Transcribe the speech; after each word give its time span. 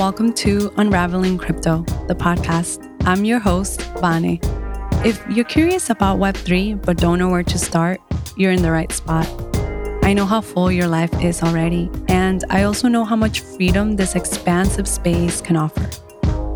welcome 0.00 0.32
to 0.32 0.72
Unraveling 0.78 1.36
Crypto, 1.36 1.82
the 2.08 2.14
podcast. 2.14 2.90
I'm 3.04 3.22
your 3.22 3.38
host, 3.38 3.82
Vane. 4.00 4.40
If 5.04 5.22
you're 5.28 5.44
curious 5.44 5.90
about 5.90 6.18
Web3 6.18 6.82
but 6.86 6.96
don't 6.96 7.18
know 7.18 7.28
where 7.28 7.42
to 7.42 7.58
start, 7.58 8.00
you're 8.34 8.50
in 8.50 8.62
the 8.62 8.72
right 8.72 8.90
spot. 8.90 9.28
I 10.02 10.14
know 10.14 10.24
how 10.24 10.40
full 10.40 10.72
your 10.72 10.88
life 10.88 11.12
is 11.22 11.42
already, 11.42 11.90
and 12.08 12.42
I 12.48 12.62
also 12.62 12.88
know 12.88 13.04
how 13.04 13.14
much 13.14 13.40
freedom 13.40 13.94
this 13.94 14.14
expansive 14.14 14.88
space 14.88 15.42
can 15.42 15.56
offer. 15.56 15.86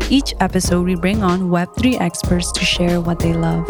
Each 0.09 0.33
episode, 0.39 0.83
we 0.83 0.95
bring 0.95 1.21
on 1.21 1.51
Web3 1.51 2.01
experts 2.01 2.51
to 2.53 2.65
share 2.65 2.99
what 2.99 3.19
they 3.19 3.33
love. 3.33 3.67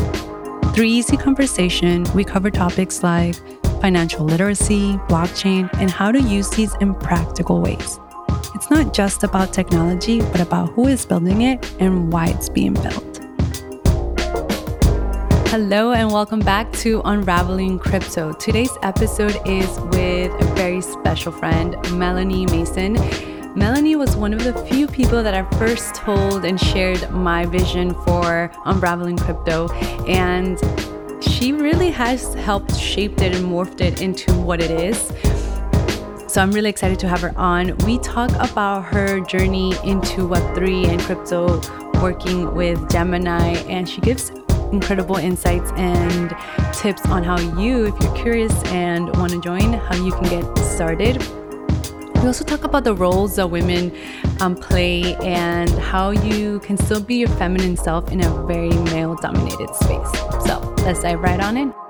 Through 0.74 0.86
easy 0.86 1.18
conversation, 1.18 2.06
we 2.16 2.24
cover 2.24 2.50
topics 2.50 3.04
like 3.04 3.36
financial 3.82 4.24
literacy, 4.24 4.94
blockchain, 5.10 5.70
and 5.74 5.92
how 5.92 6.14
to 6.14 6.22
use 6.22 6.50
these 6.52 6.74
in 6.76 6.96
practical 6.96 7.60
ways. 7.60 8.00
It's 8.56 8.70
not 8.70 8.94
just 8.94 9.26
about 9.26 9.52
technology, 9.52 10.22
but 10.22 10.40
about 10.40 10.70
who 10.70 10.88
is 10.88 11.06
building 11.06 11.42
it 11.42 11.70
and 11.82 12.14
why 12.14 12.28
it's 12.28 12.48
being 12.48 12.74
built. 12.74 13.20
Hello, 15.50 15.92
and 15.92 16.10
welcome 16.10 16.40
back 16.40 16.72
to 16.78 17.02
Unraveling 17.04 17.80
Crypto. 17.80 18.32
Today's 18.32 18.72
episode 18.82 19.38
is 19.46 19.68
with 19.92 20.32
a 20.42 20.54
very 20.56 20.80
special 20.80 21.34
friend, 21.34 21.76
Melanie 21.92 22.46
Mason. 22.46 22.94
Melanie 23.56 23.98
was 23.98 24.16
one 24.16 24.34
of 24.34 24.42
the 24.46 24.54
few 24.68 24.88
people 24.88 25.22
that 25.22 25.34
I 25.34 25.44
first 25.58 25.94
told 25.94 26.46
and 26.46 26.58
shared 26.58 27.12
my 27.12 27.46
vision 27.46 27.94
for 28.06 28.50
Unraveling 28.64 29.18
Crypto. 29.18 29.68
And 30.08 30.58
she 31.22 31.52
really 31.52 31.92
has 31.92 32.34
helped 32.36 32.74
shape 32.78 33.22
it 33.22 33.36
and 33.36 33.46
morphed 33.48 33.82
it 33.82 34.02
into 34.02 34.32
what 34.32 34.62
it 34.62 34.72
is. 34.72 35.12
So 36.36 36.42
I'm 36.42 36.52
really 36.52 36.70
excited 36.70 37.00
to 37.00 37.08
have 37.08 37.22
her 37.22 37.34
on. 37.38 37.78
We 37.86 37.98
talk 37.98 38.30
about 38.42 38.84
her 38.94 39.22
journey 39.22 39.70
into 39.86 40.28
Web3 40.28 40.88
and 40.90 41.02
crypto, 41.02 41.62
working 42.02 42.54
with 42.54 42.92
Gemini, 42.92 43.54
and 43.70 43.88
she 43.88 44.02
gives 44.02 44.32
incredible 44.74 45.16
insights 45.16 45.72
and 45.78 46.36
tips 46.74 47.06
on 47.06 47.24
how 47.24 47.40
you, 47.40 47.86
if 47.86 47.98
you're 48.02 48.16
curious 48.18 48.52
and 48.66 49.16
want 49.16 49.32
to 49.32 49.40
join, 49.40 49.72
how 49.72 49.96
you 49.96 50.12
can 50.12 50.24
get 50.24 50.58
started. 50.58 51.26
We 52.16 52.28
also 52.28 52.44
talk 52.44 52.66
about 52.66 52.84
the 52.84 52.96
roles 52.96 53.38
that 53.38 53.50
women 53.50 53.96
um, 54.42 54.58
play 54.58 55.16
and 55.24 55.70
how 55.70 56.10
you 56.10 56.60
can 56.60 56.76
still 56.76 57.00
be 57.00 57.16
your 57.16 57.30
feminine 57.30 57.78
self 57.78 58.12
in 58.12 58.22
a 58.22 58.46
very 58.46 58.72
male 58.92 59.16
dominated 59.16 59.74
space. 59.74 60.12
So 60.46 60.60
let's 60.80 61.02
dive 61.02 61.22
right 61.22 61.40
on 61.40 61.56
in. 61.56 61.85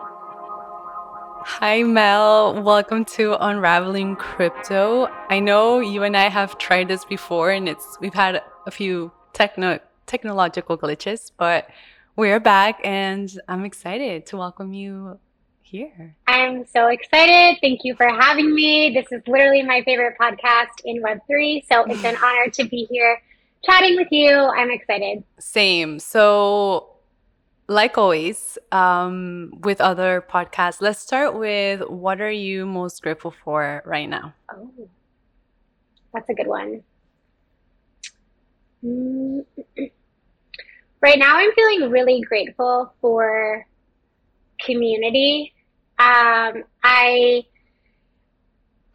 Hi, 1.48 1.84
Mel. 1.84 2.60
Welcome 2.64 3.06
to 3.06 3.38
Unraveling 3.40 4.16
Crypto. 4.16 5.08
I 5.30 5.40
know 5.40 5.80
you 5.80 6.02
and 6.02 6.18
I 6.18 6.28
have 6.28 6.58
tried 6.58 6.88
this 6.88 7.06
before, 7.06 7.52
and 7.52 7.70
it's 7.70 8.00
we've 8.02 8.16
had 8.16 8.42
a 8.66 8.72
few 8.72 9.12
techno 9.32 9.80
technological 10.08 10.76
glitches, 10.76 11.32
but 11.38 11.70
we're 12.16 12.40
back, 12.40 12.80
and 12.84 13.32
I'm 13.48 13.64
excited 13.64 14.26
to 14.26 14.38
welcome 14.38 14.74
you 14.74 15.20
here. 15.62 16.16
I'm 16.28 16.66
so 16.66 16.88
excited. 16.88 17.60
Thank 17.62 17.82
you 17.84 17.96
for 17.96 18.08
having 18.08 18.54
me. 18.56 18.90
This 18.90 19.06
is 19.12 19.22
literally 19.28 19.62
my 19.62 19.84
favorite 19.84 20.18
podcast 20.20 20.82
in 20.84 21.04
Web3, 21.04 21.64
so 21.72 21.84
it's 21.84 22.04
an 22.04 22.18
honor 22.24 22.50
to 22.54 22.64
be 22.68 22.88
here 22.90 23.22
chatting 23.64 23.96
with 23.98 24.08
you. 24.10 24.34
I'm 24.34 24.72
excited. 24.72 25.24
Same. 25.40 26.00
So 26.00 26.95
like 27.68 27.98
always, 27.98 28.58
um, 28.72 29.52
with 29.62 29.82
other 29.82 30.24
podcasts, 30.28 30.82
let's 30.82 31.00
start 31.00 31.38
with 31.38 31.82
what 31.90 32.22
are 32.22 32.32
you 32.32 32.66
most 32.66 33.02
grateful 33.02 33.34
for 33.44 33.82
right 33.86 34.08
now? 34.08 34.34
Oh, 34.54 34.72
that's 36.14 36.30
a 36.30 36.34
good 36.34 36.48
one. 36.48 36.84
Mm, 38.84 39.46
right 41.02 41.20
now, 41.20 41.38
I'm 41.38 41.52
feeling 41.54 41.90
really 41.90 42.22
grateful 42.22 42.94
for 43.02 43.66
community. 44.60 45.54
Um, 45.98 46.64
I 46.84 47.46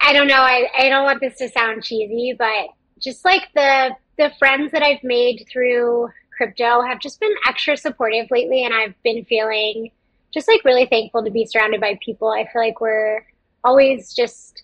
I 0.02 0.12
don't 0.12 0.28
know. 0.28 0.40
I, 0.40 0.66
I 0.78 0.88
don't 0.88 1.04
want 1.04 1.20
this 1.20 1.36
to 1.38 1.48
sound 1.48 1.84
cheesy, 1.84 2.34
but 2.38 2.68
just 2.98 3.24
like 3.24 3.48
the 3.54 3.94
the 4.16 4.32
friends 4.38 4.72
that 4.72 4.82
I've 4.82 5.02
made 5.02 5.46
through 5.50 6.08
crypto 6.40 6.80
have 6.80 7.00
just 7.00 7.20
been 7.20 7.34
extra 7.46 7.76
supportive 7.76 8.30
lately. 8.30 8.64
And 8.64 8.72
I've 8.72 8.94
been 9.02 9.26
feeling 9.26 9.90
just 10.32 10.48
like 10.48 10.64
really 10.64 10.86
thankful 10.86 11.22
to 11.22 11.30
be 11.30 11.44
surrounded 11.44 11.82
by 11.82 11.98
people. 12.02 12.30
I 12.30 12.48
feel 12.50 12.62
like 12.62 12.80
we're 12.80 13.26
always 13.62 14.14
just 14.14 14.62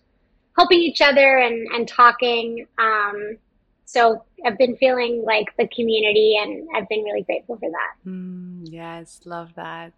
helping 0.56 0.78
each 0.78 1.02
other 1.02 1.36
and, 1.36 1.68
and 1.74 1.86
talking. 1.86 2.66
Um, 2.78 3.36
so 3.84 4.24
I've 4.44 4.56
been 4.56 4.76
feeling 4.78 5.22
like 5.26 5.54
the 5.58 5.68
community 5.68 6.38
and 6.40 6.66
I've 6.74 6.88
been 6.88 7.02
really 7.02 7.22
grateful 7.22 7.58
for 7.58 7.68
that. 7.70 8.08
Mm, 8.08 8.62
yes, 8.64 9.20
love 9.26 9.54
that. 9.56 9.92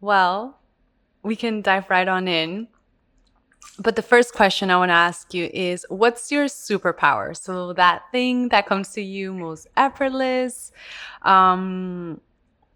Well, 0.00 0.58
we 1.22 1.36
can 1.36 1.62
dive 1.62 1.88
right 1.88 2.08
on 2.08 2.26
in. 2.26 2.66
But 3.78 3.96
the 3.96 4.02
first 4.02 4.34
question 4.34 4.70
I 4.70 4.76
want 4.76 4.90
to 4.90 4.94
ask 4.94 5.32
you 5.32 5.48
is 5.52 5.86
what's 5.88 6.30
your 6.30 6.46
superpower? 6.46 7.36
So 7.36 7.72
that 7.74 8.02
thing 8.12 8.48
that 8.48 8.66
comes 8.66 8.90
to 8.90 9.00
you 9.00 9.32
most 9.32 9.66
effortless. 9.76 10.72
Um 11.22 12.20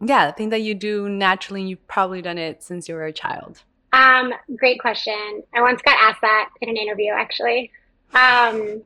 yeah, 0.00 0.26
the 0.26 0.32
thing 0.32 0.50
that 0.50 0.62
you 0.62 0.74
do 0.74 1.08
naturally 1.08 1.60
and 1.60 1.70
you've 1.70 1.86
probably 1.88 2.20
done 2.20 2.36
it 2.36 2.62
since 2.62 2.88
you 2.88 2.94
were 2.94 3.06
a 3.06 3.12
child. 3.12 3.62
Um, 3.92 4.32
great 4.56 4.80
question. 4.80 5.42
I 5.54 5.62
once 5.62 5.80
got 5.82 5.96
asked 6.02 6.20
that 6.20 6.50
in 6.60 6.68
an 6.68 6.76
interview 6.76 7.12
actually. 7.12 7.70
Um 8.14 8.82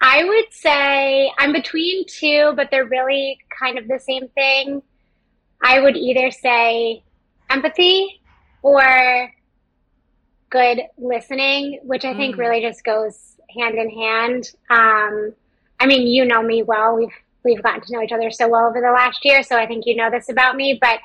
I 0.00 0.24
would 0.24 0.52
say 0.52 1.32
I'm 1.38 1.52
between 1.52 2.06
two, 2.06 2.52
but 2.56 2.70
they're 2.70 2.84
really 2.84 3.38
kind 3.58 3.78
of 3.78 3.88
the 3.88 3.98
same 3.98 4.28
thing. 4.28 4.82
I 5.62 5.80
would 5.80 5.96
either 5.96 6.30
say 6.30 7.02
empathy 7.48 8.20
or 8.62 9.32
good 10.54 10.82
listening, 10.96 11.80
which 11.82 12.04
I 12.04 12.14
think 12.14 12.36
mm. 12.36 12.38
really 12.38 12.60
just 12.60 12.84
goes 12.84 13.36
hand 13.58 13.74
in 13.74 13.90
hand. 13.90 14.52
Um, 14.70 15.34
I 15.80 15.86
mean, 15.86 16.06
you 16.06 16.24
know 16.24 16.42
me 16.42 16.62
well. 16.62 16.94
We've 16.94 17.12
we've 17.44 17.62
gotten 17.62 17.80
to 17.82 17.92
know 17.92 18.02
each 18.02 18.12
other 18.12 18.30
so 18.30 18.48
well 18.48 18.66
over 18.66 18.80
the 18.80 18.92
last 18.92 19.24
year, 19.24 19.42
so 19.42 19.58
I 19.58 19.66
think 19.66 19.84
you 19.84 19.96
know 19.96 20.10
this 20.10 20.28
about 20.28 20.54
me. 20.54 20.78
But 20.80 21.00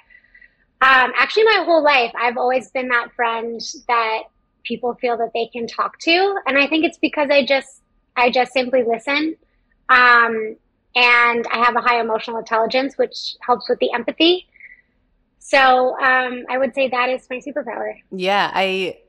um, 0.81 1.11
actually, 1.17 1.45
my 1.45 1.63
whole 1.65 1.83
life, 1.83 2.11
I've 2.15 2.37
always 2.37 2.69
been 2.69 2.89
that 2.89 3.11
friend 3.15 3.59
that 3.87 4.23
people 4.63 4.93
feel 5.01 5.17
that 5.17 5.31
they 5.33 5.47
can 5.47 5.65
talk 5.65 5.97
to, 6.01 6.35
and 6.45 6.55
I 6.55 6.67
think 6.67 6.85
it's 6.85 6.99
because 6.99 7.29
I 7.31 7.43
just 7.43 7.81
I 8.15 8.29
just 8.29 8.53
simply 8.53 8.83
listen. 8.83 9.35
Um, 9.89 10.55
and 10.95 11.47
I 11.51 11.63
have 11.65 11.75
a 11.75 11.81
high 11.81 11.99
emotional 11.99 12.37
intelligence, 12.37 12.99
which 12.99 13.35
helps 13.41 13.67
with 13.67 13.79
the 13.79 13.91
empathy. 13.93 14.47
So 15.39 15.99
um, 15.99 16.45
I 16.49 16.59
would 16.59 16.75
say 16.75 16.89
that 16.89 17.09
is 17.09 17.27
my 17.31 17.37
superpower. 17.37 17.95
Yeah, 18.11 18.51
I 18.53 18.99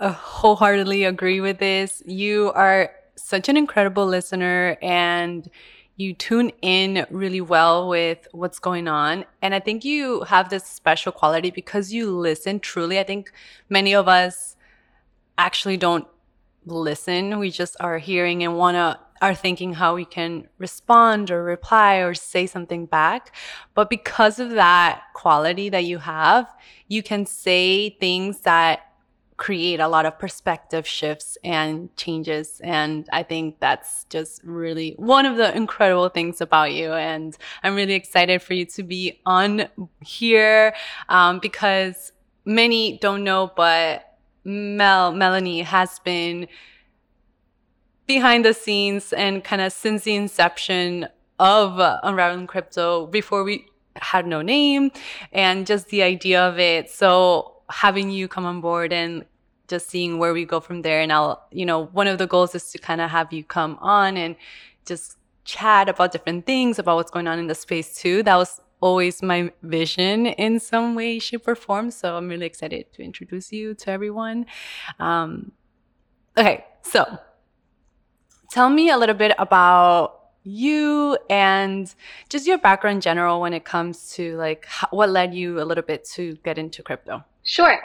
uh, 0.00 0.12
wholeheartedly 0.12 1.04
agree 1.04 1.40
with 1.40 1.58
this. 1.58 2.02
You 2.06 2.52
are 2.52 2.90
such 3.16 3.48
an 3.48 3.56
incredible 3.56 4.06
listener 4.06 4.76
and 4.80 5.48
you 5.96 6.14
tune 6.14 6.50
in 6.62 7.06
really 7.10 7.42
well 7.42 7.86
with 7.88 8.26
what's 8.32 8.58
going 8.58 8.88
on. 8.88 9.26
And 9.42 9.54
I 9.54 9.60
think 9.60 9.84
you 9.84 10.22
have 10.22 10.48
this 10.48 10.64
special 10.64 11.12
quality 11.12 11.50
because 11.50 11.92
you 11.92 12.10
listen 12.10 12.58
truly. 12.58 12.98
I 12.98 13.02
think 13.02 13.30
many 13.68 13.94
of 13.94 14.08
us 14.08 14.56
actually 15.36 15.76
don't 15.76 16.08
listen. 16.64 17.38
We 17.38 17.50
just 17.50 17.76
are 17.80 17.98
hearing 17.98 18.42
and 18.42 18.56
want 18.56 18.76
to 18.76 18.98
are 19.22 19.34
thinking 19.34 19.74
how 19.74 19.94
we 19.94 20.06
can 20.06 20.48
respond 20.56 21.30
or 21.30 21.44
reply 21.44 21.96
or 21.96 22.14
say 22.14 22.46
something 22.46 22.86
back. 22.86 23.36
But 23.74 23.90
because 23.90 24.38
of 24.38 24.50
that 24.52 25.02
quality 25.12 25.68
that 25.68 25.84
you 25.84 25.98
have, 25.98 26.50
you 26.88 27.02
can 27.02 27.26
say 27.26 27.90
things 27.90 28.40
that 28.40 28.89
create 29.40 29.80
a 29.80 29.88
lot 29.88 30.04
of 30.04 30.18
perspective 30.18 30.86
shifts 30.86 31.38
and 31.42 31.96
changes. 31.96 32.60
And 32.62 33.08
I 33.10 33.22
think 33.22 33.58
that's 33.58 34.04
just 34.10 34.42
really 34.44 34.94
one 34.98 35.24
of 35.24 35.38
the 35.38 35.56
incredible 35.56 36.10
things 36.10 36.42
about 36.42 36.72
you. 36.74 36.92
And 36.92 37.34
I'm 37.62 37.74
really 37.74 37.94
excited 37.94 38.42
for 38.42 38.52
you 38.52 38.66
to 38.66 38.82
be 38.82 39.18
on 39.24 39.66
here 40.04 40.74
um, 41.08 41.38
because 41.38 42.12
many 42.44 42.98
don't 42.98 43.24
know, 43.24 43.50
but 43.56 44.18
Mel, 44.44 45.10
Melanie 45.12 45.62
has 45.62 45.98
been 46.00 46.46
behind 48.06 48.44
the 48.44 48.52
scenes 48.52 49.14
and 49.14 49.42
kind 49.42 49.62
of 49.62 49.72
since 49.72 50.04
the 50.04 50.16
inception 50.16 51.08
of 51.38 51.80
Unraveling 52.02 52.46
Crypto 52.46 53.06
before 53.06 53.42
we 53.42 53.64
had 53.96 54.26
no 54.26 54.42
name 54.42 54.90
and 55.32 55.66
just 55.66 55.88
the 55.88 56.02
idea 56.02 56.46
of 56.46 56.58
it. 56.58 56.90
So 56.90 57.59
having 57.70 58.10
you 58.10 58.28
come 58.28 58.44
on 58.44 58.60
board 58.60 58.92
and 58.92 59.24
just 59.68 59.88
seeing 59.88 60.18
where 60.18 60.32
we 60.32 60.44
go 60.44 60.60
from 60.60 60.82
there. 60.82 61.00
And 61.00 61.12
I'll, 61.12 61.46
you 61.50 61.64
know, 61.64 61.86
one 61.86 62.06
of 62.06 62.18
the 62.18 62.26
goals 62.26 62.54
is 62.54 62.70
to 62.72 62.78
kind 62.78 63.00
of 63.00 63.10
have 63.10 63.32
you 63.32 63.44
come 63.44 63.78
on 63.80 64.16
and 64.16 64.36
just 64.84 65.16
chat 65.44 65.88
about 65.88 66.12
different 66.12 66.46
things, 66.46 66.78
about 66.78 66.96
what's 66.96 67.10
going 67.10 67.26
on 67.26 67.38
in 67.38 67.46
the 67.46 67.54
space 67.54 67.96
too. 67.96 68.22
That 68.22 68.36
was 68.36 68.60
always 68.80 69.22
my 69.22 69.52
vision 69.62 70.26
in 70.26 70.58
some 70.58 70.94
way, 70.94 71.18
shape, 71.18 71.46
or 71.46 71.54
form. 71.54 71.90
So 71.90 72.16
I'm 72.16 72.28
really 72.28 72.46
excited 72.46 72.92
to 72.94 73.02
introduce 73.02 73.52
you 73.52 73.74
to 73.74 73.90
everyone. 73.90 74.46
Um, 74.98 75.52
okay, 76.36 76.64
so 76.82 77.18
tell 78.50 78.70
me 78.70 78.90
a 78.90 78.98
little 78.98 79.14
bit 79.14 79.34
about 79.38 80.16
you 80.42 81.18
and 81.28 81.94
just 82.28 82.46
your 82.46 82.58
background 82.58 82.96
in 82.96 83.00
general 83.00 83.40
when 83.40 83.52
it 83.52 83.64
comes 83.64 84.12
to 84.12 84.36
like 84.36 84.66
what 84.90 85.10
led 85.10 85.34
you 85.34 85.60
a 85.60 85.64
little 85.64 85.84
bit 85.84 86.04
to 86.14 86.34
get 86.44 86.58
into 86.58 86.82
crypto. 86.82 87.24
Sure. 87.50 87.80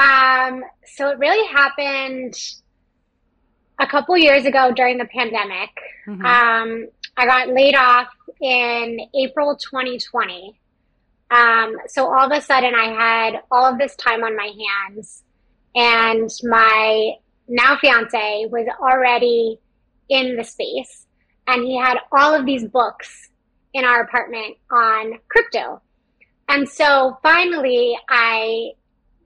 Um, 0.00 0.64
so 0.84 1.10
it 1.10 1.20
really 1.20 1.46
happened 1.54 2.34
a 3.78 3.86
couple 3.86 4.18
years 4.18 4.44
ago 4.44 4.72
during 4.74 4.98
the 4.98 5.04
pandemic. 5.04 5.70
Mm-hmm. 6.08 6.26
Um, 6.26 6.88
I 7.16 7.24
got 7.24 7.48
laid 7.50 7.76
off 7.76 8.08
in 8.40 8.98
April 9.14 9.54
2020. 9.54 10.58
Um, 11.30 11.76
so 11.86 12.12
all 12.12 12.26
of 12.26 12.36
a 12.36 12.40
sudden, 12.40 12.74
I 12.74 12.86
had 12.86 13.42
all 13.52 13.66
of 13.72 13.78
this 13.78 13.94
time 13.94 14.24
on 14.24 14.34
my 14.36 14.50
hands, 14.66 15.22
and 15.76 16.28
my 16.42 17.12
now 17.46 17.76
fiance 17.76 18.46
was 18.50 18.66
already 18.80 19.60
in 20.08 20.34
the 20.34 20.42
space, 20.42 21.06
and 21.46 21.62
he 21.62 21.78
had 21.78 21.98
all 22.10 22.34
of 22.34 22.44
these 22.44 22.64
books 22.64 23.28
in 23.74 23.84
our 23.84 24.02
apartment 24.02 24.56
on 24.72 25.20
crypto. 25.28 25.80
And 26.48 26.68
so 26.68 27.18
finally, 27.22 27.96
I 28.08 28.72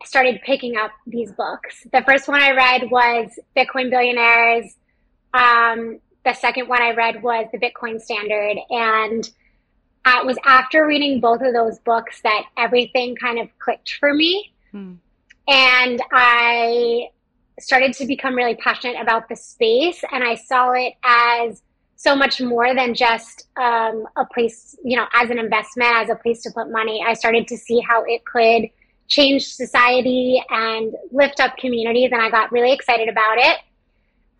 started 0.04 0.40
picking 0.44 0.76
up 0.76 0.90
these 1.06 1.32
books. 1.32 1.86
The 1.92 2.02
first 2.02 2.28
one 2.28 2.42
I 2.42 2.52
read 2.52 2.90
was 2.90 3.38
Bitcoin 3.56 3.90
Billionaires. 3.90 4.74
Um, 5.34 6.00
the 6.24 6.34
second 6.34 6.68
one 6.68 6.82
I 6.82 6.92
read 6.92 7.22
was 7.22 7.46
The 7.52 7.58
Bitcoin 7.58 8.00
Standard. 8.00 8.58
And 8.70 9.28
it 10.06 10.26
was 10.26 10.36
after 10.44 10.86
reading 10.86 11.20
both 11.20 11.40
of 11.42 11.52
those 11.52 11.78
books 11.80 12.20
that 12.22 12.44
everything 12.56 13.16
kind 13.16 13.38
of 13.38 13.48
clicked 13.58 13.96
for 13.98 14.12
me. 14.12 14.52
Hmm. 14.70 14.94
And 15.48 16.00
I 16.12 17.08
started 17.60 17.92
to 17.94 18.06
become 18.06 18.34
really 18.34 18.54
passionate 18.56 19.00
about 19.00 19.28
the 19.28 19.36
space. 19.36 20.02
And 20.12 20.22
I 20.24 20.34
saw 20.34 20.72
it 20.72 20.94
as 21.04 21.62
so 21.96 22.16
much 22.16 22.40
more 22.40 22.74
than 22.74 22.94
just 22.94 23.46
um, 23.56 24.04
a 24.16 24.24
place, 24.32 24.76
you 24.84 24.96
know, 24.96 25.06
as 25.14 25.30
an 25.30 25.38
investment, 25.38 25.94
as 25.94 26.10
a 26.10 26.16
place 26.16 26.42
to 26.42 26.50
put 26.50 26.70
money. 26.70 27.04
I 27.06 27.14
started 27.14 27.46
to 27.48 27.56
see 27.56 27.80
how 27.80 28.02
it 28.04 28.24
could 28.24 28.68
change 29.08 29.46
society 29.46 30.42
and 30.48 30.94
lift 31.10 31.40
up 31.40 31.56
communities, 31.56 32.10
and 32.12 32.22
I 32.22 32.30
got 32.30 32.52
really 32.52 32.72
excited 32.72 33.08
about 33.08 33.38
it. 33.38 33.58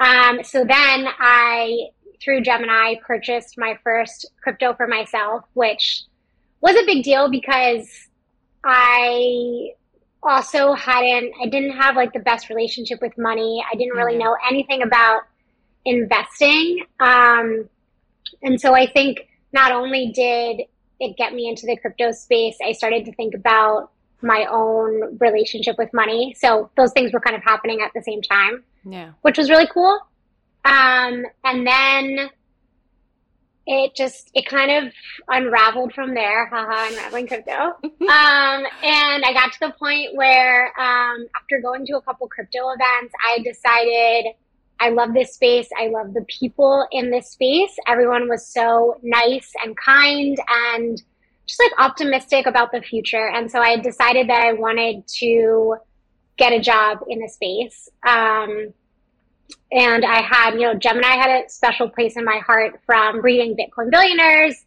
Um, 0.01 0.43
so 0.43 0.65
then 0.65 1.07
I, 1.19 1.89
through 2.21 2.43
Gemini, 2.43 2.95
purchased 3.07 3.57
my 3.57 3.79
first 3.85 4.31
crypto 4.43 4.75
for 4.75 4.87
myself, 4.87 5.45
which 5.55 6.03
was 6.61 6.77
a 6.77 6.85
big 6.87 7.05
deal 7.05 7.31
because 7.31 7.89
I 8.65 9.71
also 10.23 10.73
hadn't, 10.75 11.33
I 11.43 11.49
didn't 11.49 11.73
have 11.73 11.97
like 11.97 12.13
the 12.13 12.21
best 12.21 12.49
relationship 12.49 13.01
with 13.01 13.17
money. 13.19 13.65
I 13.71 13.77
didn't 13.77 13.97
really 13.97 14.15
mm-hmm. 14.15 14.25
know 14.25 14.37
anything 14.49 14.83
about 14.83 15.23
investing. 15.85 16.85
Um, 17.01 17.69
and 18.43 18.61
so 18.61 18.75
I 18.75 18.87
think 18.87 19.29
not 19.53 19.73
only 19.73 20.13
did 20.15 20.63
it 21.01 21.17
get 21.17 21.33
me 21.35 21.49
into 21.49 21.67
the 21.67 21.77
crypto 21.77 22.13
space, 22.13 22.57
I 22.65 22.73
started 22.73 23.05
to 23.07 23.13
think 23.13 23.35
about 23.35 23.91
my 24.23 24.47
own 24.51 25.19
relationship 25.19 25.77
with 25.79 25.93
money. 25.93 26.35
So 26.39 26.71
those 26.77 26.93
things 26.93 27.13
were 27.13 27.21
kind 27.21 27.37
of 27.37 27.43
happening 27.43 27.81
at 27.83 27.91
the 27.95 28.03
same 28.03 28.23
time. 28.23 28.65
Yeah. 28.85 29.13
Which 29.23 29.39
was 29.39 29.51
really 29.51 29.69
cool. 29.73 29.99
Um, 30.65 31.25
and 31.45 31.67
then 31.67 32.31
it 33.67 33.95
just 33.95 34.31
it 34.35 34.47
kind 34.47 34.87
of 34.87 34.93
unraveled 35.29 35.93
from 35.93 36.15
there. 36.15 36.47
Haha, 36.47 36.89
unraveling 36.89 37.29
crypto. 37.29 37.53
um, 37.83 37.93
and 38.01 39.25
I 39.25 39.33
got 39.33 39.53
to 39.53 39.61
the 39.61 39.75
point 39.79 40.15
where 40.15 40.67
um, 40.81 41.27
after 41.37 41.61
going 41.61 41.87
to 41.87 41.97
a 41.97 42.03
couple 42.03 42.27
crypto 42.29 42.71
events, 42.71 43.15
I 43.25 43.39
decided 43.43 44.35
I 44.81 44.89
love 44.89 45.15
this 45.15 45.35
space. 45.35 45.69
I 45.79 45.89
love 45.89 46.13
the 46.13 46.25
people 46.29 46.87
in 46.91 47.11
this 47.11 47.31
space. 47.31 47.77
Everyone 47.87 48.29
was 48.29 48.47
so 48.47 48.99
nice 49.03 49.53
and 49.65 49.77
kind 49.77 50.37
and 50.49 51.01
just 51.47 51.61
like 51.61 51.73
optimistic 51.79 52.47
about 52.47 52.73
the 52.73 52.81
future. 52.81 53.29
And 53.29 53.51
so 53.51 53.61
I 53.61 53.77
decided 53.77 54.29
that 54.29 54.43
I 54.43 54.53
wanted 54.53 55.07
to 55.19 55.77
get 56.37 56.53
a 56.53 56.61
job 56.61 57.01
in 57.09 57.21
the 57.21 57.29
space. 57.29 57.89
Um, 58.07 58.73
and 59.71 60.05
I 60.05 60.23
had, 60.23 60.55
you 60.55 60.61
know, 60.61 60.75
Gemini 60.75 61.15
had 61.17 61.45
a 61.45 61.49
special 61.49 61.89
place 61.89 62.17
in 62.17 62.25
my 62.25 62.39
heart 62.39 62.81
from 62.87 63.21
reading 63.21 63.57
Bitcoin 63.57 63.91
Billionaires 63.91 64.65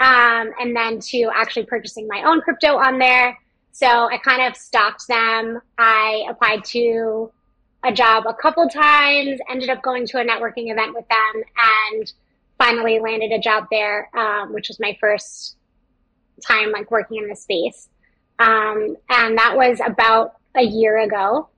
um, 0.00 0.52
and 0.60 0.74
then 0.74 0.98
to 1.00 1.30
actually 1.34 1.66
purchasing 1.66 2.08
my 2.08 2.22
own 2.24 2.40
crypto 2.40 2.76
on 2.76 2.98
there. 2.98 3.38
So 3.72 3.86
I 3.86 4.18
kind 4.18 4.42
of 4.42 4.56
stalked 4.56 5.06
them. 5.08 5.60
I 5.78 6.24
applied 6.28 6.64
to 6.66 7.30
a 7.84 7.92
job 7.92 8.24
a 8.26 8.34
couple 8.34 8.68
times, 8.68 9.40
ended 9.50 9.68
up 9.68 9.82
going 9.82 10.06
to 10.06 10.18
a 10.18 10.24
networking 10.24 10.70
event 10.72 10.94
with 10.94 11.06
them, 11.08 11.42
and 11.92 12.12
finally 12.56 12.98
landed 12.98 13.32
a 13.32 13.38
job 13.38 13.66
there, 13.70 14.08
um, 14.16 14.52
which 14.52 14.68
was 14.68 14.80
my 14.80 14.96
first 15.00 15.56
time 16.46 16.72
like 16.72 16.90
working 16.90 17.18
in 17.22 17.28
the 17.28 17.36
space. 17.36 17.88
Um, 18.38 18.96
and 19.10 19.38
that 19.38 19.54
was 19.56 19.80
about 19.84 20.34
a 20.56 20.62
year 20.62 20.98
ago. 20.98 21.48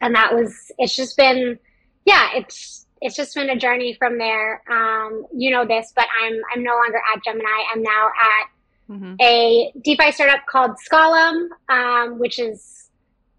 And 0.00 0.14
that 0.14 0.34
was, 0.34 0.72
it's 0.78 0.96
just 0.96 1.16
been, 1.16 1.58
yeah, 2.04 2.30
it's, 2.34 2.86
it's 3.00 3.16
just 3.16 3.34
been 3.34 3.50
a 3.50 3.56
journey 3.56 3.94
from 3.94 4.18
there. 4.18 4.62
Um, 4.70 5.26
you 5.34 5.50
know 5.50 5.66
this, 5.66 5.92
but 5.94 6.06
I'm, 6.22 6.40
I'm 6.54 6.62
no 6.62 6.72
longer 6.72 7.00
at 7.14 7.24
Gemini. 7.24 7.64
I'm 7.72 7.82
now 7.82 8.08
at 8.08 8.92
mm-hmm. 8.94 9.14
a 9.20 9.72
DeFi 9.82 10.12
startup 10.12 10.46
called 10.46 10.72
Skolem, 10.90 11.48
um, 11.68 12.18
which 12.18 12.36
has 12.36 12.90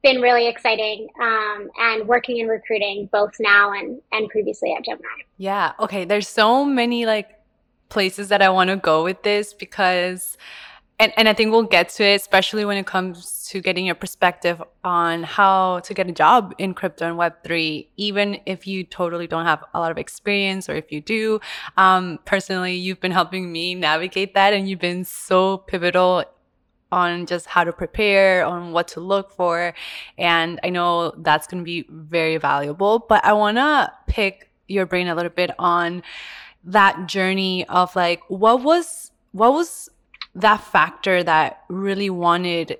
been 0.02 0.22
really 0.22 0.48
exciting. 0.48 1.08
Um, 1.22 1.70
and 1.78 2.08
working 2.08 2.38
in 2.38 2.48
recruiting 2.48 3.08
both 3.12 3.34
now 3.40 3.72
and, 3.72 4.02
and 4.12 4.30
previously 4.30 4.74
at 4.74 4.84
Gemini. 4.84 5.08
Yeah. 5.38 5.74
Okay. 5.80 6.06
There's 6.06 6.28
so 6.28 6.66
many 6.66 7.06
like 7.06 7.30
places 7.92 8.30
that 8.30 8.42
I 8.42 8.50
want 8.50 8.72
to 8.72 8.78
go 8.78 9.04
with 9.04 9.22
this 9.22 9.54
because 9.54 10.38
and, 11.02 11.12
and 11.18 11.28
I 11.28 11.34
think 11.34 11.52
we'll 11.52 11.64
get 11.64 11.90
to 11.90 12.04
it, 12.04 12.14
especially 12.14 12.64
when 12.64 12.78
it 12.78 12.86
comes 12.86 13.48
to 13.50 13.60
getting 13.60 13.88
your 13.88 13.96
perspective 13.96 14.62
on 14.84 15.24
how 15.24 15.80
to 15.80 15.96
get 15.96 16.08
a 16.08 16.12
job 16.12 16.54
in 16.60 16.76
crypto 16.76 17.08
and 17.08 17.18
Web3, 17.18 17.88
even 17.98 18.40
if 18.46 18.68
you 18.68 18.84
totally 18.84 19.26
don't 19.26 19.48
have 19.48 19.64
a 19.74 19.80
lot 19.80 19.90
of 19.90 19.98
experience 19.98 20.70
or 20.70 20.76
if 20.76 20.92
you 20.92 21.02
do. 21.02 21.40
Um, 21.76 22.20
personally, 22.26 22.76
you've 22.76 23.00
been 23.00 23.12
helping 23.12 23.52
me 23.52 23.74
navigate 23.74 24.36
that 24.36 24.54
and 24.54 24.70
you've 24.70 24.80
been 24.80 25.04
so 25.04 25.58
pivotal 25.58 26.24
on 26.92 27.26
just 27.26 27.48
how 27.48 27.64
to 27.64 27.74
prepare, 27.74 28.46
on 28.46 28.72
what 28.72 28.88
to 28.90 29.00
look 29.00 29.32
for. 29.32 29.74
And 30.20 30.60
I 30.64 30.70
know 30.70 31.16
that's 31.18 31.48
going 31.48 31.64
to 31.64 31.66
be 31.66 31.88
very 31.90 32.38
valuable, 32.38 33.00
but 33.10 33.26
I 33.26 33.34
want 33.34 33.58
to 33.58 33.92
pick 34.06 34.52
your 34.68 34.86
brain 34.86 35.08
a 35.08 35.16
little 35.16 35.32
bit 35.32 35.50
on 35.58 36.04
that 36.64 37.08
journey 37.08 37.68
of 37.68 37.96
like 37.96 38.22
what 38.28 38.62
was 38.62 39.12
what 39.32 39.54
was 39.54 39.90
that 40.36 40.58
factor 40.58 41.24
that 41.24 41.64
really 41.70 42.10
wanted 42.10 42.78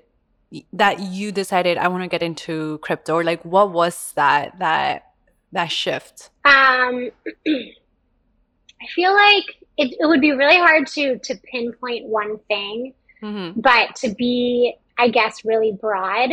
that 0.72 1.00
you 1.00 1.32
decided 1.32 1.78
I 1.78 1.88
want 1.88 2.02
to 2.02 2.08
get 2.08 2.22
into 2.22 2.78
crypto 2.78 3.14
or 3.14 3.24
like 3.24 3.42
what 3.44 3.72
was 3.72 4.12
that 4.16 4.58
that 4.58 5.12
that 5.52 5.70
shift? 5.70 6.30
Um 6.44 7.10
I 7.46 8.86
feel 8.94 9.12
like 9.12 9.44
it, 9.76 9.96
it 9.98 10.06
would 10.06 10.20
be 10.20 10.32
really 10.32 10.56
hard 10.56 10.86
to 10.88 11.18
to 11.18 11.34
pinpoint 11.50 12.06
one 12.06 12.38
thing, 12.48 12.94
mm-hmm. 13.22 13.60
but 13.60 13.96
to 13.96 14.14
be 14.14 14.74
I 14.98 15.08
guess 15.08 15.44
really 15.44 15.72
broad 15.72 16.30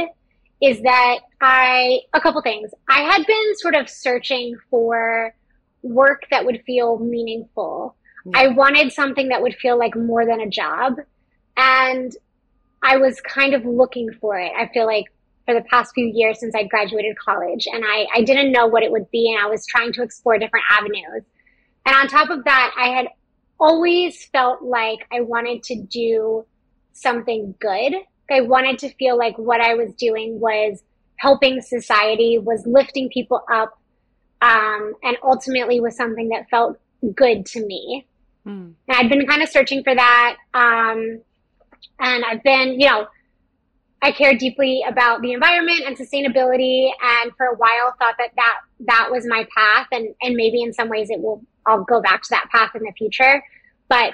is 0.61 0.81
that 0.81 1.19
I 1.41 1.99
a 2.13 2.19
couple 2.19 2.41
things. 2.41 2.71
I 2.89 3.01
had 3.01 3.25
been 3.25 3.55
sort 3.57 3.75
of 3.75 3.89
searching 3.89 4.57
for 4.69 5.33
work 5.81 6.23
that 6.31 6.45
would 6.45 6.61
feel 6.65 6.99
meaningful. 6.99 7.95
Yeah. 8.25 8.31
I 8.35 8.47
wanted 8.49 8.91
something 8.91 9.29
that 9.29 9.41
would 9.41 9.55
feel 9.55 9.77
like 9.77 9.95
more 9.95 10.25
than 10.25 10.41
a 10.41 10.49
job. 10.49 10.95
And 11.57 12.15
I 12.83 12.97
was 12.97 13.19
kind 13.21 13.53
of 13.53 13.65
looking 13.65 14.09
for 14.19 14.39
it. 14.39 14.51
I 14.57 14.69
feel 14.73 14.85
like 14.85 15.05
for 15.45 15.53
the 15.53 15.61
past 15.61 15.93
few 15.93 16.05
years 16.13 16.39
since 16.39 16.53
I 16.55 16.63
graduated 16.63 17.17
college 17.17 17.67
and 17.71 17.83
I, 17.83 18.05
I 18.15 18.21
didn't 18.21 18.51
know 18.51 18.67
what 18.67 18.83
it 18.83 18.91
would 18.91 19.09
be 19.11 19.33
and 19.33 19.43
I 19.43 19.49
was 19.49 19.65
trying 19.65 19.91
to 19.93 20.03
explore 20.03 20.37
different 20.37 20.65
avenues. 20.69 21.23
And 21.85 21.95
on 21.95 22.07
top 22.07 22.29
of 22.29 22.43
that, 22.43 22.71
I 22.77 22.89
had 22.89 23.07
always 23.59 24.25
felt 24.25 24.61
like 24.61 24.99
I 25.11 25.21
wanted 25.21 25.63
to 25.63 25.81
do 25.81 26.45
something 26.93 27.55
good. 27.59 27.95
I 28.31 28.41
wanted 28.41 28.77
to 28.79 28.93
feel 28.93 29.17
like 29.17 29.37
what 29.37 29.59
I 29.59 29.73
was 29.73 29.93
doing 29.95 30.39
was 30.39 30.83
helping 31.17 31.61
society, 31.61 32.37
was 32.37 32.63
lifting 32.65 33.09
people 33.09 33.43
up, 33.51 33.78
um, 34.41 34.93
and 35.03 35.17
ultimately 35.23 35.79
was 35.79 35.95
something 35.95 36.29
that 36.29 36.49
felt 36.49 36.79
good 37.15 37.45
to 37.47 37.65
me. 37.65 38.05
Mm. 38.45 38.73
And 38.87 38.97
I'd 38.97 39.09
been 39.09 39.25
kind 39.27 39.41
of 39.41 39.49
searching 39.49 39.83
for 39.83 39.93
that. 39.93 40.35
Um, 40.53 41.21
and 41.99 42.25
I've 42.25 42.43
been, 42.43 42.79
you 42.79 42.87
know, 42.87 43.07
I 44.01 44.11
care 44.11 44.33
deeply 44.33 44.83
about 44.87 45.21
the 45.21 45.33
environment 45.33 45.81
and 45.85 45.97
sustainability, 45.97 46.89
and 47.01 47.33
for 47.35 47.47
a 47.47 47.55
while 47.55 47.93
thought 47.99 48.15
that 48.17 48.31
that 48.35 48.55
that 48.87 49.09
was 49.11 49.25
my 49.27 49.45
path, 49.55 49.87
and 49.91 50.15
and 50.21 50.35
maybe 50.35 50.61
in 50.61 50.73
some 50.73 50.89
ways 50.89 51.09
it 51.09 51.19
will. 51.19 51.41
I'll 51.65 51.83
go 51.83 52.01
back 52.01 52.23
to 52.23 52.29
that 52.31 52.47
path 52.51 52.71
in 52.73 52.81
the 52.83 52.93
future, 52.97 53.43
but 53.89 54.13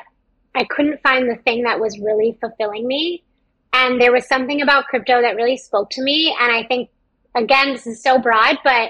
I 0.55 0.63
couldn't 0.65 1.01
find 1.03 1.29
the 1.29 1.35
thing 1.35 1.63
that 1.63 1.79
was 1.79 1.99
really 1.99 2.37
fulfilling 2.41 2.87
me. 2.87 3.23
And 3.71 4.01
there 4.01 4.11
was 4.11 4.27
something 4.27 4.61
about 4.61 4.85
crypto 4.85 5.21
that 5.21 5.35
really 5.35 5.55
spoke 5.55 5.89
to 5.91 6.01
me. 6.01 6.35
And 6.39 6.51
I 6.51 6.63
think, 6.63 6.89
again, 7.35 7.73
this 7.73 7.85
is 7.85 8.01
so 8.01 8.17
broad, 8.17 8.57
but 8.63 8.89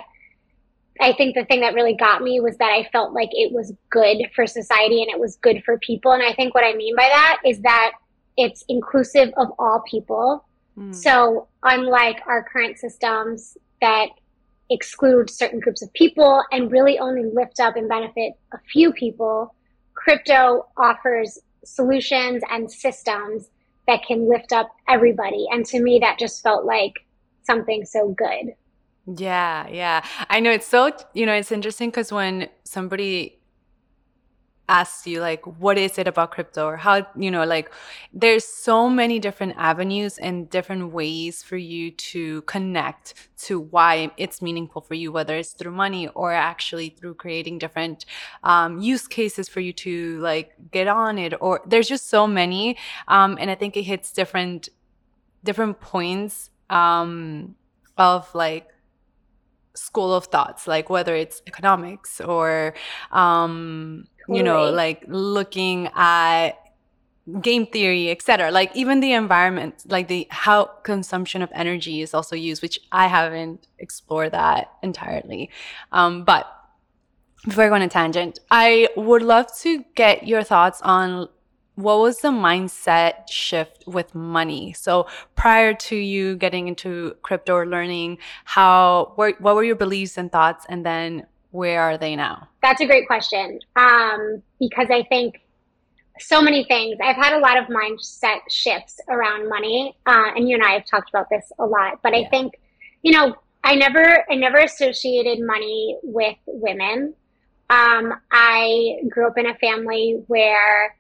I 1.02 1.14
think 1.14 1.36
the 1.36 1.46
thing 1.46 1.62
that 1.62 1.74
really 1.74 1.96
got 1.96 2.22
me 2.22 2.40
was 2.40 2.58
that 2.58 2.72
I 2.72 2.88
felt 2.92 3.14
like 3.14 3.30
it 3.32 3.52
was 3.52 3.74
good 3.90 4.18
for 4.34 4.48
society 4.48 5.02
and 5.02 5.12
it 5.12 5.20
was 5.20 5.36
good 5.38 5.62
for 5.66 5.78
people. 5.80 6.14
And 6.14 6.24
I 6.24 6.34
think 6.34 6.56
what 6.56 6.64
I 6.64 6.74
mean 6.74 6.96
by 6.96 7.08
that 7.12 7.40
is 7.46 7.60
that 7.62 7.92
it's 8.38 8.64
inclusive 8.70 9.30
of 9.38 9.50
all 9.60 9.84
people. 9.90 10.46
Mm. 10.78 10.96
So, 10.96 11.48
unlike 11.64 12.22
our 12.28 12.44
current 12.44 12.78
systems 12.78 13.58
that 13.82 14.08
exclude 14.70 15.30
certain 15.30 15.60
groups 15.60 15.82
of 15.82 15.92
people 15.94 16.44
and 16.52 16.72
really 16.72 16.98
only 16.98 17.24
lift 17.34 17.60
up 17.60 17.76
and 17.76 17.88
benefit 17.88 18.34
a 18.54 18.58
few 18.72 18.92
people, 18.92 19.54
crypto 19.94 20.66
offers 20.78 21.40
solutions 21.64 22.42
and 22.50 22.72
systems 22.72 23.50
that 23.88 24.02
can 24.08 24.30
lift 24.30 24.52
up 24.52 24.70
everybody. 24.88 25.46
And 25.52 25.66
to 25.68 25.82
me, 25.82 26.00
that 26.02 26.20
just 26.20 26.42
felt 26.42 26.66
like 26.66 26.94
something 27.44 27.86
so 27.86 28.10
good. 28.10 28.56
Yeah, 29.06 29.68
yeah. 29.68 30.04
I 30.30 30.40
know 30.40 30.52
it's 30.52 30.66
so, 30.68 30.92
you 31.14 31.26
know, 31.26 31.34
it's 31.34 31.52
interesting 31.52 31.90
because 31.90 32.12
when 32.12 32.50
somebody 32.64 33.40
asks 34.68 35.06
you 35.06 35.20
like 35.22 35.46
what 35.60 35.78
is 35.78 36.00
it 36.00 36.08
about 36.08 36.32
crypto 36.32 36.66
or 36.66 36.76
how 36.76 37.06
you 37.16 37.30
know 37.30 37.44
like 37.46 37.72
there's 38.12 38.44
so 38.44 38.90
many 38.90 39.20
different 39.20 39.54
avenues 39.58 40.18
and 40.18 40.50
different 40.50 40.92
ways 40.92 41.44
for 41.44 41.56
you 41.56 41.92
to 41.92 42.42
connect 42.44 43.14
to 43.38 43.60
why 43.60 44.10
it's 44.18 44.42
meaningful 44.42 44.82
for 44.82 44.96
you 44.96 45.12
whether 45.12 45.36
it's 45.36 45.52
through 45.54 45.72
money 45.72 46.08
or 46.16 46.32
actually 46.34 46.90
through 46.90 47.14
creating 47.14 47.60
different 47.60 48.06
um, 48.44 48.80
use 48.82 49.08
cases 49.08 49.48
for 49.48 49.60
you 49.60 49.72
to 49.72 50.18
like 50.22 50.54
get 50.72 50.88
on 50.88 51.20
it 51.20 51.36
or 51.42 51.62
there's 51.68 51.88
just 51.88 52.10
so 52.10 52.26
many 52.26 52.76
um, 53.08 53.38
and 53.40 53.52
i 53.52 53.56
think 53.56 53.78
it 53.78 53.84
hits 53.84 54.12
different 54.12 54.70
different 55.44 55.80
points 55.80 56.50
um, 56.72 57.56
of 57.98 58.34
like 58.34 58.68
school 59.76 60.14
of 60.14 60.26
thoughts 60.26 60.68
like 60.68 60.90
whether 60.90 61.16
it's 61.16 61.42
economics 61.48 62.22
or 62.22 62.74
um 63.12 64.08
you 64.28 64.42
know 64.42 64.70
like 64.70 65.04
looking 65.08 65.90
at 65.96 66.52
game 67.42 67.66
theory 67.66 68.10
etc 68.12 68.52
like 68.52 68.76
even 68.76 69.00
the 69.00 69.12
environment 69.12 69.84
like 69.88 70.08
the 70.08 70.28
how 70.30 70.66
consumption 70.84 71.42
of 71.42 71.50
energy 71.54 72.02
is 72.02 72.14
also 72.14 72.36
used 72.36 72.62
which 72.62 72.80
i 72.92 73.08
haven't 73.08 73.68
explored 73.80 74.32
that 74.32 74.72
entirely. 74.84 75.50
Um 75.92 76.24
but 76.24 76.48
before 77.46 77.64
i 77.66 77.68
go 77.68 77.76
on 77.76 77.82
a 77.82 77.90
tangent 77.90 78.40
i 78.52 78.88
would 78.96 79.22
love 79.22 79.48
to 79.58 79.84
get 79.96 80.28
your 80.28 80.44
thoughts 80.44 80.82
on 80.82 81.28
what 81.76 82.00
was 82.00 82.20
the 82.20 82.30
mindset 82.30 83.30
shift 83.30 83.84
with 83.86 84.16
money? 84.16 84.74
So 84.74 85.08
prior 85.36 85.74
to 85.74 85.96
you 85.96 86.36
getting 86.38 86.68
into 86.68 87.16
crypto 87.22 87.54
or 87.54 87.66
learning, 87.66 88.18
how 88.46 89.14
what 89.16 89.40
were 89.42 89.64
your 89.64 89.76
beliefs 89.76 90.18
and 90.18 90.32
thoughts, 90.32 90.66
and 90.70 90.86
then 90.86 91.28
where 91.52 91.82
are 91.82 91.98
they 91.98 92.16
now? 92.16 92.48
That's 92.62 92.82
a 92.82 92.86
great 92.86 93.08
question 93.08 93.60
um, 93.76 94.42
because 94.60 94.88
I 94.90 95.04
think 95.04 95.42
so 96.20 96.42
many 96.42 96.64
things. 96.64 96.98
I've 97.04 97.18
had 97.18 97.34
a 97.34 97.40
lot 97.40 97.58
of 97.58 97.66
mindset 97.66 98.40
shifts 98.50 99.00
around 99.10 99.50
money, 99.50 99.96
uh, 100.06 100.32
and 100.36 100.48
you 100.48 100.56
and 100.56 100.64
I 100.64 100.72
have 100.72 100.86
talked 100.86 101.10
about 101.10 101.30
this 101.30 101.52
a 101.60 101.66
lot. 101.66 102.00
But 102.02 102.14
yeah. 102.14 102.20
I 102.20 102.30
think 102.30 102.54
you 103.02 103.12
know 103.12 103.36
I 103.64 103.76
never 103.76 104.26
I 104.30 104.36
never 104.36 104.60
associated 104.60 105.46
money 105.46 105.98
with 106.04 106.38
women. 106.46 107.14
Um, 107.70 108.14
I 108.32 109.00
grew 109.10 109.28
up 109.28 109.38
in 109.38 109.48
a 109.48 109.56
family 109.56 110.22
where 110.28 110.96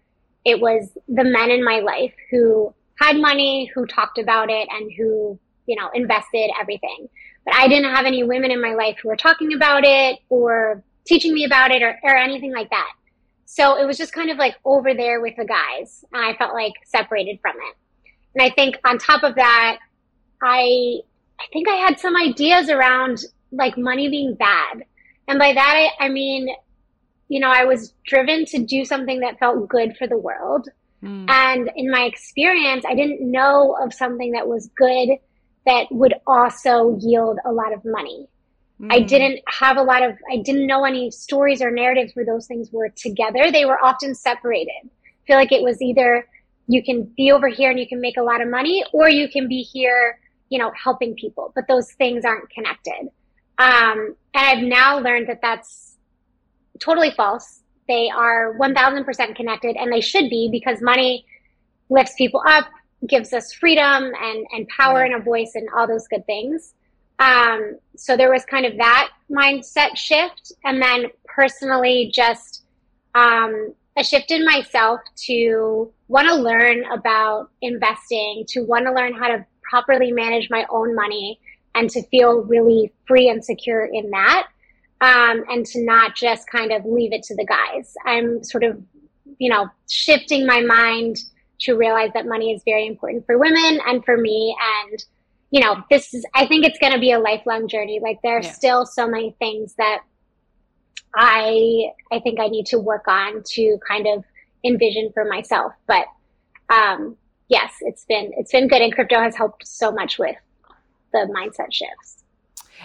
it 0.45 0.61
was 0.61 0.97
the 1.07 1.23
men 1.23 1.51
in 1.51 1.63
my 1.63 1.79
life 1.79 2.13
who 2.31 2.73
had 2.99 3.17
money, 3.17 3.69
who 3.73 3.85
talked 3.85 4.19
about 4.19 4.49
it, 4.49 4.67
and 4.71 4.91
who, 4.95 5.37
you 5.65 5.75
know, 5.75 5.89
invested 5.93 6.51
everything. 6.59 7.09
But 7.45 7.55
I 7.55 7.67
didn't 7.67 7.93
have 7.93 8.05
any 8.05 8.23
women 8.23 8.51
in 8.51 8.61
my 8.61 8.73
life 8.73 8.97
who 9.01 9.09
were 9.09 9.17
talking 9.17 9.53
about 9.53 9.83
it 9.83 10.19
or 10.29 10.83
teaching 11.05 11.33
me 11.33 11.45
about 11.45 11.71
it 11.71 11.81
or, 11.81 11.97
or 12.03 12.15
anything 12.15 12.53
like 12.53 12.69
that. 12.69 12.91
So 13.45 13.77
it 13.77 13.85
was 13.85 13.97
just 13.97 14.13
kind 14.13 14.29
of 14.29 14.37
like 14.37 14.55
over 14.65 14.93
there 14.93 15.21
with 15.21 15.35
the 15.35 15.45
guys. 15.45 16.03
And 16.13 16.23
I 16.23 16.35
felt 16.37 16.53
like 16.53 16.73
separated 16.85 17.39
from 17.41 17.55
it. 17.57 17.75
And 18.35 18.43
I 18.43 18.53
think 18.53 18.77
on 18.85 18.97
top 18.97 19.23
of 19.23 19.35
that, 19.35 19.77
I 20.43 20.99
I 21.39 21.45
think 21.51 21.67
I 21.67 21.75
had 21.75 21.99
some 21.99 22.15
ideas 22.15 22.69
around 22.69 23.23
like 23.51 23.77
money 23.77 24.09
being 24.09 24.35
bad. 24.35 24.83
And 25.27 25.39
by 25.39 25.53
that 25.53 25.89
I, 25.99 26.05
I 26.05 26.09
mean 26.09 26.49
you 27.27 27.39
know, 27.39 27.51
I 27.51 27.65
was 27.65 27.93
driven 28.05 28.45
to 28.45 28.63
do 28.63 28.85
something 28.85 29.19
that 29.21 29.39
felt 29.39 29.67
good 29.67 29.95
for 29.97 30.07
the 30.07 30.17
world. 30.17 30.69
Mm. 31.03 31.29
And 31.29 31.71
in 31.75 31.89
my 31.89 32.01
experience, 32.01 32.85
I 32.87 32.95
didn't 32.95 33.19
know 33.21 33.77
of 33.81 33.93
something 33.93 34.31
that 34.31 34.47
was 34.47 34.69
good 34.75 35.17
that 35.65 35.87
would 35.91 36.13
also 36.27 36.97
yield 37.01 37.39
a 37.45 37.51
lot 37.51 37.73
of 37.73 37.83
money. 37.83 38.27
Mm. 38.79 38.93
I 38.93 38.99
didn't 38.99 39.41
have 39.47 39.77
a 39.77 39.81
lot 39.81 40.03
of, 40.03 40.17
I 40.31 40.37
didn't 40.37 40.67
know 40.67 40.85
any 40.85 41.09
stories 41.11 41.61
or 41.61 41.71
narratives 41.71 42.15
where 42.15 42.25
those 42.25 42.45
things 42.45 42.71
were 42.71 42.89
together. 42.89 43.51
They 43.51 43.65
were 43.65 43.83
often 43.83 44.13
separated. 44.13 44.81
I 44.83 45.25
feel 45.25 45.37
like 45.37 45.51
it 45.51 45.63
was 45.63 45.81
either 45.81 46.27
you 46.67 46.83
can 46.83 47.03
be 47.15 47.31
over 47.31 47.47
here 47.47 47.69
and 47.69 47.79
you 47.79 47.87
can 47.87 48.01
make 48.01 48.17
a 48.17 48.23
lot 48.23 48.41
of 48.41 48.49
money, 48.49 48.83
or 48.91 49.07
you 49.07 49.29
can 49.29 49.47
be 49.47 49.61
here, 49.61 50.19
you 50.49 50.57
know, 50.57 50.71
helping 50.81 51.13
people, 51.13 51.51
but 51.55 51.67
those 51.67 51.91
things 51.93 52.25
aren't 52.25 52.49
connected. 52.49 53.09
Um, 53.57 54.15
and 54.33 54.45
I've 54.45 54.63
now 54.63 54.99
learned 54.99 55.29
that 55.29 55.39
that's 55.41 55.84
totally 56.79 57.11
false. 57.11 57.61
They 57.87 58.09
are 58.09 58.55
1000% 58.59 59.35
connected 59.35 59.75
and 59.75 59.91
they 59.91 60.01
should 60.01 60.29
be 60.29 60.49
because 60.51 60.81
money 60.81 61.25
lifts 61.89 62.13
people 62.17 62.41
up, 62.45 62.65
gives 63.07 63.33
us 63.33 63.53
freedom 63.53 64.11
and, 64.19 64.47
and 64.51 64.67
power 64.69 65.03
and 65.03 65.15
a 65.15 65.19
voice 65.19 65.51
and 65.55 65.67
all 65.75 65.87
those 65.87 66.07
good 66.07 66.25
things. 66.25 66.73
Um, 67.19 67.77
so 67.95 68.17
there 68.17 68.31
was 68.31 68.43
kind 68.45 68.65
of 68.65 68.75
that 68.77 69.09
mindset 69.31 69.95
shift. 69.95 70.51
And 70.63 70.81
then 70.81 71.05
personally, 71.25 72.11
just 72.13 72.63
um, 73.13 73.73
a 73.97 74.03
shift 74.03 74.31
in 74.31 74.43
myself 74.43 74.99
to 75.27 75.91
want 76.07 76.27
to 76.27 76.35
learn 76.35 76.83
about 76.91 77.51
investing, 77.61 78.45
to 78.49 78.61
want 78.61 78.85
to 78.85 78.93
learn 78.93 79.13
how 79.13 79.27
to 79.27 79.45
properly 79.69 80.11
manage 80.11 80.49
my 80.49 80.65
own 80.69 80.95
money, 80.95 81.39
and 81.75 81.89
to 81.89 82.01
feel 82.03 82.41
really 82.43 82.91
free 83.07 83.29
and 83.29 83.43
secure 83.43 83.85
in 83.85 84.09
that 84.11 84.47
um, 85.01 85.43
and 85.49 85.65
to 85.65 85.83
not 85.83 86.15
just 86.15 86.49
kind 86.49 86.71
of 86.71 86.85
leave 86.85 87.13
it 87.13 87.23
to 87.23 87.35
the 87.35 87.45
guys. 87.45 87.93
I'm 88.05 88.43
sort 88.43 88.63
of, 88.63 88.81
you 89.37 89.49
know, 89.49 89.69
shifting 89.89 90.45
my 90.45 90.61
mind 90.61 91.17
to 91.61 91.75
realize 91.75 92.11
that 92.13 92.25
money 92.25 92.51
is 92.53 92.61
very 92.65 92.87
important 92.87 93.25
for 93.25 93.37
women 93.37 93.79
and 93.85 94.03
for 94.03 94.17
me. 94.17 94.55
And, 94.89 95.03
you 95.51 95.61
know, 95.61 95.83
this 95.89 96.13
is, 96.13 96.25
I 96.33 96.45
think 96.47 96.65
it's 96.65 96.79
going 96.79 96.93
to 96.93 96.99
be 96.99 97.11
a 97.11 97.19
lifelong 97.19 97.67
journey. 97.67 97.99
Like 98.01 98.19
there 98.23 98.37
are 98.37 98.43
yeah. 98.43 98.51
still 98.51 98.85
so 98.85 99.07
many 99.07 99.35
things 99.39 99.73
that 99.77 100.01
I, 101.15 101.91
I 102.11 102.19
think 102.19 102.39
I 102.39 102.47
need 102.47 102.65
to 102.67 102.79
work 102.79 103.07
on 103.07 103.43
to 103.43 103.77
kind 103.87 104.07
of 104.07 104.23
envision 104.65 105.11
for 105.13 105.25
myself. 105.25 105.73
But, 105.87 106.05
um, 106.69 107.15
yes, 107.47 107.73
it's 107.81 108.05
been, 108.05 108.31
it's 108.37 108.51
been 108.51 108.67
good. 108.67 108.81
And 108.81 108.93
crypto 108.93 109.21
has 109.21 109.35
helped 109.35 109.65
so 109.65 109.91
much 109.91 110.19
with 110.19 110.35
the 111.13 111.27
mindset 111.33 111.71
shifts. 111.71 112.23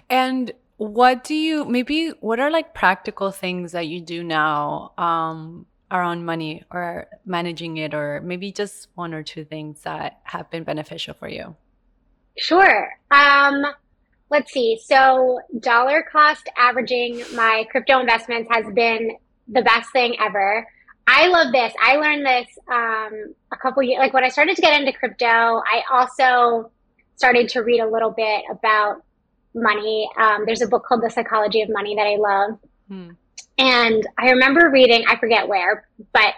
And 0.09 0.53
what 0.81 1.25
do 1.25 1.35
you 1.35 1.67
maybe 1.67 2.09
what 2.21 2.41
are 2.41 2.51
like 2.51 2.73
practical 2.73 3.31
things 3.31 3.73
that 3.73 3.87
you 3.87 4.01
do 4.01 4.25
now 4.25 4.95
um 4.97 5.67
around 5.91 6.25
money 6.25 6.65
or 6.71 7.07
managing 7.27 7.77
it 7.77 7.93
or 7.93 8.23
maybe 8.25 8.51
just 8.51 8.89
one 8.95 9.13
or 9.13 9.23
two 9.23 9.45
things 9.45 9.83
that 9.83 10.21
have 10.23 10.49
been 10.49 10.65
beneficial 10.65 11.13
for 11.13 11.29
you? 11.29 11.55
Sure. 12.39 12.89
Um 13.11 13.63
let's 14.31 14.53
see. 14.53 14.81
So 14.83 15.41
dollar 15.59 16.03
cost 16.11 16.49
averaging 16.57 17.25
my 17.35 17.67
crypto 17.71 18.01
investments 18.01 18.49
has 18.51 18.65
been 18.73 19.11
the 19.49 19.61
best 19.61 19.93
thing 19.93 20.17
ever. 20.19 20.67
I 21.07 21.27
love 21.27 21.53
this. 21.53 21.75
I 21.83 21.97
learned 21.97 22.25
this 22.25 22.47
um 22.73 23.35
a 23.53 23.57
couple 23.59 23.83
years 23.83 23.99
like 23.99 24.15
when 24.15 24.25
i 24.25 24.31
started 24.31 24.57
to 24.57 24.63
get 24.63 24.81
into 24.81 24.97
crypto 24.99 25.27
i 25.27 25.83
also 25.93 26.71
started 27.17 27.51
to 27.51 27.61
read 27.61 27.81
a 27.81 27.87
little 27.87 28.13
bit 28.13 28.45
about 28.51 29.03
money. 29.55 30.09
Um, 30.19 30.45
there's 30.47 30.63
a 30.63 30.69
book 30.69 30.85
called 30.85 31.03
The 31.03 31.11
Psychology 31.11 31.63
of 31.63 31.69
Money 31.71 31.97
that 31.97 32.07
I 32.07 32.17
love. 32.17 32.59
Hmm. 32.89 33.11
And 33.59 34.07
I 34.19 34.31
remember 34.31 34.71
reading, 34.71 35.05
I 35.09 35.17
forget 35.17 35.47
where, 35.47 35.87
but 36.13 36.35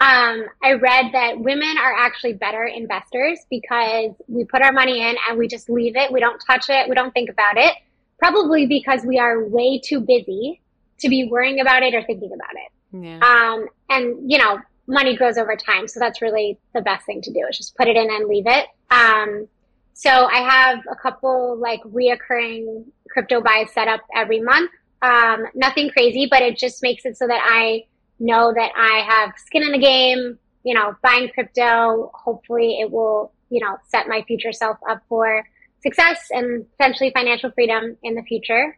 um, 0.00 0.44
I 0.62 0.72
read 0.72 1.12
that 1.12 1.38
women 1.38 1.76
are 1.78 1.94
actually 1.94 2.32
better 2.34 2.64
investors 2.64 3.38
because 3.50 4.10
we 4.28 4.44
put 4.44 4.62
our 4.62 4.72
money 4.72 5.00
in 5.00 5.14
and 5.28 5.38
we 5.38 5.46
just 5.46 5.70
leave 5.70 5.96
it. 5.96 6.12
We 6.12 6.20
don't 6.20 6.38
touch 6.46 6.66
it. 6.68 6.88
We 6.88 6.94
don't 6.94 7.12
think 7.12 7.30
about 7.30 7.56
it. 7.56 7.74
Probably 8.18 8.66
because 8.66 9.02
we 9.04 9.18
are 9.18 9.44
way 9.44 9.78
too 9.78 10.00
busy 10.00 10.60
to 10.98 11.08
be 11.08 11.28
worrying 11.30 11.60
about 11.60 11.82
it 11.82 11.94
or 11.94 12.02
thinking 12.02 12.32
about 12.32 12.54
it. 12.54 13.04
Yeah. 13.04 13.18
Um, 13.18 13.66
and, 13.90 14.30
you 14.30 14.38
know, 14.38 14.58
money 14.86 15.16
grows 15.16 15.38
over 15.38 15.56
time. 15.56 15.88
So 15.88 16.00
that's 16.00 16.22
really 16.22 16.58
the 16.74 16.80
best 16.80 17.06
thing 17.06 17.22
to 17.22 17.32
do 17.32 17.46
is 17.48 17.56
just 17.56 17.76
put 17.76 17.88
it 17.88 17.96
in 17.96 18.08
and 18.10 18.28
leave 18.28 18.46
it. 18.46 18.66
Um, 18.90 19.48
so 19.94 20.10
I 20.10 20.38
have 20.38 20.80
a 20.90 20.96
couple 20.96 21.56
like 21.56 21.80
reoccurring 21.84 22.84
crypto 23.08 23.40
buys 23.40 23.70
set 23.72 23.88
up 23.88 24.00
every 24.14 24.40
month. 24.40 24.70
Um, 25.02 25.44
nothing 25.54 25.90
crazy, 25.90 26.26
but 26.30 26.42
it 26.42 26.58
just 26.58 26.82
makes 26.82 27.04
it 27.04 27.16
so 27.16 27.26
that 27.26 27.40
I 27.44 27.84
know 28.18 28.52
that 28.54 28.72
I 28.76 29.04
have 29.06 29.34
skin 29.36 29.62
in 29.62 29.72
the 29.72 29.78
game, 29.78 30.38
you 30.64 30.74
know, 30.74 30.96
buying 31.02 31.28
crypto. 31.28 32.10
Hopefully 32.14 32.80
it 32.80 32.90
will, 32.90 33.32
you 33.50 33.60
know, 33.60 33.76
set 33.88 34.08
my 34.08 34.22
future 34.26 34.52
self 34.52 34.78
up 34.88 35.02
for 35.08 35.44
success 35.82 36.28
and 36.30 36.66
potentially 36.76 37.12
financial 37.14 37.50
freedom 37.52 37.96
in 38.02 38.14
the 38.14 38.22
future. 38.22 38.76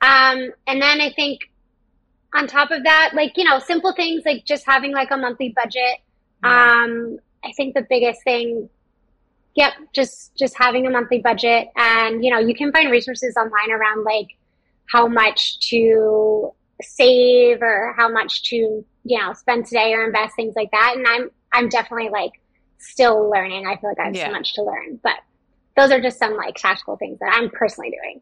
Um, 0.00 0.50
and 0.66 0.80
then 0.80 1.00
I 1.00 1.12
think 1.14 1.40
on 2.34 2.46
top 2.46 2.70
of 2.70 2.84
that, 2.84 3.10
like, 3.14 3.32
you 3.36 3.44
know, 3.44 3.58
simple 3.58 3.92
things 3.92 4.22
like 4.24 4.44
just 4.44 4.64
having 4.64 4.92
like 4.92 5.10
a 5.10 5.16
monthly 5.16 5.54
budget. 5.54 5.98
Um, 6.42 7.18
I 7.44 7.52
think 7.56 7.74
the 7.74 7.86
biggest 7.88 8.22
thing, 8.22 8.70
yep, 9.54 9.72
just 9.94 10.36
just 10.36 10.56
having 10.56 10.86
a 10.86 10.90
monthly 10.90 11.20
budget 11.20 11.68
and 11.76 12.24
you 12.24 12.30
know, 12.30 12.38
you 12.38 12.54
can 12.54 12.72
find 12.72 12.90
resources 12.90 13.36
online 13.36 13.70
around 13.70 14.04
like 14.04 14.28
how 14.90 15.06
much 15.06 15.58
to 15.68 16.52
save 16.82 17.62
or 17.62 17.94
how 17.96 18.08
much 18.08 18.42
to, 18.44 18.56
you 18.56 19.18
know, 19.18 19.32
spend 19.32 19.66
today 19.66 19.92
or 19.92 20.06
invest, 20.06 20.36
things 20.36 20.54
like 20.56 20.70
that. 20.70 20.94
And 20.96 21.06
I'm 21.06 21.30
I'm 21.52 21.68
definitely 21.68 22.10
like 22.10 22.32
still 22.78 23.30
learning. 23.30 23.66
I 23.66 23.76
feel 23.76 23.90
like 23.90 23.98
I 23.98 24.06
have 24.06 24.14
yeah. 24.14 24.26
so 24.26 24.32
much 24.32 24.54
to 24.54 24.62
learn. 24.62 25.00
But 25.02 25.16
those 25.76 25.90
are 25.90 26.00
just 26.00 26.18
some 26.18 26.36
like 26.36 26.56
tactical 26.56 26.96
things 26.96 27.18
that 27.20 27.32
I'm 27.32 27.50
personally 27.50 27.90
doing. 27.90 28.20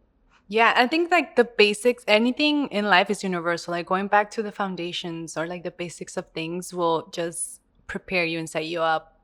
Yeah, 0.49 0.73
I 0.77 0.87
think 0.87 1.11
like 1.11 1.35
the 1.35 1.45
basics, 1.45 2.05
anything 2.07 2.69
in 2.69 2.85
life 2.85 3.11
is 3.11 3.25
universal. 3.25 3.73
Like 3.73 3.87
going 3.87 4.07
back 4.07 4.31
to 4.33 4.43
the 4.43 4.53
foundations 4.53 5.37
or 5.37 5.47
like 5.47 5.65
the 5.65 5.73
basics 5.73 6.17
of 6.17 6.29
things 6.33 6.73
will 6.73 7.09
just 7.13 7.61
prepare 7.89 8.25
you 8.25 8.39
and 8.39 8.49
set 8.49 8.67
you 8.67 8.81
up 8.81 9.16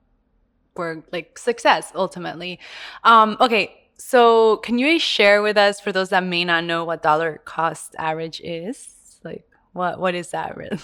for 0.74 1.04
like 1.12 1.38
success 1.38 1.92
ultimately. 1.94 2.58
Um, 3.04 3.36
okay, 3.40 3.74
so 3.96 4.58
can 4.58 4.78
you 4.78 4.98
share 4.98 5.42
with 5.42 5.56
us 5.56 5.80
for 5.80 5.92
those 5.92 6.10
that 6.10 6.24
may 6.24 6.44
not 6.44 6.64
know 6.64 6.84
what 6.84 7.02
dollar 7.02 7.40
cost 7.44 7.94
average 7.98 8.40
is? 8.42 9.20
Like 9.24 9.44
what 9.72 9.98
what 10.00 10.14
is 10.14 10.30
that 10.30 10.56
really? 10.56 10.78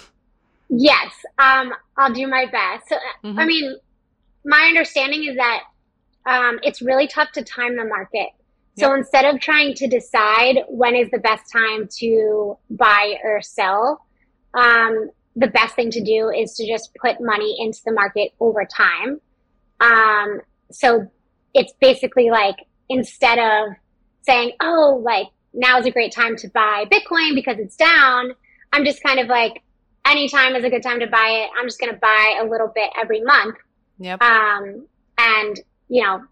Yes, 0.70 1.12
um, 1.38 1.72
I'll 1.96 2.12
do 2.12 2.26
my 2.26 2.44
best. 2.44 2.88
So, 2.88 2.96
mm-hmm. 3.24 3.38
I 3.38 3.46
mean, 3.46 3.76
my 4.44 4.66
understanding 4.66 5.24
is 5.24 5.36
that 5.36 5.62
um, 6.26 6.58
it's 6.62 6.82
really 6.82 7.06
tough 7.06 7.32
to 7.32 7.42
time 7.42 7.76
the 7.76 7.84
market. 7.84 8.28
So 8.78 8.90
yep. 8.90 8.98
instead 8.98 9.24
of 9.24 9.40
trying 9.40 9.74
to 9.74 9.88
decide 9.88 10.58
when 10.68 10.94
is 10.94 11.10
the 11.10 11.18
best 11.18 11.50
time 11.50 11.88
to 11.98 12.56
buy 12.70 13.16
or 13.24 13.40
sell, 13.42 14.04
um, 14.54 15.10
the 15.34 15.48
best 15.48 15.74
thing 15.74 15.90
to 15.90 16.02
do 16.02 16.30
is 16.30 16.54
to 16.54 16.66
just 16.66 16.94
put 17.00 17.16
money 17.20 17.56
into 17.58 17.80
the 17.84 17.92
market 17.92 18.32
over 18.38 18.64
time. 18.64 19.20
Um, 19.80 20.40
so 20.70 21.10
it's 21.54 21.72
basically 21.80 22.30
like 22.30 22.56
instead 22.88 23.38
of 23.38 23.74
saying, 24.22 24.52
oh, 24.60 25.00
like 25.02 25.28
now 25.54 25.78
is 25.78 25.86
a 25.86 25.90
great 25.90 26.12
time 26.12 26.36
to 26.36 26.48
buy 26.48 26.84
Bitcoin 26.90 27.34
because 27.34 27.58
it's 27.58 27.76
down, 27.76 28.32
I'm 28.72 28.84
just 28.84 29.02
kind 29.02 29.18
of 29.18 29.28
like, 29.28 29.62
anytime 30.06 30.54
is 30.54 30.64
a 30.64 30.70
good 30.70 30.82
time 30.82 31.00
to 31.00 31.06
buy 31.06 31.44
it. 31.44 31.50
I'm 31.58 31.66
just 31.66 31.80
going 31.80 31.92
to 31.92 31.98
buy 31.98 32.38
a 32.40 32.44
little 32.44 32.70
bit 32.74 32.90
every 33.00 33.22
month. 33.22 33.56
Yep. 33.98 34.22
Um, 34.22 34.86
and, 35.18 35.60
you 35.88 36.02
know, 36.02 36.24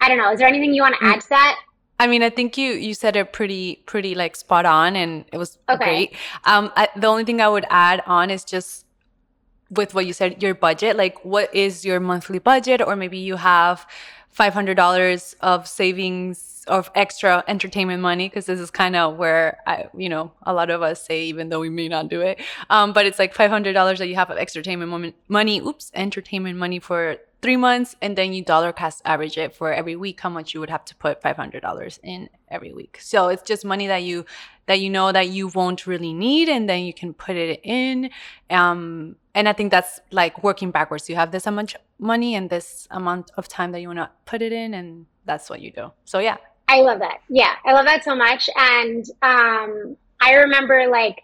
I 0.00 0.08
don't 0.08 0.18
know. 0.18 0.32
Is 0.32 0.38
there 0.38 0.48
anything 0.48 0.74
you 0.74 0.82
want 0.82 0.96
to 1.00 1.06
add 1.06 1.20
to 1.20 1.28
that? 1.30 1.58
I 1.98 2.06
mean, 2.08 2.22
I 2.22 2.30
think 2.30 2.58
you 2.58 2.72
you 2.72 2.92
said 2.92 3.14
it 3.14 3.32
pretty 3.32 3.76
pretty 3.86 4.16
like 4.16 4.34
spot 4.34 4.66
on, 4.66 4.96
and 4.96 5.24
it 5.32 5.38
was 5.38 5.58
okay. 5.68 5.84
great. 5.84 6.16
Um, 6.44 6.72
I, 6.76 6.88
the 6.96 7.06
only 7.06 7.24
thing 7.24 7.40
I 7.40 7.48
would 7.48 7.64
add 7.70 8.02
on 8.04 8.30
is 8.30 8.44
just 8.44 8.83
with 9.70 9.94
what 9.94 10.06
you 10.06 10.12
said, 10.12 10.42
your 10.42 10.54
budget. 10.54 10.96
Like, 10.96 11.24
what 11.24 11.54
is 11.54 11.84
your 11.84 12.00
monthly 12.00 12.38
budget, 12.38 12.80
or 12.80 12.96
maybe 12.96 13.18
you 13.18 13.36
have 13.36 13.86
five 14.30 14.52
hundred 14.52 14.76
dollars 14.76 15.36
of 15.40 15.66
savings 15.66 16.64
of 16.66 16.90
extra 16.94 17.44
entertainment 17.46 18.00
money 18.00 18.28
because 18.28 18.46
this 18.46 18.58
is 18.58 18.70
kind 18.70 18.96
of 18.96 19.16
where 19.16 19.58
I, 19.66 19.88
you 19.96 20.08
know, 20.08 20.32
a 20.42 20.52
lot 20.54 20.70
of 20.70 20.82
us 20.82 21.04
say, 21.04 21.24
even 21.24 21.50
though 21.50 21.60
we 21.60 21.68
may 21.68 21.88
not 21.88 22.08
do 22.08 22.20
it, 22.22 22.40
um, 22.70 22.92
but 22.92 23.06
it's 23.06 23.18
like 23.18 23.34
five 23.34 23.50
hundred 23.50 23.74
dollars 23.74 23.98
that 23.98 24.08
you 24.08 24.14
have 24.16 24.30
of 24.30 24.38
extra 24.38 24.60
entertainment 24.60 25.14
money. 25.28 25.60
Oops, 25.60 25.90
entertainment 25.94 26.58
money 26.58 26.78
for 26.78 27.16
three 27.42 27.56
months, 27.58 27.94
and 28.00 28.16
then 28.16 28.32
you 28.32 28.42
dollar 28.42 28.72
cost 28.72 29.02
average 29.04 29.36
it 29.36 29.54
for 29.54 29.72
every 29.72 29.96
week 29.96 30.18
how 30.20 30.30
much 30.30 30.54
you 30.54 30.60
would 30.60 30.70
have 30.70 30.84
to 30.86 30.94
put 30.96 31.20
five 31.20 31.36
hundred 31.36 31.60
dollars 31.60 32.00
in 32.02 32.28
every 32.48 32.72
week. 32.72 32.98
So 33.00 33.28
it's 33.28 33.42
just 33.42 33.64
money 33.64 33.86
that 33.86 34.02
you 34.02 34.24
that 34.66 34.80
you 34.80 34.88
know 34.88 35.12
that 35.12 35.28
you 35.28 35.48
won't 35.48 35.86
really 35.86 36.14
need, 36.14 36.48
and 36.48 36.68
then 36.68 36.84
you 36.84 36.94
can 36.94 37.12
put 37.12 37.36
it 37.36 37.60
in. 37.62 38.10
Um, 38.50 39.16
and 39.34 39.48
I 39.48 39.52
think 39.52 39.70
that's 39.70 40.00
like 40.10 40.42
working 40.42 40.70
backwards. 40.70 41.08
You 41.08 41.16
have 41.16 41.32
this 41.32 41.46
much 41.46 41.76
money 41.98 42.34
and 42.34 42.50
this 42.50 42.86
amount 42.90 43.30
of 43.36 43.48
time 43.48 43.72
that 43.72 43.80
you 43.80 43.88
want 43.88 43.98
to 43.98 44.10
put 44.26 44.42
it 44.42 44.52
in, 44.52 44.74
and 44.74 45.06
that's 45.24 45.50
what 45.50 45.60
you 45.60 45.70
do. 45.70 45.92
So 46.04 46.18
yeah, 46.18 46.36
I 46.68 46.80
love 46.80 47.00
that. 47.00 47.18
Yeah, 47.28 47.54
I 47.64 47.72
love 47.72 47.84
that 47.86 48.04
so 48.04 48.14
much. 48.14 48.48
And 48.56 49.04
um, 49.22 49.96
I 50.20 50.34
remember 50.34 50.86
like, 50.90 51.22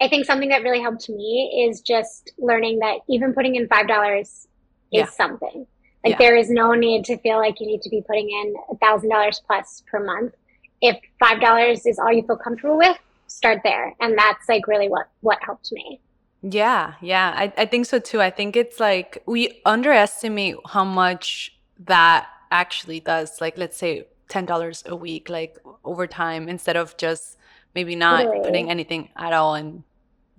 I 0.00 0.08
think 0.08 0.26
something 0.26 0.48
that 0.48 0.62
really 0.62 0.80
helped 0.80 1.08
me 1.08 1.66
is 1.68 1.80
just 1.80 2.32
learning 2.38 2.80
that 2.80 2.98
even 3.08 3.32
putting 3.32 3.54
in 3.54 3.68
$5 3.68 4.22
is 4.22 4.46
yeah. 4.90 5.06
something. 5.06 5.66
Like 6.04 6.12
yeah. 6.12 6.18
there 6.18 6.36
is 6.36 6.50
no 6.50 6.72
need 6.72 7.04
to 7.06 7.18
feel 7.18 7.36
like 7.36 7.60
you 7.60 7.66
need 7.66 7.82
to 7.82 7.90
be 7.90 8.02
putting 8.06 8.30
in 8.30 8.54
a 8.70 8.76
thousand 8.78 9.10
dollars 9.10 9.40
plus 9.46 9.82
per 9.86 10.02
month. 10.02 10.34
If 10.80 10.96
five 11.18 11.42
dollars 11.42 11.84
is 11.84 11.98
all 11.98 12.10
you 12.10 12.22
feel 12.22 12.38
comfortable 12.38 12.78
with, 12.78 12.96
start 13.26 13.58
there. 13.64 13.94
And 14.00 14.16
that's 14.16 14.48
like 14.48 14.66
really 14.66 14.88
what 14.88 15.08
what 15.20 15.38
helped 15.42 15.70
me. 15.72 16.00
Yeah, 16.42 16.94
yeah. 17.00 17.34
I, 17.36 17.52
I 17.56 17.66
think 17.66 17.86
so 17.86 17.98
too. 17.98 18.20
I 18.20 18.30
think 18.30 18.56
it's 18.56 18.80
like 18.80 19.22
we 19.26 19.60
underestimate 19.66 20.56
how 20.66 20.84
much 20.84 21.56
that 21.80 22.28
actually 22.50 23.00
does. 23.00 23.40
Like 23.40 23.58
let's 23.58 23.76
say 23.76 24.06
$10 24.30 24.86
a 24.86 24.96
week 24.96 25.28
like 25.28 25.58
over 25.84 26.06
time 26.06 26.48
instead 26.48 26.76
of 26.76 26.96
just 26.96 27.36
maybe 27.74 27.94
not 27.94 28.24
putting 28.42 28.70
anything 28.70 29.10
at 29.16 29.32
all 29.32 29.54
and 29.54 29.82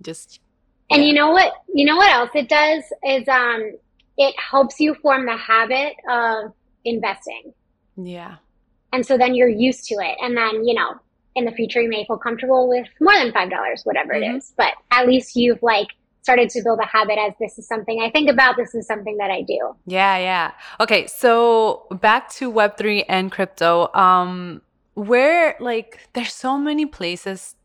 just 0.00 0.40
yeah. 0.90 0.96
and 0.96 1.06
you 1.06 1.12
know 1.12 1.30
what 1.30 1.52
you 1.72 1.84
know 1.84 1.96
what 1.96 2.10
else 2.10 2.30
it 2.34 2.48
does 2.48 2.82
is 3.04 3.28
um 3.28 3.72
it 4.18 4.34
helps 4.38 4.80
you 4.80 4.94
form 4.94 5.26
the 5.26 5.36
habit 5.36 5.94
of 6.10 6.52
investing 6.84 7.52
yeah 7.96 8.36
and 8.92 9.06
so 9.06 9.16
then 9.16 9.34
you're 9.34 9.48
used 9.48 9.84
to 9.84 9.94
it 9.94 10.16
and 10.20 10.36
then 10.36 10.66
you 10.66 10.74
know 10.74 10.94
in 11.34 11.44
the 11.44 11.52
future 11.52 11.80
you 11.80 11.88
may 11.88 12.04
feel 12.06 12.18
comfortable 12.18 12.68
with 12.68 12.86
more 13.00 13.14
than 13.14 13.32
five 13.32 13.50
dollars 13.50 13.82
whatever 13.84 14.14
mm-hmm. 14.14 14.34
it 14.34 14.36
is 14.36 14.52
but 14.56 14.72
at 14.90 15.06
least 15.06 15.36
you've 15.36 15.62
like 15.62 15.88
started 16.22 16.48
to 16.48 16.62
build 16.62 16.78
a 16.80 16.86
habit 16.86 17.18
as 17.18 17.32
this 17.40 17.58
is 17.58 17.66
something 17.66 18.00
I 18.00 18.10
think 18.10 18.30
about, 18.30 18.56
this 18.56 18.74
is 18.74 18.86
something 18.86 19.16
that 19.18 19.30
I 19.30 19.42
do. 19.42 19.74
Yeah, 19.86 20.16
yeah. 20.18 20.52
Okay, 20.80 21.06
so 21.06 21.86
back 22.00 22.30
to 22.34 22.50
Web3 22.50 23.04
and 23.08 23.30
crypto. 23.30 23.92
Um, 23.92 24.62
where, 24.94 25.56
like, 25.58 25.98
there's 26.12 26.32
so 26.32 26.58
many 26.58 26.86
places 26.86 27.56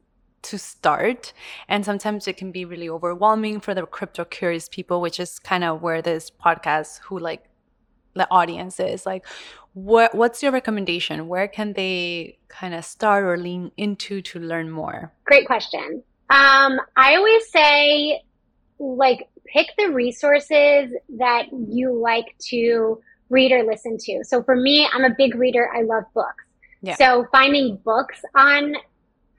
to 0.43 0.57
start 0.57 1.33
and 1.67 1.83
sometimes 1.83 2.27
it 2.27 2.37
can 2.37 2.51
be 2.51 2.63
really 2.63 2.87
overwhelming 2.87 3.59
for 3.59 3.73
the 3.73 3.85
crypto 3.85 4.23
curious 4.23 4.69
people 4.69 5.01
which 5.01 5.19
is 5.19 5.39
kind 5.39 5.63
of 5.63 5.81
where 5.81 6.01
this 6.01 6.29
podcast 6.29 6.99
who 6.99 7.17
like 7.17 7.49
the 8.13 8.27
audience 8.31 8.79
is 8.79 9.05
like 9.05 9.25
what 9.77 10.15
what's 10.15 10.41
your 10.41 10.51
recommendation 10.51 11.27
where 11.27 11.47
can 11.47 11.73
they 11.73 12.37
kind 12.47 12.73
of 12.73 12.83
start 12.83 13.23
or 13.23 13.37
lean 13.37 13.71
into 13.77 14.21
to 14.21 14.39
learn 14.39 14.69
more 14.69 15.11
great 15.25 15.45
question 15.45 16.01
um, 16.29 16.79
i 16.95 17.15
always 17.15 17.49
say 17.51 18.21
like 18.79 19.27
pick 19.45 19.67
the 19.77 19.91
resources 19.91 20.93
that 21.17 21.45
you 21.51 21.93
like 21.93 22.35
to 22.39 23.01
read 23.29 23.51
or 23.51 23.63
listen 23.63 23.97
to. 23.97 24.23
So 24.23 24.43
for 24.43 24.55
me, 24.55 24.87
I'm 24.91 25.03
a 25.03 25.13
big 25.17 25.35
reader. 25.35 25.69
I 25.73 25.81
love 25.81 26.03
books. 26.13 26.43
Yeah. 26.81 26.95
So 26.95 27.27
finding 27.31 27.77
books 27.77 28.21
on 28.35 28.75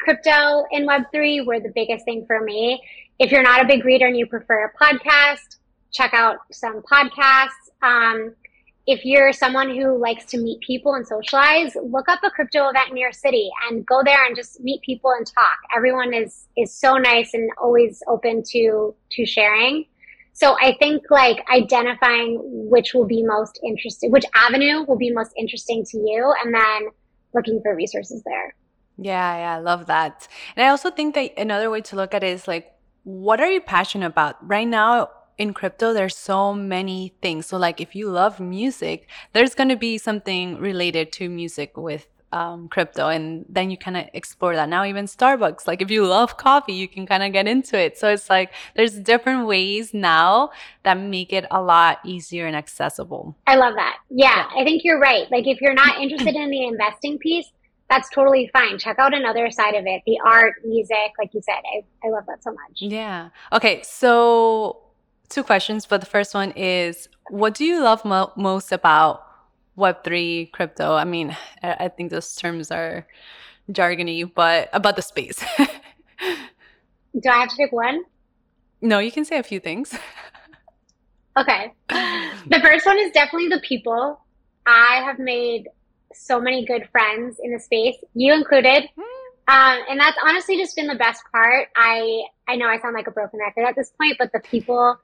crypto 0.01 0.65
and 0.73 0.89
Web3 0.89 1.47
were 1.47 1.61
the 1.61 1.73
biggest 1.75 2.05
thing 2.05 2.25
for 2.27 2.43
me. 2.43 2.83
If 3.19 3.31
you're 3.31 3.43
not 3.43 3.63
a 3.63 3.67
big 3.67 3.85
reader 3.85 4.07
and 4.07 4.17
you 4.17 4.27
prefer 4.27 4.65
a 4.65 4.85
podcast, 4.85 5.57
check 5.93 6.15
out 6.15 6.39
some 6.53 6.83
podcasts. 6.83 7.49
Um, 7.83 8.35
if 8.89 9.05
you're 9.05 9.35
someone 9.35 9.69
who 9.69 9.99
likes 9.99 10.25
to 10.25 10.39
meet 10.39 10.61
people 10.61 10.95
and 10.95 11.07
socialize, 11.07 11.77
look 11.85 12.09
up 12.09 12.21
a 12.25 12.31
crypto 12.31 12.71
event 12.71 12.91
in 12.91 12.97
your 12.97 13.13
city 13.13 13.51
and 13.69 13.85
go 13.85 14.01
there 14.03 14.25
and 14.25 14.35
just 14.35 14.61
meet 14.63 14.81
people 14.81 15.11
and 15.11 15.27
talk. 15.27 15.59
Everyone 15.77 16.15
is 16.15 16.47
is 16.57 16.75
so 16.75 16.95
nice 16.95 17.35
and 17.35 17.51
always 17.61 18.03
open 18.09 18.43
to 18.53 18.95
to 19.11 19.27
sharing. 19.27 19.85
So 20.33 20.57
I 20.63 20.75
think 20.79 21.03
like 21.11 21.45
identifying 21.55 22.39
which 22.43 22.95
will 22.95 23.05
be 23.07 23.23
most 23.23 23.61
interesting, 23.63 24.11
which 24.11 24.25
avenue 24.35 24.85
will 24.89 24.97
be 24.97 25.11
most 25.11 25.33
interesting 25.37 25.85
to 25.91 25.99
you, 25.99 26.33
and 26.43 26.55
then 26.55 26.89
looking 27.35 27.61
for 27.63 27.77
resources 27.77 28.23
there. 28.25 28.55
Yeah, 28.97 29.37
yeah, 29.37 29.57
I 29.57 29.61
love 29.61 29.85
that. 29.87 30.27
And 30.57 30.65
I 30.65 30.71
also 30.71 30.91
think 30.91 31.15
that 31.15 31.39
another 31.39 31.69
way 31.69 31.83
to 31.83 31.97
look 31.97 32.15
at 32.15 32.25
it 32.25 32.29
is 32.29 32.49
like, 32.49 32.73
what 33.05 33.39
are 33.39 33.51
you 33.51 33.61
passionate 33.61 34.07
about? 34.07 34.37
Right 34.49 34.67
now, 34.67 35.11
in 35.39 35.55
crypto 35.55 35.93
there's 35.95 36.17
so 36.17 36.53
many 36.53 37.15
things 37.23 37.47
so 37.47 37.57
like 37.57 37.81
if 37.81 37.95
you 37.95 38.11
love 38.11 38.41
music 38.41 39.09
there's 39.33 39.55
going 39.55 39.69
to 39.69 39.77
be 39.77 39.97
something 39.97 40.59
related 40.59 41.13
to 41.13 41.29
music 41.29 41.77
with 41.77 42.09
um, 42.31 42.69
crypto 42.69 43.09
and 43.09 43.47
then 43.49 43.71
you 43.71 43.79
kind 43.79 43.97
of 43.97 44.05
explore 44.13 44.55
that 44.55 44.69
now 44.69 44.85
even 44.85 45.07
starbucks 45.07 45.67
like 45.67 45.81
if 45.81 45.91
you 45.91 46.05
love 46.05 46.37
coffee 46.37 46.75
you 46.75 46.87
can 46.87 47.07
kind 47.07 47.23
of 47.23 47.33
get 47.33 47.49
into 47.49 47.79
it 47.79 47.97
so 47.97 48.11
it's 48.11 48.29
like 48.29 48.53
there's 48.77 48.99
different 48.99 49.47
ways 49.47 49.95
now 49.95 50.51
that 50.83 50.99
make 50.99 51.33
it 51.33 51.47
a 51.51 51.63
lot 51.63 52.01
easier 52.05 52.47
and 52.47 52.55
accessible 52.55 53.35
i 53.47 53.57
love 53.57 53.75
that 53.77 53.97
yeah, 54.11 54.47
yeah. 54.55 54.61
i 54.61 54.65
think 54.65 54.85
you're 54.85 55.01
right 55.01 55.31
like 55.31 55.47
if 55.47 55.61
you're 55.63 55.73
not 55.73 55.99
interested 56.03 56.35
in 56.35 56.51
the 56.51 56.67
investing 56.67 57.17
piece 57.19 57.51
that's 57.89 58.11
totally 58.11 58.51
fine. 58.53 58.79
Check 58.79 58.99
out 58.99 59.15
another 59.15 59.51
side 59.51 59.75
of 59.75 59.87
it, 59.87 60.03
the 60.05 60.19
art, 60.23 60.57
music, 60.63 61.13
like 61.19 61.33
you 61.33 61.41
said. 61.43 61.63
I, 61.75 62.07
I 62.07 62.11
love 62.11 62.25
that 62.27 62.43
so 62.43 62.51
much. 62.51 62.77
Yeah. 62.81 63.31
Okay. 63.51 63.81
So 63.83 64.88
two 65.29 65.43
questions, 65.43 65.87
but 65.87 66.01
the 66.01 66.07
first 66.07 66.35
one 66.35 66.53
is 66.53 67.09
what 67.31 67.55
do 67.55 67.65
you 67.65 67.83
love 67.83 68.05
mo- 68.05 68.33
most 68.37 68.73
about 68.73 69.25
Web3 69.77 70.53
crypto? 70.53 70.95
I 70.95 71.05
mean, 71.05 71.37
I 71.63 71.89
think 71.89 72.11
those 72.11 72.35
terms 72.35 72.71
are 72.71 73.07
jargony, 73.71 74.31
but 74.33 74.69
about 74.73 74.97
the 74.97 75.03
space. 75.03 75.45
Do 77.21 77.31
I 77.31 77.41
have 77.41 77.49
to 77.49 77.57
pick 77.57 77.73
one? 77.73 78.03
No, 78.81 78.99
you 78.99 79.11
can 79.11 79.25
say 79.25 79.39
a 79.39 79.43
few 79.43 79.61
things. 79.61 79.95
okay. 81.37 81.73
The 81.89 82.61
first 82.63 82.87
one 82.87 82.99
is 82.99 83.11
definitely 83.13 83.49
the 83.49 83.61
people. 83.61 84.21
I 84.67 85.03
have 85.05 85.19
made 85.19 85.69
so 86.13 86.41
many 86.41 86.65
good 86.65 86.89
friends 86.91 87.39
in 87.43 87.53
the 87.53 87.61
space, 87.61 87.97
you 88.15 88.33
included. 88.33 88.89
Hmm. 88.97 89.03
Um, 89.49 89.79
and 89.89 89.99
that's 89.99 90.17
honestly 90.27 90.59
just 90.59 90.77
been 90.77 90.87
the 90.87 90.95
best 90.95 91.23
part. 91.33 91.69
I 91.75 92.23
I 92.47 92.57
know 92.57 92.67
I 92.67 92.79
sound 92.79 92.95
like 92.95 93.07
a 93.07 93.11
broken 93.11 93.41
record 93.41 93.65
at 93.65 93.75
this 93.77 93.91
point, 93.99 94.17
but 94.19 94.31
the 94.33 94.41
people 94.41 94.99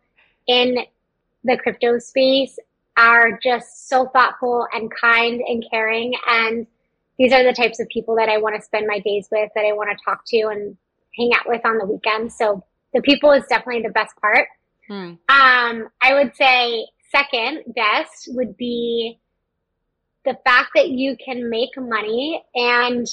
in 0.46 0.78
the 1.44 1.57
crypto 1.59 1.98
space 1.98 2.59
are 2.96 3.38
just 3.42 3.88
so 3.88 4.07
thoughtful 4.07 4.66
and 4.72 4.90
kind 4.90 5.40
and 5.46 5.64
caring. 5.70 6.14
And 6.28 6.66
these 7.18 7.33
are 7.33 7.44
the 7.44 7.52
types 7.52 7.80
of 7.80 7.88
people 7.88 8.16
that 8.16 8.28
I 8.28 8.38
want 8.38 8.57
to 8.57 8.62
spend 8.62 8.87
my 8.87 8.98
days 9.00 9.28
with, 9.30 9.50
that 9.54 9.64
I 9.64 9.72
want 9.72 9.90
to 9.90 10.04
talk 10.04 10.22
to 10.26 10.48
and 10.48 10.76
hang 11.16 11.33
out 11.35 11.48
with 11.48 11.64
on 11.64 11.78
the 11.78 11.87
weekends. 11.87 12.37
So 12.37 12.64
the 12.92 13.02
people 13.02 13.33
is 13.33 13.44
definitely 13.48 13.83
the 13.83 13.90
best 13.90 14.14
part. 14.20 14.48
Hmm. 14.88 15.14
Um, 15.28 15.88
I 16.02 16.12
would 16.12 16.35
say 16.37 16.87
second 17.11 17.64
best 17.74 18.28
would 18.33 18.57
be 18.57 19.18
the 20.24 20.37
fact 20.44 20.70
that 20.74 20.88
you 20.88 21.16
can 21.22 21.50
make 21.50 21.70
money 21.76 22.42
and 22.54 23.07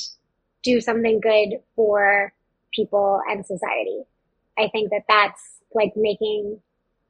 do 0.64 0.80
something 0.80 1.20
good 1.20 1.60
for 1.76 2.34
people 2.74 3.22
and 3.30 3.46
society. 3.46 4.04
I 4.58 4.70
think 4.70 4.92
that 4.92 5.04
that's 5.08 5.42
like 5.74 5.94
making 5.96 6.60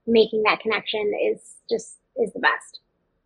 making 0.08 0.44
that 0.44 0.60
connection 0.60 1.12
is 1.32 1.56
just 1.70 1.98
is 2.18 2.34
the 2.34 2.40
best. 2.40 2.80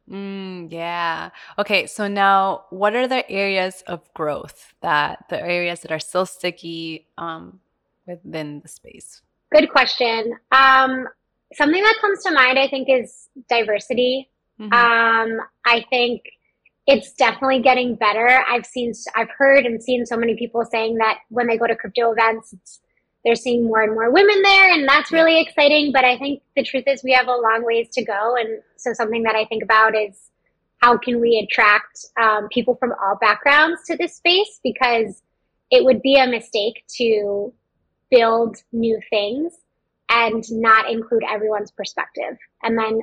Mm, 0.09 0.71
yeah. 0.71 1.31
Okay. 1.57 1.87
So 1.87 2.07
now, 2.07 2.65
what 2.69 2.95
are 2.95 3.07
the 3.07 3.29
areas 3.29 3.83
of 3.87 4.01
growth 4.13 4.73
that 4.81 5.25
the 5.29 5.41
areas 5.41 5.81
that 5.81 5.91
are 5.91 5.99
still 5.99 6.25
sticky 6.25 7.07
um, 7.17 7.59
within 8.05 8.59
the 8.61 8.67
space? 8.67 9.21
Good 9.51 9.69
question. 9.71 10.35
Um, 10.51 11.07
something 11.53 11.81
that 11.81 11.97
comes 12.01 12.23
to 12.23 12.31
mind, 12.31 12.59
I 12.59 12.67
think, 12.67 12.87
is 12.89 13.29
diversity. 13.49 14.29
Mm-hmm. 14.59 14.73
Um, 14.73 15.39
I 15.65 15.85
think 15.89 16.21
it's 16.87 17.13
definitely 17.13 17.61
getting 17.61 17.95
better. 17.95 18.43
I've 18.47 18.65
seen, 18.65 18.93
I've 19.15 19.29
heard 19.35 19.65
and 19.65 19.81
seen 19.81 20.05
so 20.05 20.17
many 20.17 20.35
people 20.35 20.63
saying 20.69 20.97
that 20.97 21.19
when 21.29 21.47
they 21.47 21.57
go 21.57 21.67
to 21.67 21.75
crypto 21.75 22.11
events, 22.11 22.53
they're 23.25 23.35
seeing 23.35 23.65
more 23.65 23.81
and 23.81 23.93
more 23.93 24.11
women 24.11 24.41
there, 24.43 24.71
and 24.71 24.87
that's 24.87 25.11
really 25.11 25.41
exciting. 25.41 25.91
But 25.91 26.05
I 26.05 26.17
think 26.17 26.43
the 26.55 26.63
truth 26.63 26.83
is 26.87 27.03
we 27.03 27.11
have 27.11 27.27
a 27.27 27.31
long 27.31 27.63
ways 27.65 27.89
to 27.93 28.05
go, 28.05 28.35
and 28.39 28.61
so 28.77 28.93
something 28.93 29.23
that 29.23 29.35
I 29.35 29.45
think 29.45 29.63
about 29.63 29.95
is 29.95 30.29
how 30.77 30.97
can 30.97 31.19
we 31.19 31.45
attract 31.49 32.05
um, 32.21 32.47
people 32.49 32.75
from 32.75 32.93
all 33.03 33.17
backgrounds 33.19 33.81
to 33.87 33.97
this 33.97 34.15
space 34.15 34.59
because 34.63 35.23
it 35.71 35.83
would 35.83 36.01
be 36.03 36.15
a 36.15 36.27
mistake 36.27 36.83
to 36.97 37.51
build 38.11 38.57
new 38.71 38.99
things 39.09 39.53
and 40.09 40.43
not 40.51 40.89
include 40.89 41.23
everyone's 41.27 41.71
perspective, 41.71 42.37
and 42.61 42.77
then 42.77 43.01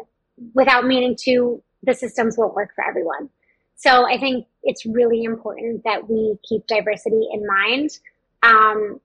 without 0.54 0.86
meaning 0.86 1.16
to, 1.24 1.60
the 1.82 1.94
systems 1.94 2.38
won't 2.38 2.54
work 2.54 2.70
for 2.76 2.84
everyone. 2.84 3.28
So 3.74 4.06
I 4.08 4.18
think 4.18 4.46
it's 4.62 4.86
really 4.86 5.24
important 5.24 5.82
that 5.84 6.08
we 6.08 6.36
keep 6.48 6.64
diversity 6.68 7.28
in 7.32 7.44
mind. 7.44 7.90
Um, 8.44 9.00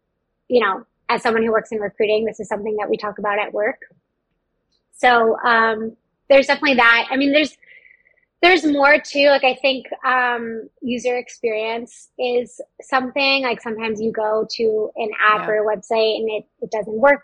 you 0.47 0.61
know, 0.61 0.85
as 1.09 1.21
someone 1.21 1.43
who 1.43 1.51
works 1.51 1.71
in 1.71 1.79
recruiting, 1.79 2.25
this 2.25 2.39
is 2.39 2.47
something 2.47 2.75
that 2.77 2.89
we 2.89 2.97
talk 2.97 3.17
about 3.19 3.39
at 3.39 3.53
work. 3.53 3.81
So 4.93 5.37
um, 5.39 5.95
there's 6.29 6.47
definitely 6.47 6.75
that. 6.75 7.07
I 7.09 7.17
mean, 7.17 7.31
there's 7.31 7.57
there's 8.41 8.65
more 8.65 8.99
too. 8.99 9.29
Like 9.29 9.43
I 9.43 9.55
think 9.55 9.87
um, 10.05 10.69
user 10.81 11.17
experience 11.17 12.09
is 12.19 12.61
something. 12.81 13.43
Like 13.43 13.61
sometimes 13.61 13.99
you 13.99 14.11
go 14.11 14.45
to 14.51 14.91
an 14.95 15.09
app 15.19 15.47
yeah. 15.47 15.47
or 15.47 15.63
a 15.63 15.75
website 15.75 16.17
and 16.17 16.29
it, 16.29 16.45
it 16.61 16.71
doesn't 16.71 16.93
work 16.93 17.23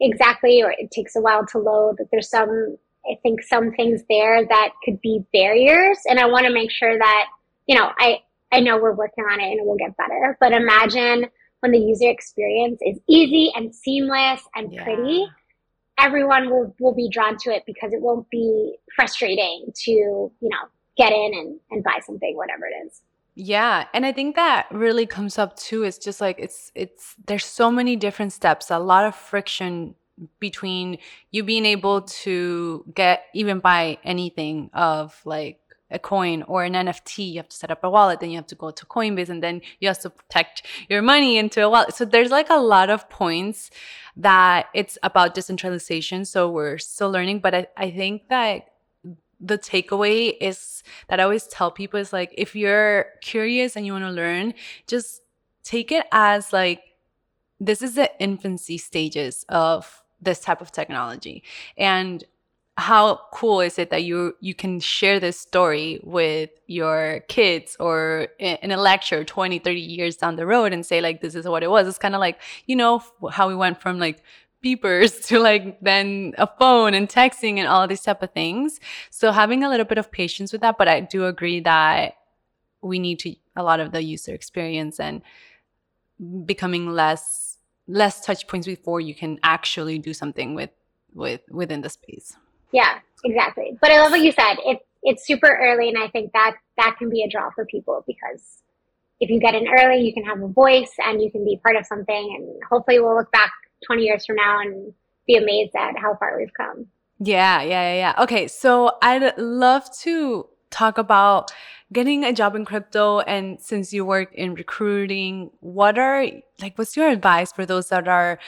exactly, 0.00 0.62
or 0.62 0.70
it 0.70 0.90
takes 0.90 1.14
a 1.16 1.20
while 1.20 1.44
to 1.46 1.58
load. 1.58 1.96
There's 2.10 2.30
some 2.30 2.78
I 3.10 3.18
think 3.22 3.42
some 3.42 3.72
things 3.72 4.02
there 4.08 4.46
that 4.46 4.70
could 4.84 5.00
be 5.00 5.24
barriers. 5.32 5.98
And 6.08 6.18
I 6.18 6.26
want 6.26 6.46
to 6.46 6.52
make 6.52 6.70
sure 6.70 6.98
that, 6.98 7.26
you 7.66 7.76
know, 7.76 7.90
I, 7.98 8.20
I 8.52 8.60
know 8.60 8.78
we're 8.78 8.94
working 8.94 9.24
on 9.24 9.40
it 9.40 9.44
and 9.44 9.60
it 9.60 9.66
will 9.66 9.76
get 9.76 9.96
better, 9.96 10.36
but 10.40 10.52
imagine 10.52 11.26
when 11.66 11.80
the 11.80 11.84
user 11.84 12.08
experience 12.08 12.78
is 12.82 12.98
easy 13.08 13.50
and 13.56 13.74
seamless 13.74 14.40
and 14.54 14.72
yeah. 14.72 14.84
pretty, 14.84 15.26
everyone 15.98 16.48
will, 16.48 16.74
will 16.78 16.94
be 16.94 17.08
drawn 17.08 17.36
to 17.38 17.50
it 17.50 17.64
because 17.66 17.92
it 17.92 18.00
won't 18.00 18.28
be 18.30 18.76
frustrating 18.94 19.66
to, 19.74 19.90
you 19.90 20.32
know, 20.42 20.68
get 20.96 21.12
in 21.12 21.32
and, 21.34 21.60
and 21.70 21.82
buy 21.82 21.98
something, 22.06 22.36
whatever 22.36 22.66
it 22.66 22.86
is. 22.86 23.02
Yeah, 23.34 23.86
and 23.92 24.06
I 24.06 24.12
think 24.12 24.36
that 24.36 24.66
really 24.70 25.06
comes 25.06 25.38
up 25.38 25.56
too. 25.56 25.82
It's 25.82 25.98
just 25.98 26.22
like 26.22 26.38
it's 26.38 26.72
it's 26.74 27.16
there's 27.26 27.44
so 27.44 27.70
many 27.70 27.94
different 27.94 28.32
steps, 28.32 28.70
a 28.70 28.78
lot 28.78 29.04
of 29.04 29.14
friction 29.14 29.94
between 30.40 30.96
you 31.32 31.42
being 31.42 31.66
able 31.66 32.00
to 32.00 32.82
get 32.94 33.24
even 33.34 33.58
buy 33.58 33.98
anything 34.04 34.70
of 34.72 35.20
like 35.26 35.60
a 35.90 35.98
coin 35.98 36.42
or 36.42 36.64
an 36.64 36.72
NFT, 36.72 37.32
you 37.32 37.36
have 37.38 37.48
to 37.48 37.56
set 37.56 37.70
up 37.70 37.84
a 37.84 37.90
wallet, 37.90 38.20
then 38.20 38.30
you 38.30 38.36
have 38.36 38.46
to 38.48 38.54
go 38.54 38.70
to 38.70 38.86
Coinbase, 38.86 39.28
and 39.28 39.42
then 39.42 39.60
you 39.80 39.88
have 39.88 40.00
to 40.00 40.10
protect 40.10 40.62
your 40.88 41.02
money 41.02 41.38
into 41.38 41.62
a 41.62 41.70
wallet. 41.70 41.94
So 41.94 42.04
there's 42.04 42.30
like 42.30 42.50
a 42.50 42.56
lot 42.56 42.90
of 42.90 43.08
points 43.08 43.70
that 44.16 44.66
it's 44.74 44.98
about 45.02 45.34
decentralization. 45.34 46.24
So 46.24 46.50
we're 46.50 46.78
still 46.78 47.10
learning, 47.10 47.40
but 47.40 47.54
I, 47.54 47.66
I 47.76 47.90
think 47.90 48.28
that 48.28 48.68
the 49.40 49.58
takeaway 49.58 50.34
is 50.40 50.82
that 51.08 51.20
I 51.20 51.24
always 51.24 51.46
tell 51.46 51.70
people 51.70 52.00
is 52.00 52.12
like 52.12 52.34
if 52.36 52.56
you're 52.56 53.06
curious 53.20 53.76
and 53.76 53.84
you 53.84 53.92
want 53.92 54.04
to 54.04 54.10
learn, 54.10 54.54
just 54.86 55.20
take 55.62 55.92
it 55.92 56.06
as 56.10 56.52
like 56.52 56.82
this 57.60 57.82
is 57.82 57.94
the 57.94 58.10
infancy 58.20 58.78
stages 58.78 59.44
of 59.48 60.02
this 60.20 60.40
type 60.40 60.60
of 60.60 60.72
technology 60.72 61.42
and 61.76 62.24
how 62.78 63.20
cool 63.32 63.60
is 63.60 63.78
it 63.78 63.88
that 63.90 64.04
you 64.04 64.36
you 64.40 64.54
can 64.54 64.80
share 64.80 65.18
this 65.18 65.38
story 65.40 65.98
with 66.02 66.50
your 66.66 67.20
kids 67.28 67.74
or 67.80 68.28
in 68.38 68.70
a 68.70 68.76
lecture 68.76 69.24
20 69.24 69.58
30 69.58 69.80
years 69.80 70.16
down 70.16 70.36
the 70.36 70.44
road 70.44 70.74
and 70.74 70.84
say 70.84 71.00
like 71.00 71.22
this 71.22 71.34
is 71.34 71.48
what 71.48 71.62
it 71.62 71.70
was. 71.70 71.88
It's 71.88 71.98
kind 71.98 72.14
of 72.14 72.20
like 72.20 72.38
you 72.66 72.76
know 72.76 73.02
how 73.32 73.48
we 73.48 73.54
went 73.54 73.80
from 73.80 73.98
like 73.98 74.22
beepers 74.62 75.24
to 75.28 75.38
like 75.38 75.80
then 75.80 76.34
a 76.36 76.46
phone 76.58 76.92
and 76.92 77.08
texting 77.08 77.56
and 77.58 77.66
all 77.66 77.88
these 77.88 78.02
type 78.02 78.22
of 78.22 78.32
things. 78.32 78.78
So 79.10 79.32
having 79.32 79.64
a 79.64 79.70
little 79.70 79.86
bit 79.86 79.98
of 79.98 80.12
patience 80.12 80.52
with 80.52 80.60
that 80.60 80.76
but 80.76 80.88
i 80.88 81.00
do 81.00 81.24
agree 81.26 81.60
that 81.60 82.16
we 82.82 82.98
need 82.98 83.18
to 83.20 83.34
a 83.56 83.62
lot 83.62 83.80
of 83.80 83.92
the 83.92 84.02
user 84.02 84.34
experience 84.34 85.00
and 85.00 85.22
becoming 86.44 86.90
less 86.90 87.58
less 87.88 88.24
touch 88.24 88.46
points 88.48 88.66
before 88.66 89.00
you 89.00 89.14
can 89.14 89.38
actually 89.42 89.98
do 89.98 90.12
something 90.12 90.54
with 90.54 90.70
with 91.14 91.40
within 91.50 91.80
the 91.80 91.88
space 91.88 92.36
yeah 92.72 92.98
exactly. 93.24 93.76
But 93.80 93.90
i 93.90 94.00
love 94.00 94.10
what 94.10 94.20
you 94.20 94.32
said. 94.32 94.56
It, 94.64 94.80
it's 95.06 95.24
super 95.24 95.58
early 95.62 95.88
and 95.88 95.96
i 95.96 96.08
think 96.08 96.32
that 96.32 96.56
that 96.76 96.96
can 96.98 97.08
be 97.08 97.22
a 97.22 97.28
draw 97.28 97.48
for 97.50 97.64
people 97.64 98.04
because 98.06 98.62
if 99.20 99.30
you 99.30 99.40
get 99.40 99.54
in 99.54 99.66
early 99.68 100.02
you 100.02 100.12
can 100.12 100.24
have 100.24 100.42
a 100.42 100.48
voice 100.48 100.92
and 100.98 101.22
you 101.22 101.30
can 101.30 101.44
be 101.44 101.58
part 101.62 101.76
of 101.76 101.86
something 101.86 102.36
and 102.36 102.62
hopefully 102.68 103.00
we'll 103.00 103.16
look 103.16 103.30
back 103.32 103.52
20 103.86 104.02
years 104.02 104.26
from 104.26 104.36
now 104.36 104.60
and 104.60 104.92
be 105.26 105.36
amazed 105.36 105.74
at 105.76 105.98
how 105.98 106.14
far 106.16 106.38
we've 106.38 106.52
come. 106.54 106.86
Yeah 107.18 107.62
yeah 107.62 107.92
yeah, 107.92 107.94
yeah. 107.94 108.22
okay 108.22 108.46
so 108.48 108.92
i'd 109.00 109.38
love 109.38 109.84
to 110.00 110.48
talk 110.70 110.98
about 110.98 111.52
getting 111.92 112.24
a 112.24 112.32
job 112.32 112.56
in 112.56 112.64
crypto 112.64 113.20
and 113.20 113.60
since 113.60 113.92
you 113.92 114.04
work 114.04 114.34
in 114.34 114.54
recruiting 114.54 115.50
what 115.60 115.98
are 115.98 116.26
like 116.60 116.76
what's 116.76 116.96
your 116.96 117.08
advice 117.08 117.52
for 117.52 117.64
those 117.64 117.88
that 117.88 118.08
are 118.08 118.38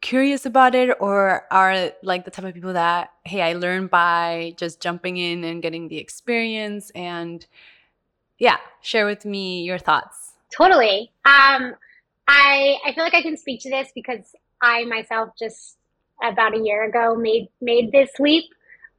curious 0.00 0.46
about 0.46 0.74
it 0.74 0.96
or 1.00 1.44
are 1.50 1.90
like 2.02 2.24
the 2.24 2.30
type 2.30 2.44
of 2.44 2.54
people 2.54 2.72
that 2.72 3.10
hey 3.24 3.42
i 3.42 3.52
learned 3.52 3.90
by 3.90 4.54
just 4.56 4.80
jumping 4.80 5.16
in 5.16 5.42
and 5.42 5.60
getting 5.60 5.88
the 5.88 5.98
experience 5.98 6.90
and 6.94 7.46
yeah 8.38 8.58
share 8.80 9.06
with 9.06 9.24
me 9.24 9.62
your 9.62 9.78
thoughts. 9.78 10.32
Totally. 10.56 11.10
Um 11.24 11.74
i 12.28 12.76
i 12.86 12.92
feel 12.94 13.04
like 13.04 13.14
i 13.14 13.22
can 13.22 13.36
speak 13.36 13.60
to 13.62 13.70
this 13.70 13.90
because 13.94 14.34
i 14.62 14.84
myself 14.84 15.30
just 15.38 15.76
about 16.22 16.54
a 16.54 16.58
year 16.58 16.84
ago 16.84 17.16
made 17.16 17.48
made 17.60 17.90
this 17.90 18.10
leap. 18.20 18.44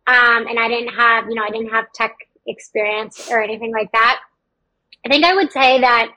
Um 0.07 0.47
and 0.47 0.59
i 0.59 0.67
didn't 0.67 0.93
have 0.93 1.25
you 1.29 1.35
know 1.35 1.43
i 1.43 1.49
didn't 1.49 1.69
have 1.69 1.91
tech 1.93 2.15
experience 2.45 3.29
or 3.31 3.41
anything 3.41 3.71
like 3.71 3.91
that. 3.93 4.19
I 5.05 5.09
think 5.09 5.23
I 5.23 5.33
would 5.35 5.51
say 5.51 5.79
that 5.79 6.11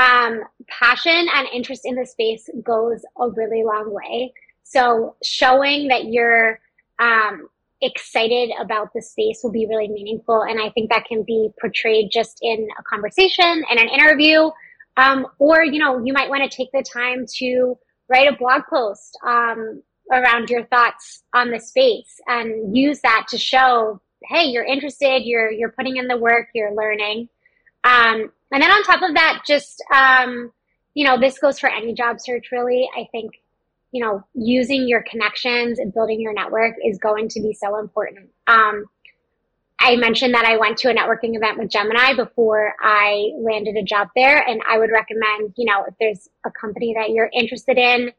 um, 0.00 0.44
passion 0.68 1.26
and 1.34 1.46
interest 1.52 1.82
in 1.84 1.94
the 1.94 2.06
space 2.06 2.48
goes 2.64 3.02
a 3.18 3.28
really 3.28 3.62
long 3.62 3.92
way. 3.92 4.32
So 4.62 5.16
showing 5.22 5.88
that 5.88 6.06
you're 6.06 6.58
um, 6.98 7.48
excited 7.82 8.50
about 8.58 8.92
the 8.94 9.02
space 9.02 9.40
will 9.42 9.52
be 9.52 9.66
really 9.66 9.88
meaningful. 9.88 10.42
And 10.42 10.60
I 10.60 10.70
think 10.70 10.90
that 10.90 11.04
can 11.04 11.22
be 11.22 11.50
portrayed 11.60 12.10
just 12.10 12.38
in 12.40 12.68
a 12.78 12.82
conversation 12.84 13.64
and 13.68 13.78
an 13.78 13.88
interview. 13.88 14.50
Um, 14.96 15.26
or, 15.38 15.64
you 15.64 15.78
know, 15.78 16.02
you 16.02 16.12
might 16.12 16.30
want 16.30 16.50
to 16.50 16.56
take 16.56 16.70
the 16.72 16.82
time 16.82 17.26
to 17.36 17.76
write 18.08 18.32
a 18.32 18.36
blog 18.36 18.62
post 18.70 19.18
um, 19.26 19.82
around 20.10 20.50
your 20.50 20.64
thoughts 20.66 21.22
on 21.34 21.50
the 21.50 21.60
space 21.60 22.20
and 22.26 22.76
use 22.76 23.00
that 23.00 23.26
to 23.28 23.38
show 23.38 24.00
hey, 24.22 24.44
you're 24.44 24.64
interested, 24.64 25.22
you're 25.24 25.50
you're 25.50 25.72
putting 25.72 25.96
in 25.96 26.06
the 26.06 26.16
work, 26.16 26.48
you're 26.54 26.74
learning. 26.74 27.28
Um, 27.84 28.30
and 28.52 28.62
then 28.62 28.70
on 28.70 28.82
top 28.82 29.02
of 29.02 29.14
that, 29.14 29.42
just, 29.46 29.82
um, 29.94 30.52
you 30.94 31.06
know, 31.06 31.18
this 31.18 31.38
goes 31.38 31.58
for 31.58 31.68
any 31.68 31.94
job 31.94 32.20
search 32.20 32.50
really. 32.52 32.88
I 32.96 33.08
think, 33.12 33.32
you 33.92 34.04
know, 34.04 34.24
using 34.34 34.88
your 34.88 35.02
connections 35.02 35.78
and 35.78 35.92
building 35.92 36.20
your 36.20 36.32
network 36.32 36.76
is 36.84 36.98
going 36.98 37.28
to 37.28 37.40
be 37.40 37.52
so 37.52 37.78
important. 37.78 38.30
Um, 38.46 38.86
I 39.80 39.96
mentioned 39.96 40.34
that 40.34 40.44
I 40.44 40.58
went 40.58 40.76
to 40.78 40.90
a 40.90 40.94
networking 40.94 41.36
event 41.36 41.58
with 41.58 41.70
Gemini 41.70 42.14
before 42.14 42.74
I 42.82 43.30
landed 43.38 43.76
a 43.76 43.82
job 43.82 44.08
there. 44.14 44.46
And 44.46 44.60
I 44.68 44.78
would 44.78 44.90
recommend, 44.90 45.54
you 45.56 45.64
know, 45.64 45.84
if 45.88 45.94
there's 45.98 46.28
a 46.44 46.50
company 46.50 46.94
that 46.98 47.10
you're 47.10 47.30
interested 47.32 47.78
in, 47.78 48.12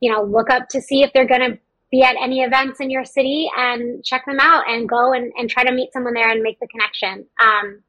you 0.00 0.10
know, 0.10 0.24
look 0.24 0.50
up 0.50 0.68
to 0.70 0.80
see 0.80 1.02
if 1.02 1.12
they're 1.12 1.26
going 1.26 1.52
to 1.52 1.58
be 1.92 2.02
at 2.02 2.16
any 2.20 2.42
events 2.42 2.80
in 2.80 2.90
your 2.90 3.04
city 3.04 3.48
and 3.56 4.04
check 4.04 4.26
them 4.26 4.40
out 4.40 4.64
and 4.68 4.88
go 4.88 5.12
and, 5.12 5.32
and 5.38 5.48
try 5.48 5.62
to 5.62 5.70
meet 5.70 5.92
someone 5.92 6.14
there 6.14 6.28
and 6.28 6.42
make 6.42 6.58
the 6.58 6.66
connection. 6.66 7.24
Um, 7.40 7.82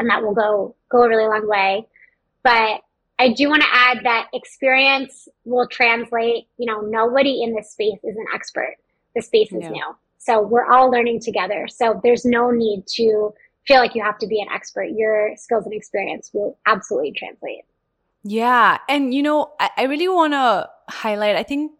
and 0.00 0.10
that 0.10 0.22
will 0.22 0.34
go, 0.34 0.74
go 0.90 1.04
a 1.04 1.08
really 1.08 1.26
long 1.26 1.46
way. 1.46 1.86
But 2.42 2.80
I 3.18 3.34
do 3.34 3.50
want 3.50 3.60
to 3.60 3.68
add 3.70 3.98
that 4.04 4.28
experience 4.32 5.28
will 5.44 5.68
translate, 5.68 6.46
you 6.56 6.64
know, 6.64 6.80
nobody 6.80 7.42
in 7.42 7.54
this 7.54 7.70
space 7.70 7.98
is 8.02 8.16
an 8.16 8.24
expert. 8.34 8.76
The 9.14 9.20
space 9.20 9.52
is 9.52 9.62
yeah. 9.62 9.68
new. 9.68 9.96
So 10.18 10.40
we're 10.40 10.64
all 10.64 10.90
learning 10.90 11.20
together. 11.20 11.68
So 11.68 12.00
there's 12.02 12.24
no 12.24 12.50
need 12.50 12.86
to 12.94 13.34
feel 13.66 13.76
like 13.76 13.94
you 13.94 14.02
have 14.02 14.18
to 14.18 14.26
be 14.26 14.40
an 14.40 14.48
expert. 14.50 14.84
Your 14.96 15.36
skills 15.36 15.66
and 15.66 15.74
experience 15.74 16.30
will 16.32 16.58
absolutely 16.66 17.12
translate. 17.12 17.64
Yeah. 18.24 18.78
And, 18.88 19.12
you 19.12 19.22
know, 19.22 19.52
I, 19.60 19.70
I 19.76 19.82
really 19.84 20.08
want 20.08 20.32
to 20.32 20.70
highlight, 20.88 21.36
I 21.36 21.42
think 21.42 21.72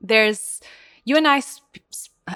there's, 0.00 0.60
you 1.04 1.16
and 1.16 1.28
I 1.28 1.38
sp- 1.38 1.86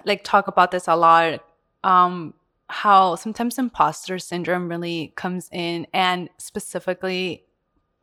like 0.05 0.23
talk 0.23 0.47
about 0.47 0.71
this 0.71 0.87
a 0.87 0.95
lot. 0.95 1.45
Um, 1.83 2.35
how 2.75 3.15
sometimes 3.15 3.57
imposter 3.57 4.19
syndrome 4.19 4.69
really 4.69 5.13
comes 5.15 5.49
in 5.53 5.87
and 5.95 6.29
specifically 6.39 7.45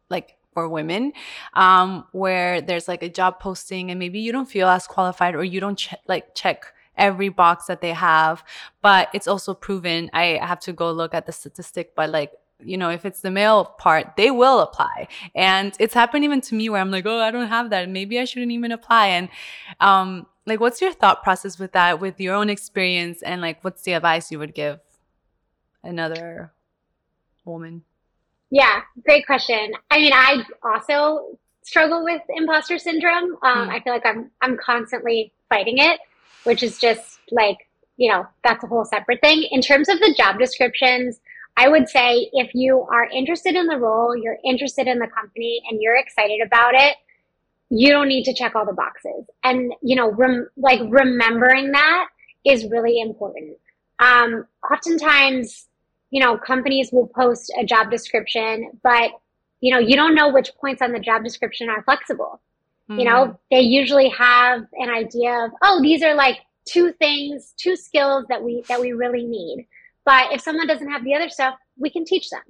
like 0.10 0.38
for 0.54 0.70
women 0.70 1.12
um, 1.56 2.06
where 2.14 2.62
there's 2.62 2.88
like 2.88 3.04
a 3.04 3.10
job 3.10 3.38
posting 3.42 3.92
and 3.92 4.00
maybe 4.00 4.20
you 4.20 4.32
don't 4.32 4.50
feel 4.50 4.70
as 4.70 4.88
qualified 4.88 5.36
or 5.36 5.44
you 5.44 5.60
don't 5.60 5.76
ch- 5.76 5.94
like 6.08 6.34
check 6.36 6.74
every 6.98 7.28
box 7.28 7.66
that 7.66 7.82
they 7.82 7.92
have. 7.92 8.46
But 8.82 9.10
it's 9.14 9.28
also 9.28 9.54
proven, 9.54 10.10
I 10.14 10.40
have 10.42 10.62
to 10.62 10.72
go 10.72 10.90
look 10.94 11.14
at 11.14 11.26
the 11.26 11.34
statistic, 11.34 11.94
but 11.94 12.10
like, 12.10 12.32
you 12.64 12.78
know, 12.78 12.90
if 12.90 13.04
it's 13.04 13.20
the 13.20 13.32
male 13.32 13.66
part, 13.66 14.16
they 14.16 14.32
will 14.32 14.62
apply. 14.62 15.10
And 15.36 15.76
it's 15.80 15.94
happened 15.94 16.24
even 16.24 16.40
to 16.42 16.56
me 16.56 16.70
where 16.70 16.80
I'm 16.80 16.92
like, 16.92 17.06
oh, 17.06 17.20
I 17.20 17.32
don't 17.32 17.50
have 17.50 17.72
that. 17.72 17.90
Maybe 17.90 18.20
I 18.20 18.24
shouldn't 18.24 18.54
even 18.54 18.72
apply. 18.72 19.08
And 19.08 19.30
um, 19.82 20.28
like, 20.46 20.60
what's 20.60 20.82
your 20.82 20.94
thought 20.94 21.24
process 21.24 21.60
with 21.60 21.72
that, 21.74 22.00
with 22.00 22.20
your 22.20 22.36
own 22.36 22.50
experience? 22.50 23.22
And 23.22 23.42
like, 23.42 23.64
what's 23.64 23.84
the 23.84 23.94
advice 23.94 24.32
you 24.32 24.40
would 24.40 24.54
give 24.54 24.80
another 25.84 26.52
woman? 27.46 27.84
Yeah, 28.50 28.82
great 29.04 29.26
question. 29.26 29.72
I 29.90 30.00
mean, 30.00 30.14
I 30.14 30.44
also 30.64 31.38
struggle 31.64 32.04
with 32.04 32.22
imposter 32.30 32.78
syndrome. 32.78 33.38
Um, 33.44 33.68
mm. 33.68 33.70
I 33.70 33.80
feel 33.80 33.94
like 33.94 34.06
I'm 34.06 34.32
I'm 34.42 34.58
constantly 34.58 35.32
fighting 35.50 35.78
it 35.78 36.00
which 36.44 36.64
is 36.64 36.78
just 36.78 37.20
like, 37.32 37.58
you 37.98 38.12
know, 38.12 38.26
that's 38.44 38.64
a 38.64 38.68
whole 38.68 38.86
separate 38.86 39.22
thing. 39.22 39.48
In 39.52 39.62
terms 39.62 39.90
of 39.90 40.00
the 40.00 40.14
job 40.18 40.40
descriptions, 40.40 41.20
I 41.58 41.68
would 41.68 41.90
say 41.90 42.30
if 42.34 42.52
you 42.54 42.88
are 42.92 43.06
interested 43.06 43.56
in 43.56 43.68
the 43.68 43.78
role, 43.78 44.16
you're 44.16 44.38
interested 44.46 44.88
in 44.88 45.00
the 45.00 45.08
company, 45.08 45.62
and 45.70 45.82
you're 45.82 45.98
excited 45.98 46.40
about 46.46 46.74
it, 46.74 46.96
you 47.72 47.90
don't 47.90 48.10
need 48.10 48.26
to 48.26 48.34
check 48.34 48.54
all 48.54 48.66
the 48.66 48.74
boxes. 48.74 49.26
And, 49.46 49.74
you 49.82 49.96
know, 49.96 50.12
rem- 50.12 50.50
like 50.58 50.82
remembering 50.90 51.72
that 51.72 52.08
is 52.46 52.66
really 52.66 53.00
important. 53.00 53.58
Um, 54.00 54.46
oftentimes, 54.70 55.68
you 56.10 56.20
know, 56.20 56.38
companies 56.38 56.92
will 56.92 57.08
post 57.08 57.52
a 57.58 57.64
job 57.64 57.90
description, 57.90 58.72
but, 58.84 59.12
you 59.62 59.74
know, 59.74 59.80
you 59.80 59.96
don't 59.96 60.16
know 60.16 60.34
which 60.34 60.52
points 60.60 60.82
on 60.82 60.92
the 60.92 61.00
job 61.00 61.24
description 61.24 61.70
are 61.70 61.82
flexible. 61.84 62.42
Mm-hmm. 62.90 63.00
You 63.00 63.06
know, 63.06 63.26
mm. 63.28 63.38
they 63.50 63.62
usually 63.62 64.10
have 64.10 64.64
an 64.74 64.90
idea 64.90 65.46
of, 65.46 65.52
oh, 65.62 65.82
these 65.82 66.04
are 66.04 66.14
like 66.14 66.40
two 66.66 66.92
things, 66.92 67.54
two 67.56 67.78
skills 67.78 68.26
that 68.28 68.44
we 68.44 68.64
that 68.68 68.82
we 68.82 68.92
really 68.92 69.24
need. 69.24 69.66
But 70.04 70.34
if 70.34 70.42
someone 70.42 70.68
doesn't 70.68 70.92
have 70.92 71.06
the 71.06 71.16
other 71.16 71.30
stuff, 71.30 71.56
we 71.78 71.90
can 71.90 72.04
teach 72.04 72.30
them. 72.30 72.42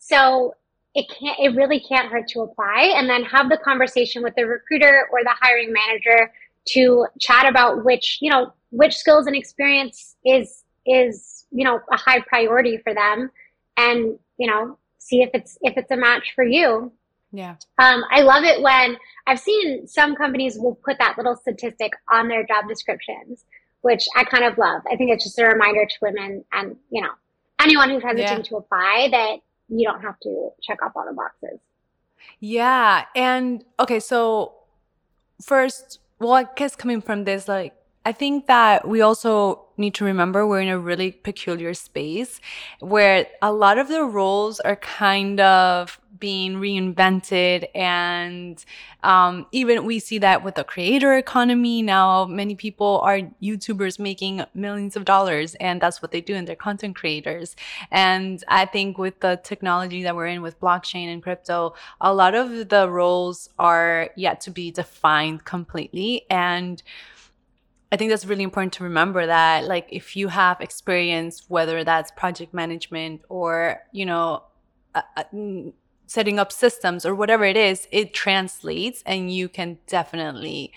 So 0.00 0.54
it 0.94 1.06
can't 1.08 1.38
it 1.38 1.54
really 1.54 1.80
can't 1.80 2.10
hurt 2.10 2.26
to 2.28 2.40
apply 2.40 2.92
and 2.96 3.08
then 3.08 3.22
have 3.24 3.48
the 3.48 3.58
conversation 3.58 4.22
with 4.22 4.34
the 4.34 4.44
recruiter 4.44 5.08
or 5.12 5.20
the 5.22 5.34
hiring 5.40 5.72
manager 5.72 6.32
to 6.68 7.06
chat 7.18 7.48
about 7.48 7.84
which, 7.84 8.18
you 8.20 8.30
know, 8.30 8.52
which 8.70 8.96
skills 8.96 9.26
and 9.26 9.36
experience 9.36 10.16
is 10.24 10.64
is, 10.86 11.46
you 11.50 11.64
know, 11.64 11.80
a 11.92 11.96
high 11.96 12.20
priority 12.20 12.78
for 12.78 12.94
them 12.94 13.30
and, 13.76 14.18
you 14.38 14.46
know, 14.46 14.78
see 14.98 15.22
if 15.22 15.30
it's 15.34 15.58
if 15.62 15.76
it's 15.76 15.90
a 15.90 15.96
match 15.96 16.32
for 16.34 16.44
you. 16.44 16.92
Yeah. 17.32 17.56
Um, 17.78 18.02
I 18.10 18.22
love 18.22 18.42
it 18.42 18.60
when 18.60 18.96
I've 19.26 19.38
seen 19.38 19.86
some 19.86 20.16
companies 20.16 20.58
will 20.58 20.74
put 20.84 20.98
that 20.98 21.16
little 21.16 21.36
statistic 21.36 21.92
on 22.10 22.26
their 22.26 22.44
job 22.44 22.68
descriptions, 22.68 23.44
which 23.82 24.04
I 24.16 24.24
kind 24.24 24.44
of 24.44 24.58
love. 24.58 24.82
I 24.90 24.96
think 24.96 25.12
it's 25.12 25.24
just 25.24 25.38
a 25.38 25.46
reminder 25.46 25.86
to 25.86 25.96
women 26.02 26.44
and, 26.52 26.76
you 26.90 27.02
know, 27.02 27.12
anyone 27.60 27.90
who's 27.90 28.02
hesitant 28.02 28.46
yeah. 28.46 28.50
to 28.50 28.56
apply 28.56 29.08
that 29.12 29.36
you 29.70 29.88
don't 29.88 30.02
have 30.02 30.18
to 30.20 30.50
check 30.62 30.82
off 30.82 30.92
all 30.94 31.06
the 31.06 31.14
boxes. 31.14 31.60
Yeah. 32.40 33.04
And 33.14 33.64
okay, 33.78 34.00
so 34.00 34.54
first, 35.42 36.00
well, 36.18 36.32
I 36.32 36.46
guess 36.56 36.76
coming 36.76 37.00
from 37.00 37.24
this, 37.24 37.48
like, 37.48 37.74
I 38.04 38.12
think 38.12 38.46
that 38.46 38.88
we 38.88 39.02
also 39.02 39.66
need 39.76 39.94
to 39.94 40.04
remember 40.04 40.46
we're 40.46 40.60
in 40.60 40.68
a 40.68 40.78
really 40.78 41.12
peculiar 41.12 41.74
space 41.74 42.40
where 42.80 43.26
a 43.42 43.52
lot 43.52 43.78
of 43.78 43.88
the 43.88 44.04
roles 44.04 44.58
are 44.60 44.76
kind 44.76 45.38
of 45.40 46.00
being 46.20 46.56
reinvented. 46.56 47.66
And 47.74 48.62
um, 49.02 49.46
even 49.52 49.84
we 49.84 49.98
see 49.98 50.18
that 50.18 50.44
with 50.44 50.54
the 50.54 50.64
creator 50.64 51.16
economy. 51.16 51.82
Now 51.82 52.26
many 52.26 52.54
people 52.54 53.00
are 53.02 53.20
youtubers 53.42 53.98
making 53.98 54.44
millions 54.54 54.96
of 54.96 55.04
dollars 55.04 55.54
and 55.56 55.80
that's 55.80 56.02
what 56.02 56.12
they 56.12 56.20
do 56.20 56.34
and 56.34 56.46
they're 56.46 56.56
content 56.56 56.96
creators. 56.96 57.56
And 57.90 58.44
i 58.48 58.64
think 58.64 58.98
with 58.98 59.20
the 59.20 59.40
technology 59.42 60.02
that 60.02 60.14
we're 60.14 60.26
in 60.26 60.42
with 60.42 60.60
blockchain 60.60 61.12
and 61.12 61.22
crypto 61.22 61.74
a 62.00 62.12
lot 62.12 62.34
of 62.34 62.68
the 62.68 62.88
roles 62.90 63.48
are 63.58 64.10
yet 64.16 64.40
to 64.42 64.50
be 64.50 64.70
defined 64.70 65.44
completely. 65.44 66.26
And 66.30 66.82
I 67.92 67.96
think 67.96 68.10
that's 68.10 68.24
really 68.24 68.44
important 68.44 68.72
to 68.74 68.84
remember 68.84 69.26
that 69.26 69.64
like 69.64 69.88
if 69.90 70.16
you 70.16 70.28
have 70.28 70.60
experience 70.60 71.44
whether 71.48 71.82
that's 71.82 72.10
project 72.12 72.54
management 72.54 73.22
or 73.28 73.82
you 73.92 74.06
know 74.06 74.44
setting 76.10 76.40
up 76.40 76.50
systems 76.50 77.06
or 77.06 77.14
whatever 77.14 77.44
it 77.44 77.56
is, 77.56 77.86
it 77.92 78.12
translates 78.12 79.00
and 79.06 79.32
you 79.32 79.48
can 79.48 79.78
definitely 79.86 80.72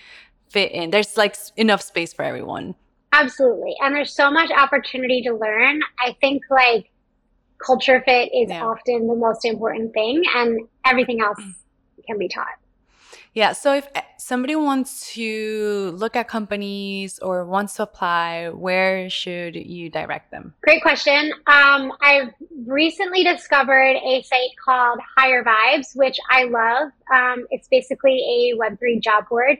fit 0.51 0.71
in. 0.71 0.91
There's 0.91 1.17
like 1.17 1.35
enough 1.57 1.81
space 1.81 2.13
for 2.13 2.21
everyone. 2.21 2.75
Absolutely. 3.13 3.73
And 3.81 3.95
there's 3.95 4.13
so 4.13 4.29
much 4.29 4.51
opportunity 4.51 5.23
to 5.23 5.33
learn. 5.33 5.81
I 5.99 6.15
think 6.21 6.43
like 6.51 6.91
culture 7.65 8.03
fit 8.05 8.29
is 8.31 8.49
yeah. 8.49 8.63
often 8.63 9.07
the 9.07 9.15
most 9.15 9.43
important 9.43 9.91
thing 9.93 10.21
and 10.35 10.67
everything 10.85 11.19
else 11.19 11.39
mm. 11.41 11.55
can 12.05 12.19
be 12.19 12.27
taught. 12.27 12.45
Yeah. 13.33 13.53
So 13.53 13.73
if 13.73 13.87
somebody 14.17 14.55
wants 14.55 15.11
to 15.13 15.91
look 15.95 16.15
at 16.15 16.27
companies 16.27 17.19
or 17.19 17.45
wants 17.45 17.75
to 17.75 17.83
apply, 17.83 18.49
where 18.49 19.09
should 19.09 19.55
you 19.55 19.89
direct 19.89 20.31
them? 20.31 20.53
Great 20.61 20.81
question. 20.81 21.33
Um, 21.47 21.91
I've 22.01 22.29
recently 22.65 23.23
discovered 23.23 23.95
a 23.95 24.21
site 24.23 24.51
called 24.63 24.99
Hire 25.17 25.43
Vibes, 25.43 25.95
which 25.95 26.17
I 26.29 26.43
love. 26.43 26.91
Um, 27.11 27.45
it's 27.49 27.67
basically 27.69 28.19
a 28.21 28.57
Web3 28.57 29.01
job 29.01 29.27
board. 29.29 29.57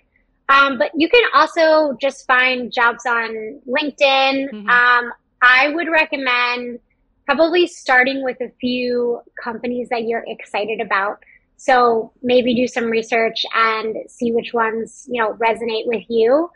Um, 0.49 0.77
but 0.77 0.91
you 0.95 1.09
can 1.09 1.23
also 1.33 1.97
just 1.99 2.27
find 2.27 2.71
jobs 2.71 3.05
on 3.05 3.59
LinkedIn. 3.67 4.51
Mm-hmm. 4.51 4.69
Um, 4.69 5.13
I 5.41 5.69
would 5.69 5.89
recommend 5.89 6.79
probably 7.25 7.67
starting 7.67 8.23
with 8.23 8.39
a 8.41 8.51
few 8.59 9.21
companies 9.41 9.89
that 9.89 10.03
you're 10.03 10.23
excited 10.27 10.81
about. 10.81 11.23
So 11.63 12.11
maybe 12.21 12.53
do 12.53 12.67
some 12.67 12.87
research 12.87 13.45
and 13.55 13.95
see 14.09 14.33
which 14.33 14.53
ones, 14.53 15.07
you 15.09 15.21
know, 15.21 15.31
resonate 15.35 15.87
with 15.87 16.03
you. 16.09 16.49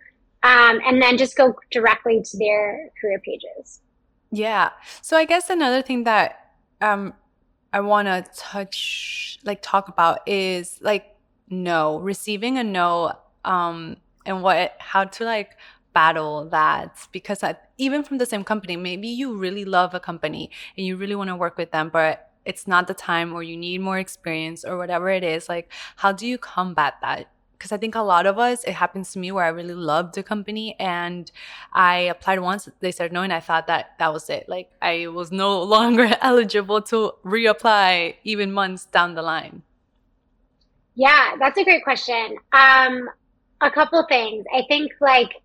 Um, 0.43 0.81
and 0.85 1.01
then 1.01 1.17
just 1.17 1.37
go 1.37 1.55
directly 1.71 2.21
to 2.21 2.37
their 2.37 2.89
career 2.99 3.21
pages. 3.23 3.79
Yeah. 4.31 4.71
So 5.01 5.15
I 5.15 5.23
guess 5.23 5.49
another 5.49 5.81
thing 5.81 6.03
that 6.03 6.51
um, 6.81 7.13
I 7.71 7.79
want 7.79 8.09
to 8.09 8.25
touch, 8.35 9.39
like 9.45 9.61
talk 9.61 9.87
about 9.87 10.27
is 10.27 10.77
like 10.81 11.15
no, 11.49 11.99
receiving 11.99 12.57
a 12.57 12.63
no, 12.65 13.13
um, 13.45 13.95
and 14.25 14.43
what, 14.43 14.75
how 14.79 15.05
to 15.05 15.23
like 15.23 15.51
battle 15.93 16.49
that 16.49 17.07
because 17.13 17.43
I, 17.43 17.55
even 17.77 18.03
from 18.03 18.17
the 18.17 18.25
same 18.25 18.43
company, 18.43 18.75
maybe 18.75 19.07
you 19.07 19.37
really 19.37 19.63
love 19.63 19.93
a 19.93 20.01
company 20.01 20.51
and 20.75 20.85
you 20.85 20.97
really 20.97 21.15
want 21.15 21.29
to 21.29 21.35
work 21.37 21.57
with 21.57 21.71
them, 21.71 21.91
but 21.93 22.26
it's 22.47 22.67
not 22.67 22.87
the 22.87 22.93
time 22.93 23.33
or 23.33 23.43
you 23.43 23.57
need 23.57 23.81
more 23.81 23.99
experience 23.99 24.63
or 24.63 24.77
whatever 24.77 25.09
it 25.09 25.23
is 25.23 25.47
like 25.49 25.71
how 25.97 26.11
do 26.11 26.25
you 26.25 26.37
combat 26.37 26.95
that 27.01 27.27
because 27.57 27.71
I 27.71 27.77
think 27.77 27.95
a 27.95 28.01
lot 28.01 28.25
of 28.25 28.37
us, 28.37 28.63
it 28.63 28.73
happens 28.73 29.11
to 29.13 29.19
me 29.19 29.31
where 29.31 29.43
I 29.43 29.49
really 29.49 29.73
loved 29.73 30.15
the 30.15 30.23
company 30.23 30.75
and 30.79 31.31
I 31.73 31.97
applied 31.97 32.39
once, 32.39 32.69
they 32.81 32.91
said 32.91 33.11
no, 33.11 33.23
and 33.23 33.33
I 33.33 33.39
thought 33.39 33.67
that 33.67 33.97
that 33.99 34.13
was 34.13 34.29
it. 34.29 34.47
Like 34.47 34.69
I 34.81 35.07
was 35.07 35.31
no 35.31 35.61
longer 35.75 36.09
eligible 36.21 36.81
to 36.83 37.13
reapply 37.25 38.15
even 38.23 38.51
months 38.51 38.85
down 38.85 39.15
the 39.15 39.21
line. 39.21 39.63
Yeah, 40.95 41.35
that's 41.39 41.57
a 41.57 41.63
great 41.63 41.83
question. 41.83 42.37
Um, 42.53 43.09
a 43.61 43.71
couple 43.71 44.03
things. 44.07 44.45
I 44.53 44.63
think 44.67 44.91
like 44.99 45.41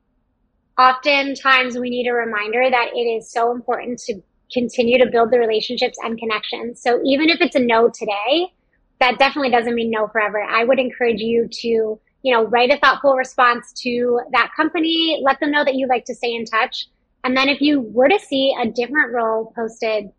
oftentimes 0.79 1.79
we 1.79 1.91
need 1.91 2.07
a 2.09 2.13
reminder 2.13 2.71
that 2.71 2.91
it 2.95 2.99
is 2.99 3.31
so 3.31 3.53
important 3.53 3.99
to 4.01 4.23
continue 4.53 4.99
to 4.99 5.11
build 5.11 5.31
the 5.31 5.39
relationships 5.39 5.99
and 6.03 6.19
connections. 6.19 6.83
So 6.83 7.01
even 7.05 7.29
if 7.29 7.41
it's 7.41 7.57
a 7.57 7.61
no 7.61 7.89
today, 7.89 8.53
that 9.01 9.19
definitely 9.19 9.51
doesn't 9.51 9.75
mean 9.75 9.91
no 9.91 10.07
forever. 10.09 10.43
I 10.43 10.65
would 10.65 10.79
encourage 10.79 11.21
you 11.21 11.49
to, 11.49 11.69
you 11.69 12.33
know, 12.33 12.45
write 12.45 12.71
a 12.71 12.79
thoughtful 12.79 13.15
response 13.15 13.73
to 13.83 14.21
that 14.33 14.51
company, 14.57 15.21
let 15.25 15.41
them 15.41 15.51
know 15.51 15.65
that 15.65 15.75
you 15.75 15.89
like 15.89 16.05
to 16.05 16.15
stay 16.15 16.35
in 16.35 16.45
touch. 16.45 16.89
And 17.25 17.37
then 17.37 17.49
if 17.49 17.61
you 17.61 17.81
were 17.81 18.09
to 18.09 18.19
see 18.19 18.55
a 18.61 18.69
different 18.69 19.13
role 19.13 19.53
posted, 19.57 20.11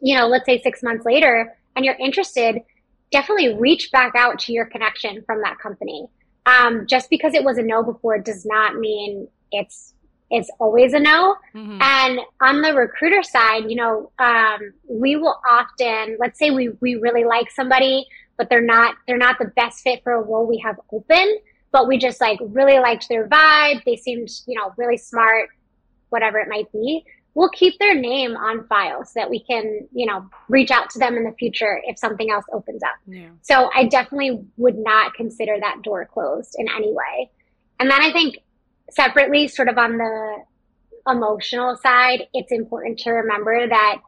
you 0.00 0.16
know, 0.16 0.26
let's 0.26 0.46
say 0.46 0.60
six 0.62 0.82
months 0.82 1.04
later 1.04 1.54
and 1.74 1.84
you're 1.84 1.96
interested, 1.96 2.62
definitely 3.10 3.54
reach 3.54 3.90
back 3.92 4.14
out 4.16 4.38
to 4.40 4.52
your 4.52 4.66
connection 4.66 5.22
from 5.26 5.42
that 5.42 5.58
company. 5.58 6.06
Um, 6.46 6.86
just 6.86 7.10
because 7.10 7.34
it 7.34 7.44
was 7.44 7.58
a 7.58 7.62
no 7.62 7.82
before 7.82 8.18
does 8.18 8.46
not 8.46 8.76
mean 8.76 9.28
it's 9.52 9.94
it's 10.30 10.50
always 10.58 10.92
a 10.92 10.98
no. 10.98 11.36
Mm-hmm. 11.54 11.78
And 11.80 12.20
on 12.40 12.62
the 12.62 12.72
recruiter 12.74 13.22
side, 13.22 13.64
you 13.68 13.76
know, 13.76 14.10
um, 14.18 14.72
we 14.88 15.16
will 15.16 15.40
often, 15.48 16.16
let's 16.18 16.38
say 16.38 16.50
we, 16.50 16.70
we 16.80 16.96
really 16.96 17.24
like 17.24 17.50
somebody, 17.50 18.06
but 18.36 18.48
they're 18.50 18.60
not, 18.60 18.96
they're 19.06 19.16
not 19.16 19.38
the 19.38 19.52
best 19.56 19.82
fit 19.82 20.02
for 20.02 20.12
a 20.12 20.22
role 20.22 20.46
we 20.46 20.58
have 20.58 20.76
open, 20.92 21.38
but 21.72 21.86
we 21.86 21.96
just 21.98 22.20
like 22.20 22.38
really 22.42 22.78
liked 22.78 23.08
their 23.08 23.28
vibe. 23.28 23.84
They 23.84 23.96
seemed, 23.96 24.28
you 24.46 24.58
know, 24.58 24.72
really 24.76 24.96
smart, 24.96 25.48
whatever 26.08 26.38
it 26.38 26.48
might 26.48 26.70
be. 26.72 27.04
We'll 27.34 27.50
keep 27.50 27.78
their 27.78 27.94
name 27.94 28.34
on 28.34 28.66
file 28.66 29.04
so 29.04 29.12
that 29.16 29.28
we 29.28 29.44
can, 29.44 29.86
you 29.92 30.06
know, 30.06 30.26
reach 30.48 30.70
out 30.70 30.88
to 30.90 30.98
them 30.98 31.16
in 31.16 31.24
the 31.24 31.34
future 31.38 31.80
if 31.84 31.98
something 31.98 32.30
else 32.30 32.46
opens 32.50 32.82
up. 32.82 32.96
Yeah. 33.06 33.28
So 33.42 33.70
I 33.74 33.84
definitely 33.84 34.40
would 34.56 34.78
not 34.78 35.12
consider 35.12 35.56
that 35.60 35.82
door 35.82 36.06
closed 36.06 36.56
in 36.58 36.66
any 36.74 36.92
way. 36.94 37.30
And 37.78 37.90
then 37.90 38.00
I 38.00 38.10
think 38.10 38.38
separately, 38.90 39.48
sort 39.48 39.68
of 39.68 39.78
on 39.78 39.98
the 39.98 40.36
emotional 41.08 41.76
side, 41.76 42.26
it's 42.32 42.52
important 42.52 42.98
to 43.00 43.10
remember 43.10 43.68
that 43.68 43.98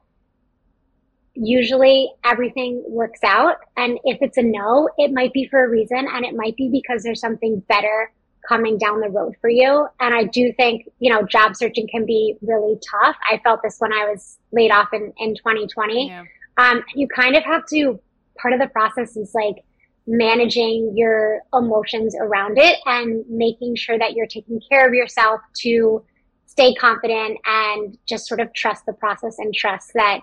usually 1.34 2.10
everything 2.24 2.82
works 2.88 3.20
out. 3.24 3.56
And 3.76 3.98
if 4.04 4.18
it's 4.20 4.36
a 4.36 4.42
no, 4.42 4.88
it 4.98 5.12
might 5.12 5.32
be 5.32 5.46
for 5.46 5.64
a 5.64 5.68
reason 5.68 6.06
and 6.12 6.24
it 6.24 6.34
might 6.34 6.56
be 6.56 6.68
because 6.68 7.02
there's 7.02 7.20
something 7.20 7.62
better 7.68 8.12
coming 8.48 8.78
down 8.78 9.00
the 9.00 9.08
road 9.08 9.34
for 9.40 9.50
you. 9.50 9.86
And 10.00 10.14
I 10.14 10.24
do 10.24 10.52
think, 10.56 10.88
you 10.98 11.12
know, 11.12 11.22
job 11.22 11.54
searching 11.54 11.86
can 11.88 12.06
be 12.06 12.36
really 12.40 12.78
tough. 12.90 13.16
I 13.30 13.38
felt 13.44 13.60
this 13.62 13.76
when 13.78 13.92
I 13.92 14.10
was 14.10 14.38
laid 14.52 14.70
off 14.70 14.88
in, 14.92 15.12
in 15.18 15.34
2020. 15.36 16.08
Yeah. 16.08 16.24
Um, 16.56 16.82
you 16.94 17.06
kind 17.06 17.36
of 17.36 17.44
have 17.44 17.66
to, 17.66 18.00
part 18.40 18.54
of 18.54 18.60
the 18.60 18.68
process 18.68 19.16
is 19.16 19.32
like 19.34 19.64
managing 20.08 20.94
your 20.96 21.42
emotions 21.52 22.16
around 22.18 22.56
it 22.56 22.78
and 22.86 23.24
making 23.28 23.76
sure 23.76 23.98
that 23.98 24.14
you're 24.14 24.26
taking 24.26 24.58
care 24.68 24.88
of 24.88 24.94
yourself 24.94 25.40
to 25.54 26.02
stay 26.46 26.74
confident 26.74 27.38
and 27.44 27.98
just 28.08 28.26
sort 28.26 28.40
of 28.40 28.52
trust 28.54 28.86
the 28.86 28.92
process 28.94 29.38
and 29.38 29.54
trust 29.54 29.92
that 29.92 30.20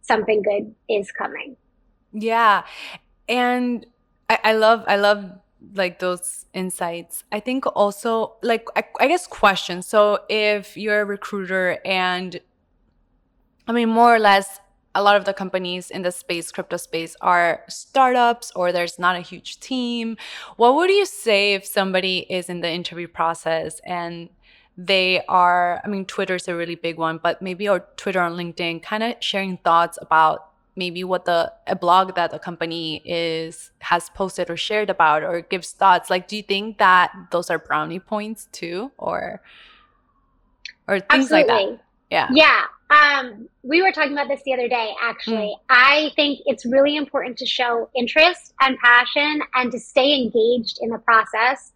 something 0.00 0.42
good 0.42 0.72
is 0.88 1.10
coming. 1.10 1.56
Yeah. 2.12 2.64
And 3.28 3.84
I, 4.30 4.38
I 4.44 4.52
love, 4.52 4.84
I 4.86 4.94
love 4.94 5.32
like 5.74 5.98
those 5.98 6.46
insights. 6.54 7.24
I 7.32 7.40
think 7.40 7.66
also 7.66 8.36
like, 8.42 8.68
I, 8.76 8.84
I 9.00 9.08
guess 9.08 9.26
questions. 9.26 9.88
So 9.88 10.20
if 10.28 10.76
you're 10.76 11.00
a 11.00 11.04
recruiter 11.04 11.78
and 11.84 12.40
I 13.66 13.72
mean, 13.72 13.88
more 13.88 14.14
or 14.14 14.20
less 14.20 14.60
a 14.96 15.02
lot 15.02 15.14
of 15.14 15.26
the 15.26 15.34
companies 15.34 15.90
in 15.90 16.02
the 16.02 16.10
space, 16.10 16.50
crypto 16.50 16.78
space, 16.78 17.14
are 17.20 17.62
startups 17.68 18.50
or 18.56 18.72
there's 18.72 18.98
not 18.98 19.14
a 19.14 19.20
huge 19.20 19.60
team. 19.60 20.16
What 20.56 20.74
would 20.74 20.90
you 20.90 21.04
say 21.04 21.54
if 21.54 21.66
somebody 21.66 22.26
is 22.30 22.48
in 22.48 22.62
the 22.62 22.70
interview 22.70 23.06
process 23.06 23.80
and 23.84 24.30
they 24.76 25.22
are, 25.26 25.80
I 25.84 25.88
mean, 25.88 26.06
Twitter's 26.06 26.48
a 26.48 26.56
really 26.56 26.74
big 26.74 26.96
one, 26.96 27.20
but 27.22 27.40
maybe 27.40 27.68
or 27.68 27.86
Twitter 27.96 28.20
on 28.20 28.32
LinkedIn, 28.32 28.82
kind 28.82 29.02
of 29.02 29.14
sharing 29.20 29.58
thoughts 29.58 29.98
about 30.00 30.50
maybe 30.76 31.04
what 31.04 31.26
the 31.26 31.52
a 31.66 31.76
blog 31.76 32.14
that 32.14 32.30
the 32.30 32.38
company 32.38 33.02
is 33.04 33.70
has 33.80 34.10
posted 34.10 34.50
or 34.50 34.56
shared 34.56 34.90
about 34.90 35.22
or 35.22 35.40
gives 35.40 35.72
thoughts 35.72 36.10
like 36.10 36.28
do 36.28 36.36
you 36.36 36.42
think 36.42 36.76
that 36.76 37.10
those 37.30 37.48
are 37.48 37.58
brownie 37.58 37.98
points 37.98 38.46
too 38.52 38.92
or 38.98 39.40
or 40.86 41.00
things 41.00 41.32
Absolutely. 41.32 41.54
like 41.54 41.70
that 41.70 41.84
yeah 42.10 42.28
yeah 42.30 42.64
um, 42.90 43.48
we 43.62 43.82
were 43.82 43.90
talking 43.90 44.12
about 44.12 44.28
this 44.28 44.42
the 44.44 44.52
other 44.52 44.68
day, 44.68 44.94
actually. 45.02 45.56
Mm. 45.56 45.60
I 45.68 46.10
think 46.14 46.40
it's 46.46 46.64
really 46.64 46.96
important 46.96 47.36
to 47.38 47.46
show 47.46 47.90
interest 47.96 48.54
and 48.60 48.78
passion 48.78 49.42
and 49.54 49.72
to 49.72 49.78
stay 49.78 50.14
engaged 50.14 50.78
in 50.80 50.90
the 50.90 50.98
process. 50.98 51.72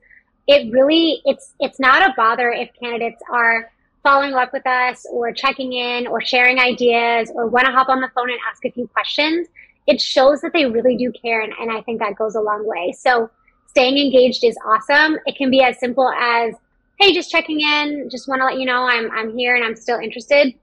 It 0.46 0.72
really, 0.72 1.20
it's, 1.24 1.54
it's 1.58 1.80
not 1.80 2.02
a 2.02 2.14
bother 2.16 2.50
if 2.50 2.70
candidates 2.80 3.20
are 3.32 3.70
following 4.02 4.34
up 4.34 4.52
with 4.52 4.66
us 4.66 5.04
or 5.10 5.32
checking 5.32 5.72
in 5.72 6.06
or 6.06 6.20
sharing 6.20 6.58
ideas 6.58 7.30
or 7.34 7.46
want 7.46 7.66
to 7.66 7.72
hop 7.72 7.88
on 7.88 8.00
the 8.00 8.10
phone 8.14 8.30
and 8.30 8.38
ask 8.50 8.64
a 8.64 8.70
few 8.70 8.86
questions. 8.88 9.48
It 9.86 10.00
shows 10.00 10.40
that 10.42 10.52
they 10.52 10.66
really 10.66 10.96
do 10.96 11.12
care. 11.12 11.40
And, 11.40 11.52
and 11.60 11.72
I 11.72 11.82
think 11.82 11.98
that 11.98 12.14
goes 12.14 12.36
a 12.36 12.40
long 12.40 12.66
way. 12.66 12.94
So 12.96 13.30
staying 13.66 13.98
engaged 13.98 14.44
is 14.44 14.56
awesome. 14.64 15.18
It 15.26 15.36
can 15.36 15.50
be 15.50 15.62
as 15.62 15.78
simple 15.80 16.08
as, 16.08 16.54
Hey, 17.00 17.14
just 17.14 17.30
checking 17.30 17.60
in. 17.60 18.10
Just 18.10 18.28
want 18.28 18.42
to 18.42 18.44
let 18.44 18.58
you 18.58 18.66
know 18.66 18.86
I'm, 18.86 19.10
I'm 19.10 19.36
here 19.36 19.56
and 19.56 19.64
I'm 19.64 19.74
still 19.74 19.98
interested 19.98 20.54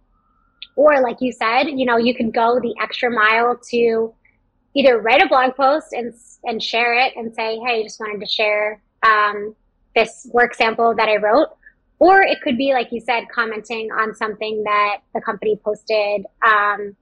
or 0.77 1.01
like 1.01 1.17
you 1.19 1.33
said, 1.33 1.63
you 1.63 1.85
know, 1.85 1.97
you 1.97 2.15
can 2.15 2.31
go 2.31 2.59
the 2.61 2.73
extra 2.81 3.11
mile 3.11 3.59
to 3.71 4.13
either 4.75 4.99
write 4.99 5.21
a 5.21 5.27
blog 5.27 5.55
post 5.55 5.87
and 5.91 6.13
and 6.45 6.63
share 6.63 6.93
it 6.93 7.13
and 7.17 7.33
say, 7.33 7.57
hey, 7.57 7.79
I 7.79 7.83
just 7.83 7.99
wanted 7.99 8.21
to 8.21 8.27
share 8.27 8.81
um, 9.03 9.55
this 9.95 10.29
work 10.31 10.53
sample 10.53 10.95
that 10.95 11.09
I 11.09 11.17
wrote. 11.17 11.49
Or 11.99 12.21
it 12.21 12.41
could 12.41 12.57
be, 12.57 12.73
like 12.73 12.91
you 12.91 13.01
said, 13.01 13.23
commenting 13.33 13.91
on 13.91 14.13
something 14.13 14.63
that 14.63 14.99
the 15.15 15.21
company 15.21 15.59
posted 15.65 16.27
um, 16.45 16.95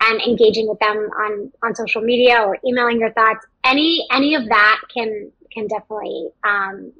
and 0.00 0.20
engaging 0.22 0.66
with 0.66 0.78
them 0.78 0.96
on, 0.96 1.52
on 1.62 1.74
social 1.74 2.00
media 2.00 2.40
or 2.40 2.56
emailing 2.66 2.98
your 2.98 3.12
thoughts. 3.12 3.46
Any 3.62 4.06
any 4.10 4.34
of 4.34 4.48
that 4.48 4.80
can 4.92 5.30
can 5.52 5.66
definitely 5.66 6.30
um, 6.44 6.92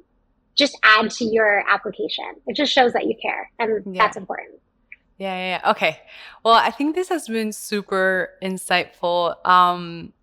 just 0.53 0.77
add 0.83 1.09
to 1.09 1.25
your 1.25 1.63
application. 1.67 2.35
It 2.45 2.55
just 2.55 2.71
shows 2.71 2.93
that 2.93 3.07
you 3.07 3.15
care, 3.19 3.49
and 3.57 3.95
yeah. 3.95 4.03
that's 4.03 4.15
important. 4.15 4.59
Yeah, 5.19 5.59
yeah. 5.61 5.71
Okay. 5.71 5.99
Well, 6.43 6.53
I 6.53 6.71
think 6.71 6.95
this 6.95 7.09
has 7.09 7.27
been 7.27 7.51
super 7.51 8.29
insightful. 8.41 9.45
Um, 9.45 10.13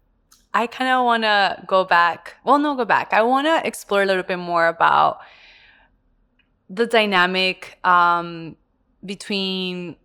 I 0.55 0.67
kind 0.67 0.91
of 0.91 1.05
want 1.05 1.25
to 1.25 1.63
go 1.67 1.85
back. 1.85 2.37
Well, 2.45 2.59
no, 2.59 2.75
go 2.75 2.87
back. 2.87 3.13
I 3.13 3.21
want 3.23 3.47
to 3.47 3.67
explore 3.67 4.03
a 4.03 4.07
little 4.07 4.23
bit 4.23 4.39
more 4.39 4.69
about 4.69 5.19
the 6.71 6.87
dynamic 6.87 7.79
um, 7.85 8.57
between 9.05 9.97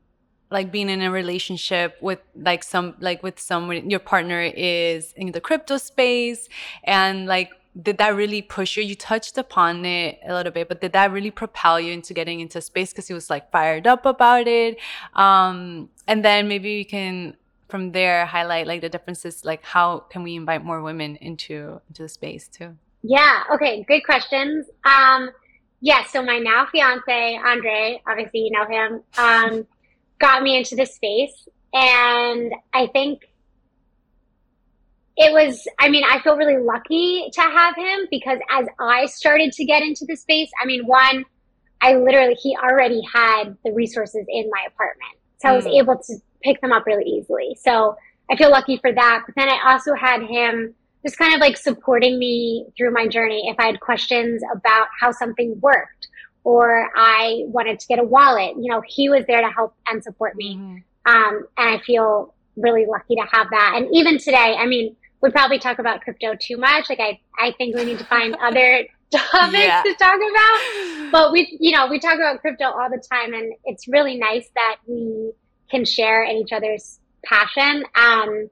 like 0.51 0.73
being 0.73 0.89
in 0.89 1.01
a 1.01 1.09
relationship 1.09 1.97
with 2.01 2.19
like 2.35 2.61
some 2.61 2.95
like 2.99 3.23
with 3.23 3.39
someone 3.39 3.89
your 3.89 4.01
partner 4.01 4.41
is 4.41 5.13
in 5.15 5.31
the 5.31 5.39
crypto 5.39 5.77
space 5.77 6.49
and 6.83 7.25
like 7.25 7.49
did 7.79 7.97
that 7.99 8.09
really 8.09 8.41
push 8.41 8.77
you? 8.77 8.83
You 8.83 8.95
touched 8.95 9.37
upon 9.37 9.85
it 9.85 10.19
a 10.25 10.33
little 10.33 10.51
bit, 10.51 10.67
but 10.67 10.81
did 10.81 10.91
that 10.93 11.11
really 11.11 11.31
propel 11.31 11.79
you 11.79 11.93
into 11.93 12.13
getting 12.13 12.39
into 12.39 12.59
space 12.61 12.91
because 12.91 13.07
he 13.07 13.13
was 13.13 13.29
like 13.29 13.51
fired 13.51 13.87
up 13.87 14.05
about 14.05 14.47
it? 14.47 14.77
Um, 15.13 15.89
and 16.07 16.23
then 16.25 16.47
maybe 16.47 16.77
we 16.77 16.83
can 16.83 17.37
from 17.69 17.93
there 17.93 18.25
highlight 18.25 18.67
like 18.67 18.81
the 18.81 18.89
differences, 18.89 19.45
like 19.45 19.63
how 19.63 19.99
can 19.99 20.23
we 20.23 20.35
invite 20.35 20.63
more 20.63 20.81
women 20.81 21.15
into 21.17 21.79
into 21.87 22.03
the 22.03 22.09
space 22.09 22.47
too? 22.49 22.75
Yeah. 23.03 23.43
Okay. 23.53 23.83
Good 23.87 24.01
questions. 24.01 24.67
Um, 24.83 25.31
yeah. 25.79 26.03
So 26.05 26.21
my 26.21 26.39
now 26.39 26.67
fiance 26.71 27.39
Andre, 27.43 28.01
obviously 28.05 28.41
you 28.41 28.51
know 28.51 28.65
him, 28.67 29.01
um, 29.17 29.65
got 30.19 30.43
me 30.43 30.57
into 30.57 30.75
the 30.75 30.85
space, 30.85 31.47
and 31.73 32.53
I 32.73 32.87
think 32.87 33.30
it 35.21 35.31
was 35.31 35.67
i 35.79 35.87
mean 35.87 36.03
i 36.09 36.19
feel 36.19 36.35
really 36.35 36.57
lucky 36.57 37.29
to 37.31 37.41
have 37.41 37.75
him 37.75 38.07
because 38.09 38.39
as 38.49 38.65
i 38.79 39.05
started 39.05 39.51
to 39.51 39.63
get 39.63 39.83
into 39.83 40.03
the 40.07 40.15
space 40.15 40.49
i 40.61 40.65
mean 40.65 40.85
one 40.85 41.23
i 41.81 41.95
literally 41.95 42.33
he 42.33 42.57
already 42.57 43.01
had 43.13 43.55
the 43.63 43.71
resources 43.71 44.25
in 44.27 44.49
my 44.51 44.65
apartment 44.67 45.13
so 45.37 45.47
mm. 45.47 45.51
i 45.51 45.55
was 45.55 45.65
hmm. 45.65 45.71
able 45.71 45.95
to 45.95 46.15
pick 46.41 46.59
them 46.61 46.71
up 46.71 46.85
really 46.87 47.05
easily 47.05 47.55
so 47.61 47.95
i 48.31 48.35
feel 48.35 48.49
lucky 48.49 48.77
for 48.77 48.91
that 48.91 49.23
but 49.25 49.35
then 49.35 49.47
i 49.47 49.71
also 49.71 49.93
had 49.93 50.23
him 50.23 50.73
just 51.03 51.17
kind 51.17 51.33
of 51.33 51.39
like 51.39 51.55
supporting 51.55 52.17
me 52.17 52.65
through 52.75 52.91
my 52.91 53.07
journey 53.07 53.47
if 53.47 53.55
i 53.59 53.65
had 53.65 53.79
questions 53.79 54.41
about 54.51 54.87
how 54.99 55.11
something 55.11 55.59
worked 55.61 56.07
or 56.43 56.89
i 56.95 57.43
wanted 57.45 57.79
to 57.79 57.85
get 57.85 57.99
a 57.99 58.03
wallet 58.03 58.55
you 58.57 58.71
know 58.71 58.81
he 58.87 59.07
was 59.07 59.23
there 59.27 59.41
to 59.41 59.49
help 59.49 59.75
and 59.87 60.03
support 60.03 60.35
me 60.35 60.55
mm. 60.55 60.83
um, 61.05 61.45
and 61.57 61.69
i 61.69 61.79
feel 61.85 62.33
really 62.57 62.85
lucky 62.85 63.15
to 63.15 63.21
have 63.31 63.47
that 63.51 63.73
and 63.75 63.87
even 63.93 64.17
today 64.17 64.55
i 64.57 64.65
mean 64.65 64.95
we 65.21 65.29
probably 65.29 65.59
talk 65.59 65.79
about 65.79 66.01
crypto 66.01 66.35
too 66.39 66.57
much. 66.57 66.89
Like 66.89 66.99
I, 66.99 67.19
I 67.39 67.53
think 67.57 67.75
we 67.75 67.85
need 67.85 67.99
to 67.99 68.05
find 68.05 68.35
other 68.41 68.85
topics 69.11 69.57
yeah. 69.57 69.83
to 69.83 69.95
talk 69.95 70.15
about. 70.15 70.87
But 71.11 71.33
we, 71.33 71.57
you 71.59 71.75
know, 71.75 71.87
we 71.87 71.99
talk 71.99 72.15
about 72.15 72.39
crypto 72.39 72.63
all 72.63 72.89
the 72.89 73.03
time, 73.11 73.33
and 73.33 73.51
it's 73.65 73.85
really 73.85 74.17
nice 74.17 74.47
that 74.55 74.77
we 74.87 75.33
can 75.69 75.83
share 75.83 76.23
in 76.23 76.37
each 76.37 76.53
other's 76.53 76.99
passion. 77.25 77.83
Um, 77.95 78.49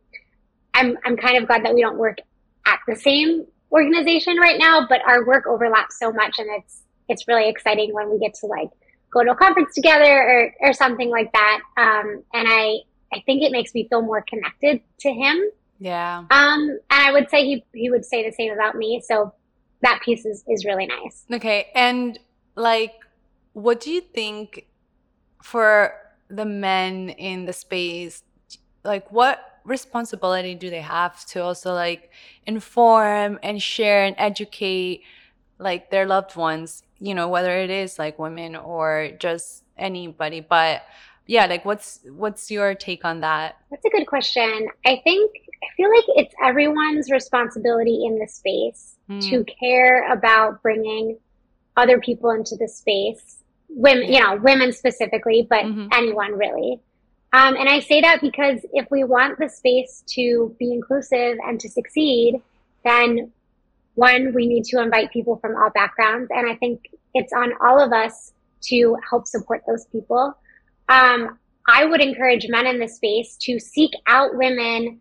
I'm 0.74 0.98
I'm 1.06 1.16
kind 1.16 1.38
of 1.38 1.48
glad 1.48 1.64
that 1.64 1.74
we 1.74 1.82
don't 1.82 1.98
work 1.98 2.18
at 2.66 2.80
the 2.86 2.98
same 2.98 3.46
organization 3.72 4.36
right 4.38 4.60
now, 4.60 4.86
but 4.90 5.00
our 5.08 5.26
work 5.26 5.48
overlaps 5.48 5.98
so 5.98 6.12
much, 6.12 6.38
and 6.38 6.50
it's 6.58 6.84
it's 7.08 7.30
really 7.30 7.48
exciting 7.48 7.94
when 7.94 8.12
we 8.12 8.20
get 8.20 8.34
to 8.42 8.48
like 8.48 8.70
go 9.10 9.24
to 9.24 9.32
a 9.32 9.36
conference 9.36 9.74
together 9.74 10.04
or 10.04 10.54
or 10.60 10.74
something 10.74 11.10
like 11.10 11.32
that. 11.32 11.62
Um, 11.78 12.24
and 12.34 12.46
I 12.46 12.80
I 13.14 13.22
think 13.26 13.42
it 13.42 13.54
makes 13.54 13.74
me 13.74 13.88
feel 13.88 14.02
more 14.02 14.24
connected 14.28 14.82
to 15.00 15.10
him. 15.10 15.50
Yeah. 15.80 16.26
Um, 16.30 16.30
and 16.30 16.80
I 16.92 17.12
would 17.12 17.30
say 17.30 17.46
he 17.46 17.66
he 17.74 17.90
would 17.90 18.06
say 18.06 18.28
the 18.28 18.36
same 18.36 18.52
about 18.52 18.76
me. 18.76 19.02
So 19.06 19.34
that 19.82 20.02
piece 20.04 20.26
is 20.26 20.44
is 20.48 20.66
really 20.66 20.88
nice. 20.88 21.26
Okay, 21.32 21.68
and 21.74 22.20
like, 22.56 22.94
what 23.54 23.80
do 23.80 23.92
you 23.92 24.02
think 24.02 24.68
for 25.42 25.94
the 26.30 26.46
men 26.46 27.10
in 27.10 27.46
the 27.46 27.54
space? 27.54 28.24
Like, 28.84 29.12
what 29.12 29.50
responsibility 29.64 30.56
do 30.56 30.70
they 30.70 30.82
have 30.82 31.26
to 31.28 31.44
also 31.44 31.74
like 31.74 32.12
inform 32.46 33.40
and 33.44 33.62
share 33.62 34.04
and 34.04 34.16
educate 34.18 35.04
like 35.60 35.92
their 35.92 36.08
loved 36.08 36.36
ones 36.36 36.84
you 37.00 37.14
know 37.14 37.28
whether 37.28 37.60
it 37.60 37.70
is 37.70 38.00
like 38.00 38.18
women 38.18 38.56
or 38.56 39.12
just 39.20 39.64
anybody 39.78 40.40
but 40.40 40.84
yeah 41.28 41.46
like 41.46 41.64
what's 41.66 42.00
what's 42.12 42.50
your 42.50 42.74
take 42.74 43.06
on 43.06 43.20
that 43.20 43.58
that's 43.70 43.86
a 43.86 43.90
good 43.90 44.08
question 44.08 44.68
i 44.86 45.00
think 45.04 45.32
i 45.64 45.68
feel 45.76 45.90
like 45.90 46.06
it's 46.16 46.34
everyone's 46.44 47.10
responsibility 47.10 48.06
in 48.06 48.20
the 48.20 48.28
space 48.28 48.96
mm. 49.10 49.22
to 49.30 49.44
care 49.46 50.12
about 50.12 50.62
bringing 50.62 51.18
other 51.78 52.00
people 52.00 52.32
into 52.32 52.56
the 52.56 52.68
space 52.68 53.38
women 53.70 54.12
you 54.12 54.20
know 54.20 54.36
women 54.38 54.72
specifically 54.72 55.46
but 55.50 55.64
mm-hmm. 55.64 55.88
anyone 55.92 56.38
really 56.38 56.80
um, 57.32 57.56
and 57.56 57.70
I 57.70 57.80
say 57.80 58.02
that 58.02 58.22
because 58.22 58.66
if 58.74 58.90
we 58.90 59.04
want 59.04 59.38
the 59.38 59.50
space 59.50 60.04
to 60.16 60.56
be 60.58 60.74
inclusive 60.74 61.38
and 61.46 61.60
to 61.60 61.70
succeed, 61.70 62.42
then 62.84 63.32
one, 63.94 64.34
we 64.34 64.48
need 64.48 64.64
to 64.66 64.82
invite 64.82 65.12
people 65.12 65.38
from 65.38 65.56
all 65.56 65.70
backgrounds. 65.70 66.32
And 66.34 66.50
I 66.50 66.56
think 66.56 66.90
it's 67.14 67.34
on 67.34 67.54
all 67.62 67.80
of 67.80 67.94
us 67.94 68.34
to 68.64 68.98
help 69.08 69.28
support 69.28 69.62
those 69.68 69.86
people. 69.86 70.36
Um, 70.88 71.38
I 71.68 71.86
would 71.86 72.02
encourage 72.02 72.48
men 72.50 72.66
in 72.66 72.80
the 72.80 72.88
space 72.88 73.38
to 73.42 73.60
seek 73.60 73.92
out 74.08 74.36
women 74.36 75.00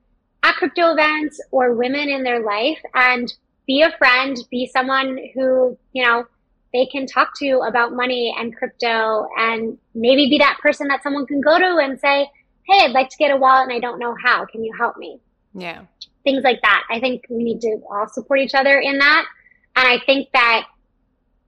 at 0.49 0.57
crypto 0.57 0.93
events 0.93 1.41
or 1.51 1.75
women 1.75 2.09
in 2.09 2.23
their 2.23 2.43
life 2.43 2.79
and 2.95 3.33
be 3.67 3.83
a 3.83 3.97
friend, 3.99 4.37
be 4.51 4.67
someone 4.67 5.19
who, 5.35 5.77
you 5.93 6.05
know, 6.05 6.25
they 6.73 6.87
can 6.87 7.07
talk 7.07 7.31
to 7.39 7.61
about 7.67 7.93
money 7.93 8.35
and 8.39 8.55
crypto 8.57 9.29
and 9.37 9.79
maybe 9.95 10.29
be 10.29 10.39
that 10.39 10.59
person 10.61 10.89
that 10.89 11.03
someone 11.03 11.27
can 11.27 11.41
go 11.41 11.59
to 11.59 11.79
and 11.79 11.99
say, 12.01 12.31
Hey, 12.67 12.85
I'd 12.85 12.93
like 12.93 13.09
to 13.11 13.17
get 13.17 13.31
a 13.31 13.37
wallet 13.37 13.69
and 13.69 13.73
I 13.73 13.81
don't 13.81 13.99
know 13.99 14.15
how. 14.23 14.45
Can 14.45 14.63
you 14.63 14.75
help 14.77 14.99
me? 14.99 15.21
Yeah. 15.55 15.83
Things 16.25 16.45
like 16.45 16.61
that. 16.63 16.83
I 16.91 17.01
think 17.01 17.25
we 17.31 17.43
need 17.43 17.61
to 17.63 17.81
all 17.91 18.07
support 18.09 18.41
each 18.41 18.55
other 18.55 18.79
in 18.79 18.99
that. 18.99 19.25
And 19.77 19.89
I 19.89 19.99
think 20.05 20.29
that, 20.33 20.67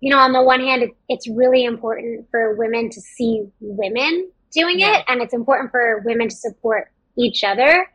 you 0.00 0.10
know, 0.10 0.18
on 0.18 0.32
the 0.32 0.42
one 0.42 0.60
hand, 0.60 0.84
it's 1.08 1.28
really 1.28 1.64
important 1.64 2.26
for 2.30 2.54
women 2.54 2.88
to 2.90 3.00
see 3.00 3.46
women 3.60 4.30
doing 4.52 4.80
yeah. 4.80 4.98
it. 4.98 5.04
And 5.08 5.20
it's 5.20 5.34
important 5.34 5.70
for 5.70 6.02
women 6.06 6.30
to 6.30 6.34
support 6.34 6.90
each 7.18 7.44
other. 7.44 7.86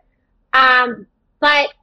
Um, 0.56 1.08
but 1.40 1.74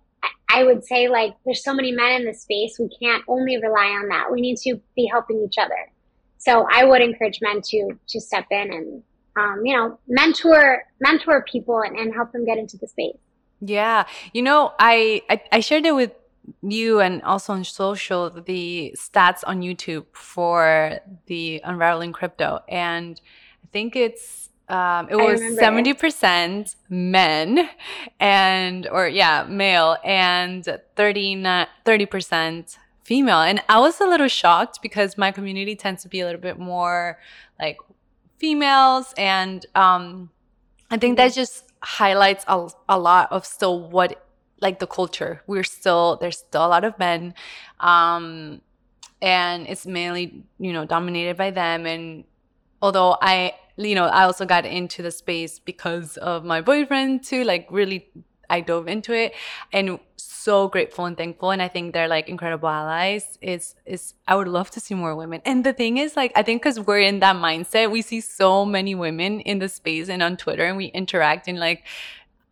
I 0.49 0.64
would 0.64 0.85
say 0.85 1.09
like 1.09 1.35
there's 1.45 1.64
so 1.64 1.75
many 1.75 1.93
men 1.93 2.20
in 2.20 2.25
the 2.27 2.35
space, 2.35 2.79
we 2.79 2.89
can't 3.01 3.23
only 3.29 3.57
rely 3.57 3.87
on 3.87 4.09
that. 4.09 4.31
We 4.31 4.41
need 4.41 4.57
to 4.59 4.81
be 4.97 5.07
helping 5.07 5.43
each 5.43 5.59
other. 5.59 5.91
So 6.39 6.66
I 6.70 6.85
would 6.85 7.01
encourage 7.01 7.41
men 7.41 7.61
to 7.62 7.93
to 8.09 8.20
step 8.20 8.47
in 8.51 8.73
and 8.73 9.03
um, 9.37 9.64
you 9.64 9.77
know 9.77 9.99
mentor 10.09 10.85
mentor 11.01 11.45
people 11.51 11.81
and, 11.81 11.97
and 11.97 12.12
help 12.12 12.33
them 12.33 12.45
get 12.45 12.59
into 12.59 12.77
the 12.77 12.87
space. 12.87 13.16
Yeah, 13.61 14.07
you 14.33 14.43
know, 14.43 14.73
I, 14.79 15.23
I 15.31 15.41
I 15.53 15.61
shared 15.61 15.87
it 15.87 15.95
with 15.95 16.12
you 16.62 16.99
and 16.99 17.23
also 17.23 17.53
on 17.53 17.62
social 17.64 18.29
the 18.29 18.95
stats 18.99 19.45
on 19.47 19.61
YouTube 19.61 20.07
for 20.12 20.99
the 21.27 21.61
unraveling 21.64 22.12
crypto, 22.12 22.61
and 22.68 23.20
I 23.64 23.68
think 23.73 23.95
it's 23.95 24.51
um, 24.73 25.07
it 25.11 25.16
was 25.16 25.39
70% 25.39 26.77
men 26.89 27.68
and, 28.18 28.89
or 28.89 29.07
yeah, 29.07 29.45
male 29.47 29.99
and 30.03 30.64
30, 30.97 31.37
30% 31.37 32.77
female. 33.05 33.41
And 33.41 33.62
I 33.68 33.79
was 33.81 34.01
a 34.01 34.07
little 34.07 34.29
shocked 34.29 34.81
because 34.81 35.18
my 35.18 35.31
community 35.31 35.77
tends 35.77 36.03
to 36.05 36.09
be 36.09 36.20
a 36.20 36.25
little 36.25 36.41
bit 36.41 36.59
more 36.59 37.18
like 37.61 37.77
females. 38.39 39.12
And 39.18 39.66
um, 39.75 40.31
I 40.91 40.97
think 40.97 41.18
that 41.18 41.35
just 41.35 41.64
highlights 41.83 42.47
a, 42.49 42.70
a 42.89 42.99
lot 42.99 43.31
of 43.31 43.45
still 43.45 43.79
what 43.79 44.27
like 44.62 44.79
the 44.79 44.87
culture. 44.87 45.43
We're 45.47 45.64
still, 45.64 46.16
there's 46.16 46.39
still 46.39 46.64
a 46.64 46.68
lot 46.68 46.85
of 46.85 46.99
men. 46.99 47.35
Um, 47.79 48.62
and 49.20 49.66
it's 49.66 49.85
mainly, 49.87 50.45
you 50.59 50.73
know, 50.73 50.87
dominated 50.87 51.37
by 51.37 51.51
them. 51.51 51.85
And 51.85 52.25
although 52.81 53.18
I 53.20 53.57
you 53.85 53.95
know, 53.95 54.07
I 54.07 54.24
also 54.24 54.45
got 54.45 54.64
into 54.64 55.03
the 55.03 55.11
space 55.11 55.59
because 55.59 56.16
of 56.16 56.45
my 56.45 56.61
boyfriend 56.61 57.24
too. 57.24 57.45
Like 57.45 57.68
really, 57.70 58.11
I 58.51 58.61
dove 58.61 58.89
into 58.89 59.14
it 59.14 59.35
and 59.72 59.99
so 60.16 60.68
grateful 60.68 61.05
and 61.07 61.16
thankful. 61.16 61.51
And 61.51 61.62
I 61.62 61.68
think 61.68 61.95
they're 61.95 62.09
like 62.09 62.28
incredible 62.28 62.68
allies. 62.68 63.39
Is 63.41 63.74
is 63.87 64.14
I 64.26 64.35
would 64.37 64.49
love 64.49 64.70
to 64.72 64.80
see 64.80 64.95
more 64.95 65.14
women. 65.14 65.41
And 65.45 65.64
the 65.64 65.72
thing 65.72 65.99
is, 65.99 66.16
like, 66.16 66.33
I 66.35 66.43
think 66.43 66.62
because 66.62 66.80
we're 66.80 67.01
in 67.01 67.20
that 67.20 67.37
mindset, 67.37 67.91
we 67.91 68.03
see 68.03 68.20
so 68.20 68.64
many 68.64 68.95
women 68.95 69.41
in 69.41 69.59
the 69.59 69.68
space 69.68 70.09
and 70.09 70.22
on 70.22 70.37
Twitter, 70.37 70.64
and 70.64 70.76
we 70.76 70.87
interact 70.87 71.49
and 71.49 71.59
like 71.59 71.85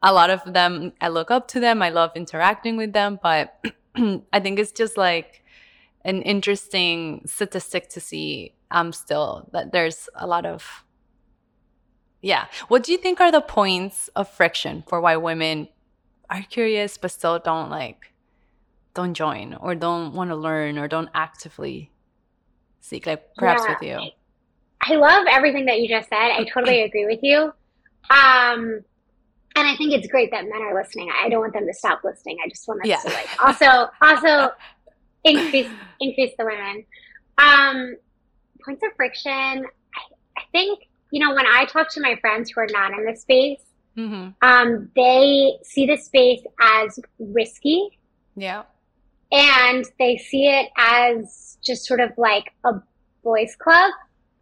a 0.02 0.12
lot 0.12 0.30
of 0.30 0.40
them. 0.52 0.92
I 1.00 1.08
look 1.08 1.30
up 1.30 1.48
to 1.48 1.60
them. 1.60 1.82
I 1.82 1.90
love 1.90 2.12
interacting 2.14 2.76
with 2.76 2.92
them, 2.92 3.18
but 3.22 3.62
I 4.32 4.40
think 4.40 4.58
it's 4.58 4.72
just 4.72 4.96
like 4.96 5.42
an 6.04 6.22
interesting 6.22 7.22
statistic 7.26 7.90
to 7.90 8.00
see 8.00 8.54
I'm 8.70 8.86
um 8.86 8.92
still 8.92 9.48
that 9.52 9.72
there's 9.72 10.08
a 10.14 10.26
lot 10.26 10.46
of 10.46 10.84
yeah. 12.22 12.46
What 12.68 12.82
do 12.82 12.92
you 12.92 12.98
think 12.98 13.20
are 13.20 13.32
the 13.32 13.40
points 13.40 14.08
of 14.14 14.28
friction 14.28 14.84
for 14.86 15.00
why 15.00 15.16
women 15.16 15.68
are 16.28 16.42
curious 16.42 16.96
but 16.96 17.10
still 17.10 17.38
don't 17.38 17.70
like 17.70 18.12
don't 18.94 19.14
join 19.14 19.54
or 19.54 19.74
don't 19.74 20.14
want 20.14 20.30
to 20.30 20.36
learn 20.36 20.78
or 20.78 20.88
don't 20.88 21.08
actively 21.14 21.90
seek 22.80 23.06
like 23.06 23.34
perhaps 23.36 23.62
yeah. 23.64 23.74
with 23.74 23.82
you? 23.82 24.10
I 24.82 24.94
love 24.96 25.26
everything 25.30 25.66
that 25.66 25.80
you 25.80 25.88
just 25.88 26.08
said. 26.08 26.16
I 26.18 26.44
totally 26.44 26.82
agree 26.84 27.06
with 27.06 27.20
you. 27.22 27.52
Um 28.10 28.82
and 29.56 29.66
I 29.66 29.74
think 29.76 29.92
it's 29.92 30.06
great 30.06 30.30
that 30.30 30.44
men 30.44 30.62
are 30.62 30.74
listening. 30.74 31.10
I 31.22 31.28
don't 31.28 31.40
want 31.40 31.52
them 31.52 31.66
to 31.66 31.74
stop 31.74 32.02
listening. 32.04 32.38
I 32.44 32.48
just 32.48 32.66
want 32.68 32.80
us 32.82 32.86
yeah. 32.86 32.98
to 32.98 33.08
like 33.08 33.44
also 33.44 33.90
also 34.00 34.54
increase 35.24 35.68
increase 36.00 36.32
the 36.38 36.44
women. 36.44 36.84
Um 37.38 37.96
points 38.64 38.82
of 38.84 38.94
friction. 38.96 39.32
I, 39.32 40.00
I 40.36 40.42
think 40.52 40.80
you 41.10 41.20
know, 41.20 41.34
when 41.34 41.46
I 41.46 41.64
talk 41.64 41.90
to 41.92 42.00
my 42.00 42.16
friends 42.20 42.50
who 42.50 42.60
are 42.60 42.68
not 42.70 42.92
in 42.92 43.04
the 43.04 43.16
space, 43.16 43.60
mm-hmm. 43.96 44.30
um, 44.42 44.90
they 44.94 45.52
see 45.62 45.86
the 45.86 45.96
space 45.96 46.42
as 46.60 46.98
risky. 47.18 47.98
Yeah. 48.36 48.62
And 49.32 49.84
they 49.98 50.16
see 50.16 50.46
it 50.46 50.70
as 50.76 51.58
just 51.62 51.84
sort 51.86 52.00
of 52.00 52.10
like 52.16 52.52
a 52.64 52.80
boys 53.22 53.56
club. 53.56 53.92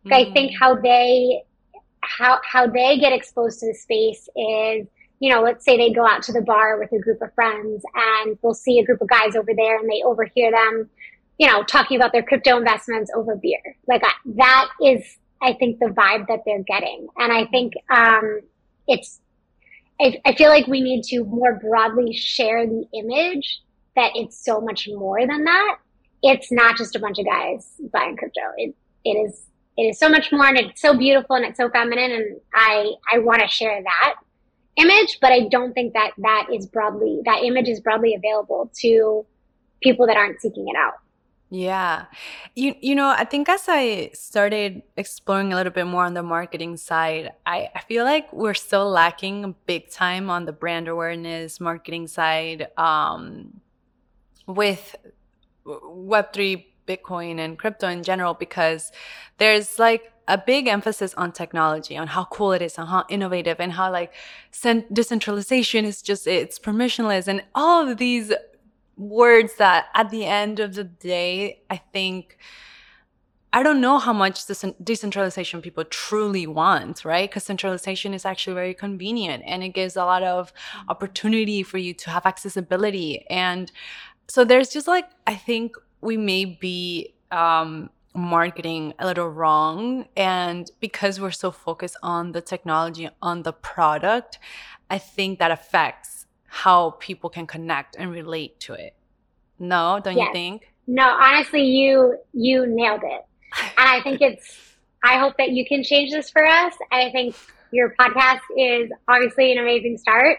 Mm-hmm. 0.06 0.12
I 0.12 0.32
think 0.32 0.52
how 0.58 0.76
they 0.76 1.42
how 2.00 2.40
how 2.44 2.66
they 2.66 2.98
get 2.98 3.12
exposed 3.12 3.60
to 3.60 3.66
the 3.66 3.74
space 3.74 4.28
is, 4.36 4.86
you 5.20 5.32
know, 5.32 5.42
let's 5.42 5.64
say 5.64 5.76
they 5.76 5.92
go 5.92 6.06
out 6.06 6.22
to 6.24 6.32
the 6.32 6.40
bar 6.40 6.78
with 6.78 6.92
a 6.92 6.98
group 6.98 7.20
of 7.20 7.34
friends 7.34 7.82
and 7.94 8.38
they'll 8.42 8.54
see 8.54 8.78
a 8.78 8.84
group 8.84 9.00
of 9.02 9.08
guys 9.08 9.36
over 9.36 9.52
there 9.54 9.78
and 9.78 9.88
they 9.90 10.02
overhear 10.04 10.50
them, 10.50 10.88
you 11.38 11.46
know, 11.46 11.62
talking 11.64 11.96
about 11.96 12.12
their 12.12 12.22
crypto 12.22 12.56
investments 12.56 13.10
over 13.14 13.36
beer. 13.36 13.76
Like 13.86 14.02
that 14.36 14.68
is 14.82 15.18
I 15.42 15.52
think 15.54 15.78
the 15.78 15.86
vibe 15.86 16.26
that 16.28 16.40
they're 16.44 16.62
getting. 16.62 17.08
And 17.16 17.32
I 17.32 17.46
think 17.46 17.74
um, 17.90 18.40
it's, 18.86 19.20
I, 20.00 20.20
I 20.24 20.34
feel 20.34 20.50
like 20.50 20.66
we 20.66 20.80
need 20.80 21.04
to 21.04 21.24
more 21.24 21.54
broadly 21.54 22.12
share 22.12 22.66
the 22.66 22.86
image 22.94 23.60
that 23.96 24.12
it's 24.14 24.42
so 24.44 24.60
much 24.60 24.88
more 24.88 25.26
than 25.26 25.44
that. 25.44 25.78
It's 26.22 26.50
not 26.50 26.76
just 26.76 26.96
a 26.96 26.98
bunch 26.98 27.18
of 27.18 27.26
guys 27.26 27.74
buying 27.92 28.16
crypto. 28.16 28.40
It, 28.56 28.74
it 29.04 29.10
is, 29.10 29.42
it 29.76 29.82
is 29.82 29.98
so 29.98 30.08
much 30.08 30.32
more 30.32 30.46
and 30.46 30.58
it's 30.58 30.80
so 30.80 30.96
beautiful 30.96 31.36
and 31.36 31.44
it's 31.44 31.58
so 31.58 31.70
feminine. 31.70 32.10
And 32.10 32.40
I, 32.54 32.92
I 33.12 33.18
want 33.18 33.40
to 33.42 33.48
share 33.48 33.80
that 33.82 34.14
image, 34.76 35.18
but 35.20 35.32
I 35.32 35.48
don't 35.48 35.72
think 35.72 35.92
that 35.94 36.12
that 36.18 36.48
is 36.52 36.66
broadly, 36.66 37.20
that 37.24 37.42
image 37.44 37.68
is 37.68 37.80
broadly 37.80 38.14
available 38.14 38.70
to 38.80 39.24
people 39.82 40.06
that 40.06 40.16
aren't 40.16 40.40
seeking 40.40 40.66
it 40.68 40.76
out. 40.76 40.94
Yeah. 41.50 42.06
You 42.54 42.74
you 42.80 42.94
know, 42.94 43.08
I 43.08 43.24
think 43.24 43.48
as 43.48 43.64
I 43.68 44.10
started 44.12 44.82
exploring 44.96 45.52
a 45.52 45.56
little 45.56 45.72
bit 45.72 45.86
more 45.86 46.04
on 46.04 46.12
the 46.12 46.22
marketing 46.22 46.76
side, 46.76 47.32
I, 47.46 47.70
I 47.74 47.80
feel 47.80 48.04
like 48.04 48.30
we're 48.32 48.54
still 48.54 48.90
lacking 48.90 49.54
big 49.66 49.90
time 49.90 50.28
on 50.28 50.44
the 50.44 50.52
brand 50.52 50.88
awareness 50.88 51.58
marketing 51.58 52.06
side 52.06 52.68
um 52.76 53.60
with 54.46 54.96
web3 55.66 56.64
Bitcoin 56.86 57.38
and 57.38 57.58
crypto 57.58 57.88
in 57.88 58.02
general 58.02 58.34
because 58.34 58.92
there's 59.38 59.78
like 59.78 60.12
a 60.26 60.36
big 60.36 60.66
emphasis 60.66 61.14
on 61.14 61.32
technology, 61.32 61.96
on 61.96 62.06
how 62.08 62.24
cool 62.26 62.52
it 62.52 62.60
is, 62.60 62.78
on 62.78 62.86
how 62.86 63.04
innovative, 63.08 63.58
and 63.58 63.72
how 63.72 63.90
like 63.90 64.12
decentralization 64.92 65.86
is 65.86 66.02
just 66.02 66.26
it's 66.26 66.58
permissionless, 66.58 67.26
and 67.26 67.42
all 67.54 67.88
of 67.88 67.96
these 67.96 68.32
words 68.98 69.54
that 69.56 69.86
at 69.94 70.10
the 70.10 70.26
end 70.26 70.60
of 70.60 70.74
the 70.74 70.84
day, 70.84 71.62
I 71.70 71.76
think. 71.76 72.38
I 73.50 73.62
don't 73.62 73.80
know 73.80 73.98
how 73.98 74.12
much 74.12 74.44
decentralization 74.84 75.62
people 75.62 75.82
truly 75.84 76.46
want, 76.46 77.02
right? 77.02 77.28
Because 77.30 77.44
centralization 77.44 78.12
is 78.12 78.26
actually 78.26 78.52
very 78.52 78.74
convenient 78.74 79.42
and 79.46 79.64
it 79.64 79.70
gives 79.70 79.96
a 79.96 80.04
lot 80.04 80.22
of 80.22 80.52
opportunity 80.90 81.62
for 81.62 81.78
you 81.78 81.94
to 81.94 82.10
have 82.10 82.26
accessibility. 82.26 83.24
And 83.30 83.72
so 84.28 84.44
there's 84.44 84.68
just 84.68 84.86
like, 84.86 85.08
I 85.26 85.34
think 85.34 85.76
we 86.02 86.18
may 86.18 86.44
be 86.44 87.14
um, 87.30 87.88
marketing 88.14 88.92
a 88.98 89.06
little 89.06 89.28
wrong. 89.28 90.08
And 90.14 90.70
because 90.80 91.18
we're 91.18 91.30
so 91.30 91.50
focused 91.50 91.96
on 92.02 92.32
the 92.32 92.42
technology, 92.42 93.08
on 93.22 93.44
the 93.44 93.54
product, 93.54 94.38
I 94.90 94.98
think 94.98 95.38
that 95.38 95.50
affects 95.50 96.17
how 96.58 96.90
people 96.98 97.30
can 97.30 97.46
connect 97.46 97.94
and 97.96 98.10
relate 98.10 98.58
to 98.58 98.72
it. 98.72 98.94
No, 99.60 100.00
don't 100.02 100.16
yes. 100.16 100.26
you 100.26 100.32
think? 100.32 100.72
No, 100.88 101.04
honestly, 101.04 101.62
you 101.62 102.18
you 102.32 102.66
nailed 102.66 103.02
it. 103.04 103.22
And 103.78 103.88
I 103.88 104.02
think 104.02 104.20
it's 104.20 104.58
I 105.04 105.18
hope 105.18 105.36
that 105.38 105.50
you 105.50 105.64
can 105.64 105.84
change 105.84 106.10
this 106.10 106.30
for 106.30 106.44
us. 106.44 106.74
I 106.90 107.10
think 107.12 107.36
your 107.70 107.94
podcast 108.00 108.40
is 108.56 108.90
obviously 109.06 109.52
an 109.52 109.58
amazing 109.58 109.98
start. 109.98 110.38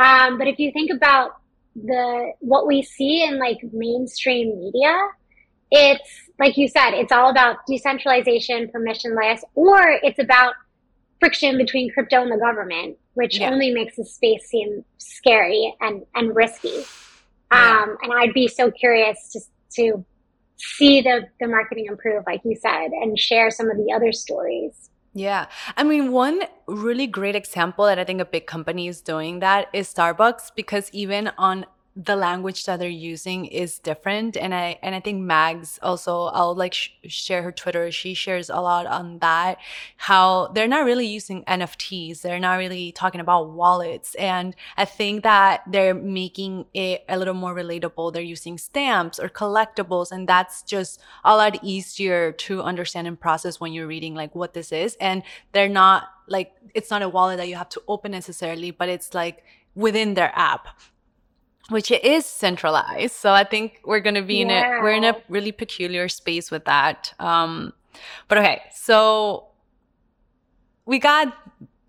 Um, 0.00 0.38
but 0.38 0.48
if 0.48 0.58
you 0.58 0.72
think 0.72 0.90
about 0.90 1.36
the 1.76 2.32
what 2.40 2.66
we 2.66 2.82
see 2.82 3.22
in 3.22 3.38
like 3.38 3.58
mainstream 3.72 4.58
media, 4.58 4.96
it's 5.70 6.10
like 6.40 6.56
you 6.56 6.66
said, 6.66 6.94
it's 6.94 7.12
all 7.12 7.30
about 7.30 7.58
decentralization, 7.68 8.72
permissionless, 8.74 9.40
or 9.54 9.80
it's 10.02 10.18
about 10.18 10.54
friction 11.20 11.56
between 11.56 11.92
crypto 11.92 12.22
and 12.22 12.32
the 12.32 12.36
government, 12.36 12.96
which 13.14 13.38
yeah. 13.38 13.50
only 13.50 13.72
makes 13.72 13.96
the 13.96 14.04
space 14.04 14.46
seem 14.46 14.84
scary 14.98 15.74
and, 15.80 16.04
and 16.14 16.34
risky. 16.34 16.84
Yeah. 17.52 17.82
Um, 17.82 17.96
and 18.02 18.12
I'd 18.12 18.34
be 18.34 18.48
so 18.48 18.70
curious 18.70 19.30
to, 19.32 19.40
to 19.76 20.04
see 20.56 21.00
the, 21.00 21.28
the 21.40 21.48
marketing 21.48 21.86
improve, 21.86 22.24
like 22.26 22.40
you 22.44 22.56
said, 22.56 22.88
and 22.92 23.18
share 23.18 23.50
some 23.50 23.70
of 23.70 23.76
the 23.76 23.92
other 23.94 24.12
stories. 24.12 24.90
Yeah. 25.14 25.46
I 25.76 25.84
mean, 25.84 26.10
one 26.10 26.42
really 26.66 27.06
great 27.06 27.36
example 27.36 27.84
that 27.84 28.00
I 28.00 28.04
think 28.04 28.20
a 28.20 28.24
big 28.24 28.46
company 28.46 28.88
is 28.88 29.00
doing 29.00 29.38
that 29.38 29.68
is 29.72 29.92
Starbucks 29.92 30.50
because 30.56 30.90
even 30.92 31.30
on 31.38 31.66
the 31.96 32.16
language 32.16 32.64
that 32.64 32.80
they're 32.80 32.88
using 32.88 33.46
is 33.46 33.78
different. 33.78 34.36
And 34.36 34.52
i 34.54 34.78
and 34.82 34.94
i 34.94 35.00
think 35.00 35.22
mags 35.22 35.78
also 35.82 36.24
i'll 36.24 36.54
like 36.54 36.74
sh- 36.74 36.90
share 37.06 37.42
her 37.42 37.52
twitter. 37.52 37.90
She 37.92 38.14
shares 38.14 38.50
a 38.50 38.60
lot 38.60 38.86
on 38.86 39.18
that 39.20 39.58
how 39.96 40.48
they're 40.48 40.68
not 40.68 40.84
really 40.84 41.06
using 41.06 41.44
nfts 41.44 42.22
they're 42.22 42.40
not 42.40 42.56
really 42.56 42.90
talking 42.92 43.20
about 43.20 43.50
wallets. 43.50 44.14
And 44.16 44.56
i 44.76 44.84
think 44.84 45.22
that 45.22 45.62
they're 45.68 45.94
making 45.94 46.66
it 46.74 47.04
a 47.08 47.16
little 47.16 47.34
more 47.34 47.54
relatable. 47.54 48.12
They're 48.12 48.22
using 48.22 48.58
stamps 48.58 49.20
or 49.20 49.28
collectibles 49.28 50.10
and 50.10 50.28
that's 50.28 50.62
just 50.62 51.00
a 51.24 51.36
lot 51.36 51.62
easier 51.62 52.32
to 52.32 52.62
understand 52.62 53.06
and 53.06 53.20
process 53.20 53.60
when 53.60 53.72
you're 53.72 53.86
reading 53.86 54.14
like 54.14 54.34
what 54.34 54.54
this 54.54 54.72
is. 54.72 54.96
And 55.00 55.22
they're 55.52 55.68
not 55.68 56.08
like 56.26 56.52
it's 56.74 56.90
not 56.90 57.02
a 57.02 57.08
wallet 57.08 57.36
that 57.36 57.48
you 57.48 57.54
have 57.54 57.68
to 57.68 57.82
open 57.86 58.10
necessarily 58.12 58.70
but 58.70 58.88
it's 58.88 59.12
like 59.14 59.44
within 59.74 60.14
their 60.14 60.32
app 60.34 60.68
which 61.70 61.90
it 61.90 62.04
is 62.04 62.26
centralized. 62.26 63.14
So 63.14 63.32
I 63.32 63.44
think 63.44 63.80
we're 63.84 64.00
going 64.00 64.14
to 64.16 64.22
be 64.22 64.40
in 64.40 64.50
a 64.50 64.80
we're 64.82 64.92
in 64.92 65.04
a 65.04 65.16
really 65.28 65.52
peculiar 65.52 66.08
space 66.08 66.50
with 66.50 66.64
that. 66.66 67.14
Um, 67.18 67.72
but 68.28 68.38
okay, 68.38 68.62
so 68.72 69.48
we 70.84 70.98
got 70.98 71.34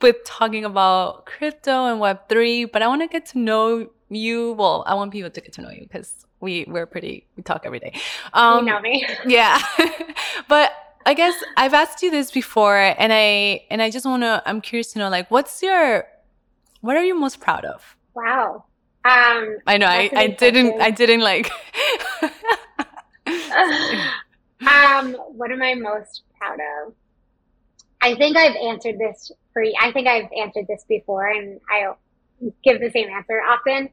with 0.02 0.18
talking 0.26 0.66
about 0.66 1.26
crypto 1.26 1.86
and 1.86 2.00
Web 2.00 2.30
three, 2.30 2.66
but 2.66 2.82
I 2.82 2.88
want 2.88 3.02
to 3.02 3.08
get 3.08 3.26
to 3.28 3.40
know 3.40 3.90
you. 4.10 4.54
Well, 4.54 4.84
I 4.88 4.94
want 4.96 5.12
people 5.12 5.30
to 5.30 5.42
get 5.42 5.54
to 5.54 5.62
know 5.62 5.70
you 5.70 5.82
because 5.82 6.26
we 6.40 6.66
we're 6.68 6.86
pretty 6.86 7.28
we 7.36 7.44
talk 7.44 7.64
every 7.66 7.80
day. 7.80 7.94
Um, 8.34 8.66
you 8.66 8.72
know 8.72 8.80
me, 8.80 9.06
yeah. 9.26 9.60
but 10.48 10.72
I 11.06 11.14
guess 11.14 11.36
I've 11.58 11.74
asked 11.74 12.02
you 12.02 12.12
this 12.12 12.32
before, 12.32 12.78
and 12.78 13.12
I 13.12 13.66
and 13.70 13.82
I 13.82 13.90
just 13.90 14.06
want 14.06 14.24
to. 14.24 14.42
I'm 14.46 14.62
curious 14.62 14.94
to 14.94 15.00
know, 15.00 15.10
like, 15.10 15.30
what's 15.30 15.62
your 15.62 16.08
what 16.82 16.96
are 16.96 17.04
you 17.04 17.18
most 17.20 17.40
proud 17.40 17.66
of? 17.66 17.98
Wow. 18.14 18.66
Um, 19.06 19.58
I 19.68 19.78
know. 19.78 19.86
I, 19.86 20.10
I 20.16 20.28
didn't. 20.28 20.82
I 20.82 20.90
didn't 20.90 21.22
like. 21.22 21.52
um, 24.68 25.14
what 25.36 25.52
am 25.52 25.62
I 25.62 25.76
most 25.76 26.24
proud 26.40 26.58
of? 26.60 26.94
I 28.02 28.16
think 28.16 28.36
I've 28.36 28.56
answered 28.56 28.98
this 28.98 29.32
for. 29.54 29.64
I 29.80 29.92
think 29.92 30.08
I've 30.08 30.30
answered 30.36 30.66
this 30.68 30.86
before, 30.90 31.28
and 31.28 31.60
I 31.70 31.94
give 32.64 32.82
the 32.82 32.90
same 32.90 33.10
answer 33.10 33.42
often. 33.42 33.90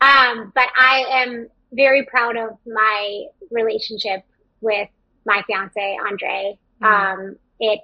Um, 0.00 0.50
but 0.54 0.68
I 0.78 1.04
am 1.10 1.48
very 1.74 2.06
proud 2.06 2.38
of 2.38 2.56
my 2.66 3.24
relationship 3.50 4.24
with 4.62 4.88
my 5.26 5.42
fiance 5.46 5.98
Andre. 6.08 6.58
Mm-hmm. 6.82 7.20
Um, 7.20 7.36
it 7.60 7.80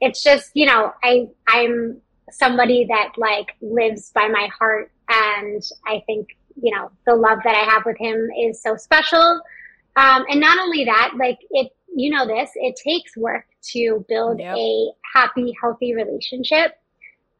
it's 0.00 0.22
just 0.22 0.52
you 0.54 0.66
know 0.66 0.92
I 1.02 1.26
I'm 1.48 2.00
somebody 2.30 2.86
that 2.88 3.12
like 3.16 3.54
lives 3.60 4.10
by 4.14 4.28
my 4.28 4.48
heart 4.58 4.90
and 5.08 5.62
I 5.86 6.02
think, 6.06 6.36
you 6.60 6.74
know, 6.74 6.90
the 7.06 7.14
love 7.14 7.38
that 7.44 7.54
I 7.54 7.70
have 7.70 7.84
with 7.84 7.98
him 7.98 8.28
is 8.46 8.62
so 8.62 8.76
special. 8.76 9.40
Um, 9.96 10.24
and 10.28 10.40
not 10.40 10.58
only 10.58 10.84
that, 10.84 11.12
like 11.18 11.38
it, 11.50 11.72
you 11.94 12.10
know, 12.10 12.26
this, 12.26 12.50
it 12.54 12.76
takes 12.76 13.16
work 13.16 13.46
to 13.72 14.04
build 14.08 14.40
yep. 14.40 14.56
a 14.56 14.90
happy, 15.14 15.54
healthy 15.60 15.94
relationship. 15.94 16.78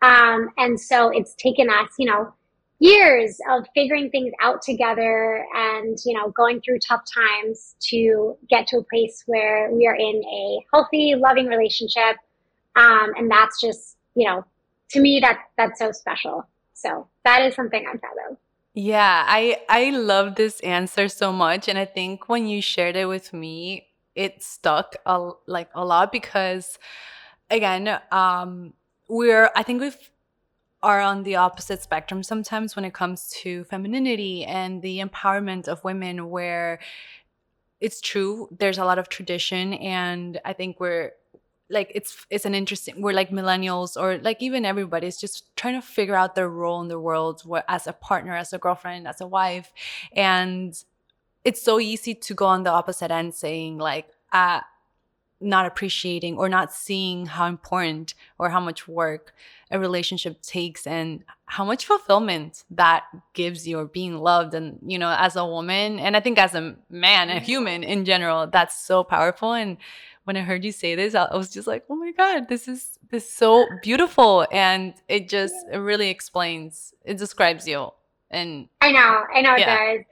Um, 0.02 0.50
and 0.58 0.78
so 0.78 1.08
it's 1.10 1.34
taken 1.34 1.70
us, 1.70 1.90
you 1.98 2.10
know, 2.10 2.32
years 2.78 3.38
of 3.50 3.64
figuring 3.74 4.10
things 4.10 4.32
out 4.42 4.60
together 4.60 5.44
and, 5.54 5.96
you 6.04 6.12
know, 6.12 6.30
going 6.30 6.60
through 6.60 6.78
tough 6.80 7.02
times 7.12 7.76
to 7.80 8.36
get 8.48 8.66
to 8.66 8.78
a 8.78 8.84
place 8.84 9.22
where 9.26 9.70
we 9.72 9.86
are 9.86 9.94
in 9.94 10.22
a 10.24 10.58
healthy, 10.72 11.14
loving 11.16 11.46
relationship. 11.46 12.16
Um, 12.76 13.12
and 13.16 13.30
that's 13.30 13.60
just, 13.60 13.96
you 14.14 14.28
know, 14.28 14.44
to 14.94 15.00
me, 15.00 15.20
that, 15.20 15.38
that's 15.56 15.78
so 15.78 15.92
special. 15.92 16.48
So 16.72 17.08
that 17.24 17.42
is 17.42 17.54
something 17.54 17.84
I'm 17.86 17.98
proud 17.98 18.16
of. 18.30 18.36
Yeah, 18.76 19.24
I 19.26 19.58
I 19.68 19.90
love 19.90 20.34
this 20.34 20.58
answer 20.60 21.08
so 21.08 21.32
much 21.32 21.68
and 21.68 21.78
I 21.78 21.84
think 21.84 22.28
when 22.28 22.48
you 22.48 22.60
shared 22.60 22.96
it 22.96 23.06
with 23.06 23.32
me, 23.32 23.86
it 24.16 24.42
stuck 24.42 24.96
a, 25.06 25.30
like 25.46 25.70
a 25.76 25.84
lot 25.84 26.10
because 26.10 26.78
again, 27.50 28.00
um 28.10 28.74
we're 29.08 29.50
I 29.54 29.62
think 29.62 29.80
we've 29.80 30.10
are 30.82 31.00
on 31.00 31.22
the 31.22 31.36
opposite 31.36 31.82
spectrum 31.82 32.22
sometimes 32.22 32.76
when 32.76 32.84
it 32.84 32.92
comes 32.92 33.30
to 33.42 33.64
femininity 33.64 34.44
and 34.44 34.82
the 34.82 34.98
empowerment 35.00 35.66
of 35.66 35.82
women 35.82 36.28
where 36.28 36.78
it's 37.80 38.02
true 38.02 38.48
there's 38.58 38.76
a 38.76 38.84
lot 38.84 38.98
of 38.98 39.08
tradition 39.08 39.72
and 39.74 40.40
I 40.44 40.52
think 40.52 40.78
we're 40.78 41.12
like 41.70 41.90
it's 41.94 42.26
it's 42.30 42.44
an 42.44 42.54
interesting 42.54 43.00
we're 43.00 43.12
like 43.12 43.30
millennials 43.30 44.00
or 44.00 44.18
like 44.18 44.42
even 44.42 44.64
everybody 44.64 45.06
is 45.06 45.18
just 45.18 45.54
trying 45.56 45.74
to 45.74 45.86
figure 45.86 46.14
out 46.14 46.34
their 46.34 46.48
role 46.48 46.80
in 46.82 46.88
the 46.88 47.00
world 47.00 47.42
as 47.68 47.86
a 47.86 47.92
partner 47.92 48.34
as 48.36 48.52
a 48.52 48.58
girlfriend 48.58 49.08
as 49.08 49.20
a 49.20 49.26
wife. 49.26 49.72
And 50.12 50.78
it's 51.44 51.62
so 51.62 51.80
easy 51.80 52.14
to 52.14 52.34
go 52.34 52.46
on 52.46 52.62
the 52.62 52.70
opposite 52.70 53.10
end 53.10 53.34
saying 53.34 53.78
like 53.78 54.08
uh 54.32 54.60
not 55.40 55.66
appreciating 55.66 56.38
or 56.38 56.48
not 56.48 56.72
seeing 56.72 57.26
how 57.26 57.46
important 57.46 58.14
or 58.38 58.48
how 58.48 58.60
much 58.60 58.88
work 58.88 59.34
a 59.70 59.78
relationship 59.78 60.40
takes 60.40 60.86
and 60.86 61.24
how 61.46 61.64
much 61.64 61.84
fulfillment 61.84 62.64
that 62.70 63.04
gives 63.34 63.66
you 63.66 63.78
or 63.78 63.84
being 63.84 64.16
loved. 64.18 64.54
And 64.54 64.78
you 64.86 64.98
know 64.98 65.14
as 65.18 65.36
a 65.36 65.44
woman 65.44 65.98
and 65.98 66.16
i 66.16 66.20
think 66.20 66.38
as 66.38 66.54
a 66.54 66.76
man 66.88 67.30
a 67.30 67.40
human 67.40 67.82
in 67.82 68.04
general 68.04 68.46
that's 68.46 68.78
so 68.78 69.02
powerful. 69.02 69.52
And 69.52 69.78
when 70.24 70.36
I 70.36 70.40
heard 70.40 70.64
you 70.64 70.72
say 70.72 70.94
this, 70.94 71.14
I 71.14 71.34
was 71.36 71.50
just 71.50 71.66
like, 71.66 71.84
oh 71.88 71.96
my 71.96 72.12
God, 72.12 72.48
this 72.48 72.66
is 72.66 72.98
this 73.10 73.24
is 73.24 73.32
so 73.32 73.66
beautiful. 73.82 74.46
And 74.50 74.94
it 75.08 75.28
just 75.28 75.54
it 75.70 75.78
really 75.78 76.08
explains, 76.08 76.94
it 77.04 77.18
describes 77.18 77.68
you. 77.68 77.90
And 78.30 78.68
I 78.80 78.90
know, 78.90 79.24
I 79.34 79.42
know 79.42 79.56
yeah. 79.56 79.90
it 79.90 79.96
does. 79.96 80.06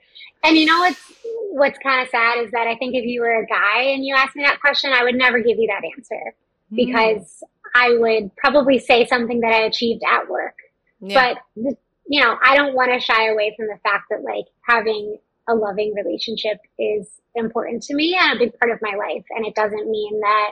And 0.45 0.57
you 0.57 0.65
know 0.65 0.79
what's 0.79 1.13
what's 1.51 1.79
kind 1.79 2.01
of 2.01 2.09
sad 2.09 2.43
is 2.43 2.51
that 2.51 2.67
I 2.67 2.75
think 2.75 2.95
if 2.95 3.05
you 3.05 3.21
were 3.21 3.39
a 3.39 3.45
guy 3.45 3.81
and 3.81 4.05
you 4.05 4.15
asked 4.15 4.35
me 4.35 4.43
that 4.43 4.61
question, 4.61 4.91
I 4.93 5.03
would 5.03 5.15
never 5.15 5.39
give 5.39 5.57
you 5.57 5.67
that 5.67 5.83
answer 5.85 6.33
mm. 6.71 6.75
because 6.75 7.43
I 7.75 7.97
would 7.97 8.35
probably 8.35 8.79
say 8.79 9.05
something 9.05 9.39
that 9.41 9.51
I 9.51 9.63
achieved 9.63 10.03
at 10.07 10.29
work. 10.29 10.55
Yeah. 10.99 11.33
But 11.55 11.75
you 12.07 12.21
know, 12.21 12.37
I 12.43 12.55
don't 12.55 12.75
want 12.75 12.91
to 12.91 12.99
shy 12.99 13.29
away 13.29 13.55
from 13.57 13.67
the 13.67 13.79
fact 13.83 14.05
that 14.09 14.23
like 14.23 14.45
having 14.67 15.17
a 15.47 15.55
loving 15.55 15.93
relationship 15.93 16.59
is 16.79 17.07
important 17.35 17.83
to 17.83 17.95
me 17.95 18.17
and 18.19 18.35
a 18.35 18.39
big 18.39 18.57
part 18.59 18.71
of 18.71 18.79
my 18.81 18.95
life. 18.95 19.25
And 19.31 19.45
it 19.45 19.55
doesn't 19.55 19.89
mean 19.89 20.19
that 20.21 20.51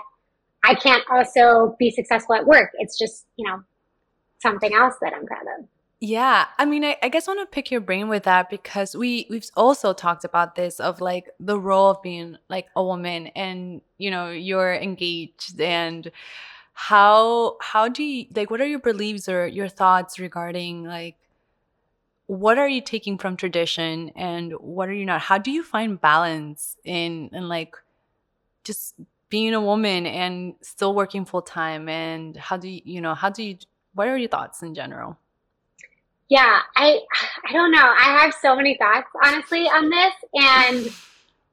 I 0.63 0.75
can't 0.75 1.03
also 1.09 1.75
be 1.79 1.91
successful 1.91 2.35
at 2.35 2.45
work. 2.45 2.71
It's 2.75 2.97
just, 2.97 3.25
you 3.37 3.47
know, 3.47 3.63
something 4.41 4.73
else 4.73 4.95
that 5.01 5.13
I'm 5.13 5.25
proud 5.25 5.45
of. 5.59 5.65
Yeah, 6.03 6.45
I 6.57 6.65
mean, 6.65 6.83
I, 6.83 6.97
I 7.03 7.09
guess 7.09 7.27
I 7.27 7.33
want 7.35 7.47
to 7.47 7.53
pick 7.53 7.69
your 7.69 7.79
brain 7.79 8.09
with 8.09 8.23
that 8.23 8.49
because 8.49 8.95
we 8.95 9.27
we've 9.29 9.45
also 9.55 9.93
talked 9.93 10.25
about 10.25 10.55
this 10.55 10.79
of 10.79 10.99
like 10.99 11.29
the 11.39 11.59
role 11.59 11.91
of 11.91 12.01
being 12.01 12.37
like 12.49 12.67
a 12.75 12.83
woman 12.83 13.27
and 13.27 13.81
you 13.99 14.09
know 14.09 14.31
you're 14.31 14.73
engaged 14.73 15.61
and 15.61 16.11
how 16.73 17.57
how 17.61 17.87
do 17.87 18.01
you 18.03 18.25
like 18.35 18.49
what 18.49 18.59
are 18.59 18.65
your 18.65 18.79
beliefs 18.79 19.29
or 19.29 19.45
your 19.45 19.67
thoughts 19.67 20.17
regarding 20.17 20.85
like 20.85 21.17
what 22.31 22.57
are 22.57 22.69
you 22.69 22.79
taking 22.79 23.17
from 23.17 23.35
tradition 23.35 24.09
and 24.15 24.53
what 24.53 24.87
are 24.87 24.93
you 24.93 25.05
not 25.05 25.19
how 25.19 25.37
do 25.37 25.51
you 25.51 25.61
find 25.61 25.99
balance 25.99 26.77
in 26.85 27.29
in 27.33 27.49
like 27.49 27.75
just 28.63 28.95
being 29.27 29.53
a 29.53 29.59
woman 29.59 30.05
and 30.05 30.53
still 30.61 30.95
working 30.95 31.25
full 31.25 31.41
time 31.41 31.89
and 31.89 32.37
how 32.37 32.55
do 32.55 32.69
you 32.69 32.81
you 32.85 33.01
know 33.01 33.13
how 33.13 33.29
do 33.29 33.43
you 33.43 33.57
what 33.95 34.07
are 34.07 34.17
your 34.17 34.29
thoughts 34.29 34.63
in 34.63 34.73
general 34.73 35.17
yeah, 36.31 36.59
I 36.77 37.01
I 37.49 37.51
don't 37.51 37.71
know. 37.71 37.83
I 37.83 38.21
have 38.21 38.33
so 38.33 38.55
many 38.55 38.77
thoughts 38.77 39.09
honestly 39.21 39.65
on 39.65 39.89
this 39.89 40.13
and 40.33 40.87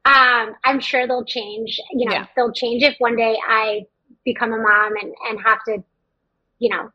um, 0.04 0.54
I'm 0.64 0.78
sure 0.78 1.06
they'll 1.06 1.24
change. 1.24 1.80
You 1.92 2.08
know, 2.08 2.14
yeah. 2.14 2.26
they'll 2.36 2.52
change 2.52 2.84
if 2.84 2.94
one 2.98 3.16
day 3.16 3.36
I 3.46 3.86
become 4.24 4.52
a 4.52 4.56
mom 4.56 4.92
and, 5.02 5.12
and 5.28 5.40
have 5.44 5.58
to, 5.64 5.82
you 6.60 6.68
know, 6.70 6.92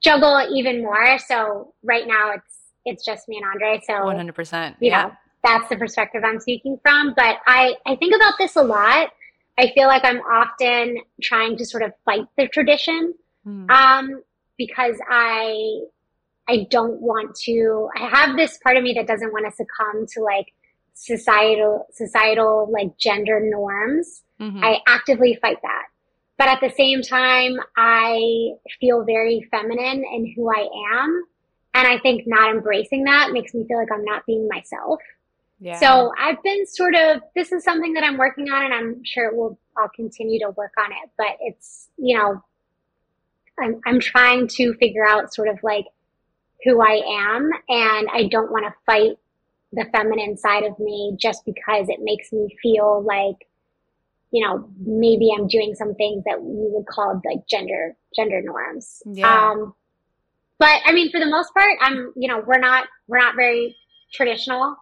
juggle 0.00 0.46
even 0.54 0.82
more. 0.82 1.18
So 1.18 1.74
right 1.82 2.06
now 2.06 2.30
it's 2.30 2.59
it's 2.84 3.04
just 3.04 3.28
me 3.28 3.36
and 3.36 3.46
Andre. 3.46 3.80
So 3.86 3.92
100%. 3.92 4.76
You 4.80 4.90
yeah. 4.90 5.02
know, 5.02 5.12
that's 5.44 5.68
the 5.68 5.76
perspective 5.76 6.22
I'm 6.24 6.40
speaking 6.40 6.78
from. 6.82 7.14
But 7.14 7.38
I, 7.46 7.74
I 7.86 7.96
think 7.96 8.14
about 8.14 8.34
this 8.38 8.56
a 8.56 8.62
lot. 8.62 9.10
I 9.58 9.70
feel 9.74 9.88
like 9.88 10.04
I'm 10.04 10.20
often 10.20 10.98
trying 11.22 11.56
to 11.58 11.64
sort 11.64 11.82
of 11.82 11.92
fight 12.04 12.24
the 12.36 12.48
tradition 12.48 13.14
mm. 13.46 13.70
um, 13.70 14.22
because 14.56 14.96
I 15.10 15.80
I 16.50 16.66
don't 16.68 17.00
want 17.00 17.36
to, 17.44 17.88
I 17.96 18.08
have 18.08 18.36
this 18.36 18.58
part 18.58 18.76
of 18.76 18.82
me 18.82 18.92
that 18.94 19.06
doesn't 19.06 19.32
want 19.32 19.46
to 19.46 19.52
succumb 19.52 20.06
to 20.14 20.22
like 20.22 20.52
societal, 20.94 21.86
societal 21.92 22.68
like 22.72 22.98
gender 22.98 23.40
norms. 23.40 24.22
Mm-hmm. 24.40 24.64
I 24.64 24.80
actively 24.88 25.38
fight 25.40 25.58
that. 25.62 25.84
But 26.38 26.48
at 26.48 26.60
the 26.60 26.70
same 26.76 27.02
time, 27.02 27.60
I 27.76 28.54
feel 28.80 29.04
very 29.04 29.46
feminine 29.50 30.02
in 30.04 30.32
who 30.34 30.50
I 30.50 30.66
am. 30.94 31.24
And 31.74 31.86
I 31.86 31.98
think 31.98 32.26
not 32.26 32.50
embracing 32.50 33.04
that 33.04 33.30
makes 33.32 33.54
me 33.54 33.64
feel 33.66 33.78
like 33.78 33.92
I'm 33.92 34.04
not 34.04 34.26
being 34.26 34.48
myself. 34.48 35.00
Yeah. 35.60 35.78
So 35.78 36.12
I've 36.18 36.42
been 36.42 36.66
sort 36.66 36.94
of, 36.94 37.22
this 37.34 37.52
is 37.52 37.62
something 37.62 37.92
that 37.92 38.02
I'm 38.02 38.16
working 38.16 38.50
on 38.50 38.64
and 38.64 38.74
I'm 38.74 39.04
sure 39.04 39.26
it 39.26 39.36
will, 39.36 39.58
I'll 39.76 39.90
continue 39.90 40.40
to 40.40 40.50
work 40.50 40.72
on 40.78 40.90
it. 40.90 41.10
But 41.16 41.36
it's, 41.40 41.88
you 41.96 42.16
know, 42.16 42.42
I'm, 43.58 43.80
I'm 43.86 44.00
trying 44.00 44.48
to 44.48 44.74
figure 44.74 45.06
out 45.06 45.34
sort 45.34 45.48
of 45.48 45.58
like 45.62 45.84
who 46.64 46.80
I 46.82 47.02
am 47.06 47.50
and 47.68 48.08
I 48.12 48.28
don't 48.30 48.50
want 48.50 48.66
to 48.66 48.74
fight 48.86 49.16
the 49.72 49.86
feminine 49.92 50.36
side 50.36 50.64
of 50.64 50.78
me 50.78 51.16
just 51.18 51.44
because 51.44 51.88
it 51.88 52.00
makes 52.02 52.32
me 52.32 52.56
feel 52.60 53.02
like 53.02 53.46
you 54.32 54.46
know 54.46 54.68
maybe 54.84 55.30
I'm 55.36 55.46
doing 55.46 55.74
some 55.74 55.94
things 55.94 56.24
that 56.24 56.42
we 56.42 56.68
would 56.70 56.86
call 56.86 57.20
like 57.24 57.46
gender 57.46 57.96
gender 58.14 58.42
norms. 58.42 59.02
Yeah. 59.06 59.50
Um, 59.50 59.74
but 60.60 60.80
I 60.84 60.92
mean, 60.92 61.10
for 61.10 61.18
the 61.18 61.26
most 61.26 61.52
part, 61.54 61.72
I'm 61.80 62.12
you 62.14 62.28
know 62.28 62.44
we're 62.46 62.60
not 62.60 62.86
we're 63.08 63.18
not 63.18 63.34
very 63.34 63.76
traditional. 64.12 64.76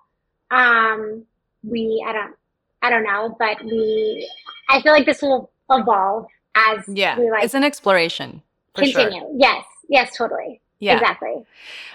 Um, 0.51 1.25
we 1.63 2.05
I 2.07 2.13
don't 2.13 2.35
I 2.83 2.91
don't 2.91 3.05
know, 3.05 3.35
but 3.39 3.65
we 3.65 4.29
I 4.69 4.83
feel 4.83 4.93
like 4.93 5.07
this 5.07 5.23
will 5.23 5.51
evolve 5.71 6.27
as 6.55 6.85
yeah, 6.89 7.19
we 7.19 7.31
like 7.31 7.45
it's 7.45 7.55
an 7.55 7.65
exploration. 7.65 8.43
continue. 8.75 9.21
Sure. 9.21 9.31
Yes, 9.37 9.65
yes, 9.89 10.17
totally. 10.17 10.61
Yeah. 10.81 10.99
Exactly. 10.99 11.47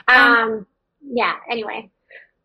Um, 0.08 0.18
um 0.18 0.68
yeah, 1.06 1.36
anyway. 1.52 1.90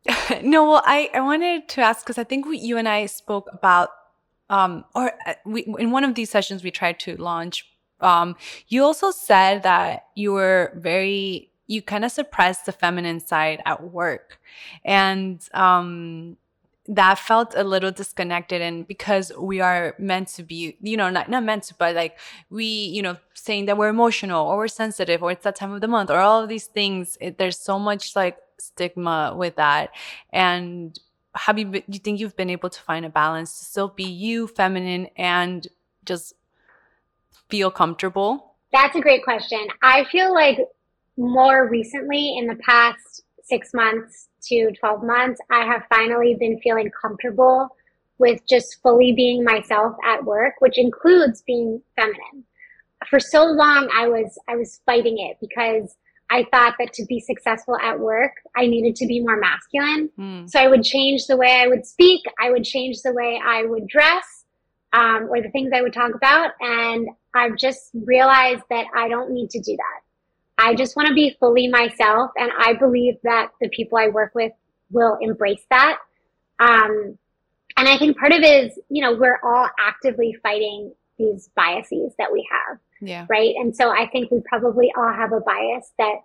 no, 0.43 0.69
well, 0.69 0.83
I, 0.85 1.11
I 1.15 1.21
wanted 1.21 1.69
to 1.71 1.81
ask 1.81 2.05
because 2.05 2.19
I 2.19 2.25
think 2.25 2.47
we, 2.47 2.59
you 2.59 2.77
and 2.77 2.89
I 2.89 3.07
spoke 3.07 3.49
about, 3.53 3.91
um, 4.49 4.85
or 4.95 5.13
uh, 5.27 5.35
we, 5.45 5.65
in 5.79 5.91
one 5.91 6.05
of 6.05 6.15
these 6.15 6.31
sessions 6.31 6.65
we 6.65 6.71
tried 6.71 6.99
to 7.01 7.17
launch. 7.17 7.67
Um, 8.01 8.37
you 8.69 8.85
also 8.85 9.11
said 9.11 9.63
that 9.63 10.07
you 10.15 10.33
were 10.33 10.73
very, 10.77 11.51
you 11.67 11.83
kind 11.83 12.05
of 12.05 12.13
suppressed 12.13 12.67
the 12.67 12.73
feminine 12.73 13.21
side 13.21 13.61
at 13.67 13.83
work, 13.83 14.41
and 14.85 15.47
um, 15.53 16.37
that 16.87 17.19
felt 17.19 17.55
a 17.55 17.65
little 17.65 17.91
disconnected 17.91 18.63
and 18.63 18.89
because 18.89 19.31
we 19.39 19.61
are 19.61 19.95
meant 19.99 20.29
to 20.29 20.43
be 20.43 20.75
you 20.81 20.97
know 20.97 21.11
not, 21.11 21.29
not 21.29 21.45
meant 21.45 21.63
to 21.63 21.75
but 21.75 21.95
like 21.95 22.19
we 22.49 22.65
you 22.65 23.03
know 23.03 23.15
saying 23.35 23.67
that 23.67 23.77
we're 23.77 23.91
emotional 23.91 24.47
or 24.47 24.57
we're 24.57 24.69
sensitive 24.69 25.23
or 25.23 25.31
it's 25.31 25.45
that 25.45 25.55
time 25.55 25.71
of 25.71 25.83
the 25.83 25.87
month 25.87 26.09
or 26.09 26.17
all 26.17 26.43
of 26.43 26.49
these 26.49 26.65
things 26.65 27.19
it, 27.21 27.37
there's 27.37 27.59
so 27.59 27.79
much 27.79 28.17
like 28.17 28.39
stigma 28.61 29.35
with 29.37 29.57
that. 29.57 29.91
And 30.31 30.99
have 31.35 31.59
you 31.59 31.67
do 31.67 31.83
you 31.89 31.99
think 31.99 32.21
you've 32.21 32.37
been 32.37 32.51
able 32.51 32.71
to 32.71 32.81
find 32.81 33.05
a 33.05 33.11
balance 33.11 33.59
to 33.59 33.65
still 33.65 33.89
be 33.89 34.05
you 34.05 34.47
feminine 34.49 35.09
and 35.17 35.67
just 36.05 36.35
feel 37.49 37.71
comfortable 37.71 38.55
that's 38.73 38.97
a 38.97 39.01
great 39.01 39.25
question 39.25 39.67
i 39.83 40.05
feel 40.11 40.33
like 40.33 40.59
more 41.17 41.69
recently 41.69 42.37
in 42.39 42.47
the 42.47 42.57
past 42.57 43.23
six 43.43 43.75
months 43.75 44.29
to 44.43 44.73
12 44.79 45.03
months, 45.03 45.41
I 45.51 45.65
have 45.65 45.83
finally 45.89 46.37
been 46.39 46.61
feeling 46.61 46.91
comfortable 47.01 47.69
with 48.19 48.41
just 48.49 48.81
fully 48.83 49.13
being 49.13 49.45
myself 49.45 49.97
at 50.05 50.25
work, 50.25 50.55
which 50.61 50.79
includes 50.79 51.43
being 51.43 51.81
feminine. 51.97 52.45
For 53.09 53.21
so 53.21 53.45
long, 53.45 53.89
I 53.95 54.09
was, 54.09 54.39
I 54.49 54.57
was 54.57 54.81
fighting 54.85 55.19
it 55.19 55.39
because 55.41 55.97
I 56.31 56.45
thought 56.51 56.75
that 56.79 56.93
to 56.95 57.07
be 57.07 57.21
successful 57.21 57.77
at 57.83 57.99
work, 57.99 58.33
I 58.57 58.67
needed 58.67 58.97
to 58.97 59.07
be 59.07 59.21
more 59.21 59.39
masculine. 59.39 60.11
Mm. 60.19 60.51
So 60.51 60.61
I 60.61 60.69
would 60.69 60.83
change 60.83 61.27
the 61.27 61.37
way 61.37 61.61
I 61.63 61.69
would 61.69 61.87
speak. 61.87 62.23
I 62.41 62.51
would 62.51 62.65
change 62.65 62.99
the 63.03 63.13
way 63.13 63.41
I 63.43 63.65
would 63.65 63.87
dress, 63.87 64.45
um, 64.93 65.29
or 65.31 65.41
the 65.41 65.51
things 65.51 65.71
I 65.75 65.81
would 65.81 65.95
talk 65.95 66.15
about. 66.15 66.51
And 66.61 67.09
I've 67.39 67.57
just 67.57 67.91
realized 67.95 68.63
that 68.71 68.87
I 68.97 69.09
don't 69.09 69.31
need 69.31 69.51
to 69.51 69.61
do 69.61 69.77
that. 69.77 70.01
I 70.59 70.75
just 70.75 70.97
want 70.97 71.09
to 71.09 71.15
be 71.15 71.37
fully 71.39 71.69
myself. 71.69 72.33
And 72.37 72.51
I 72.59 72.75
believe 72.75 73.15
that 73.23 73.51
the 73.61 73.69
people 73.69 73.97
I 73.97 74.09
work 74.09 74.35
with 74.35 74.53
will 74.91 75.17
embrace 75.21 75.65
that. 75.71 75.99
Um, 76.59 77.17
and 77.77 77.89
I 77.89 77.97
think 77.97 78.19
part 78.19 78.33
of 78.33 78.41
it 78.41 78.65
is, 78.67 78.79
you 78.89 79.03
know, 79.03 79.15
we're 79.15 79.39
all 79.45 79.69
actively 79.79 80.37
fighting 80.43 80.93
these 81.17 81.49
biases 81.55 82.13
that 82.19 82.33
we 82.33 82.47
have. 82.51 82.79
Yeah. 83.01 83.27
Right. 83.31 83.55
And 83.57 83.75
so 83.75 83.91
I 83.91 84.09
think 84.09 84.33
we 84.33 84.41
probably 84.49 84.93
all 84.97 85.13
have 85.13 85.33
a 85.33 85.41
bias 85.41 85.93
that 85.99 86.17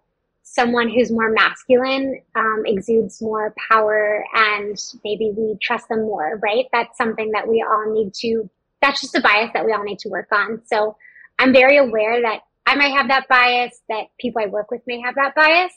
someone 0.41 0.89
who's 0.89 1.11
more 1.11 1.31
masculine 1.31 2.19
um, 2.35 2.63
exudes 2.65 3.21
more 3.21 3.53
power 3.69 4.25
and 4.33 4.77
maybe 5.03 5.31
we 5.37 5.57
trust 5.61 5.87
them 5.89 6.01
more. 6.01 6.39
Right. 6.41 6.65
That's 6.71 6.97
something 6.97 7.31
that 7.31 7.47
we 7.47 7.63
all 7.67 7.93
need 7.93 8.13
to, 8.15 8.49
that's 8.83 9.01
just 9.01 9.15
a 9.15 9.21
bias 9.21 9.49
that 9.53 9.65
we 9.65 9.71
all 9.71 9.83
need 9.83 9.99
to 9.99 10.09
work 10.09 10.27
on. 10.31 10.61
So 10.65 10.97
I'm 11.39 11.53
very 11.53 11.77
aware 11.77 12.21
that 12.21 12.41
I 12.65 12.75
might 12.75 12.91
have 12.91 13.07
that 13.07 13.27
bias, 13.29 13.81
that 13.89 14.07
people 14.19 14.41
I 14.43 14.47
work 14.47 14.71
with 14.71 14.81
may 14.85 14.99
have 15.01 15.15
that 15.15 15.33
bias, 15.35 15.71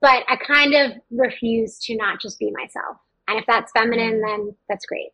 but 0.00 0.24
I 0.28 0.36
kind 0.36 0.74
of 0.74 0.92
refuse 1.10 1.78
to 1.86 1.96
not 1.96 2.20
just 2.20 2.38
be 2.38 2.50
myself. 2.50 2.98
And 3.26 3.38
if 3.38 3.46
that's 3.46 3.72
feminine, 3.72 4.20
mm. 4.20 4.26
then 4.26 4.56
that's 4.68 4.84
great. 4.84 5.10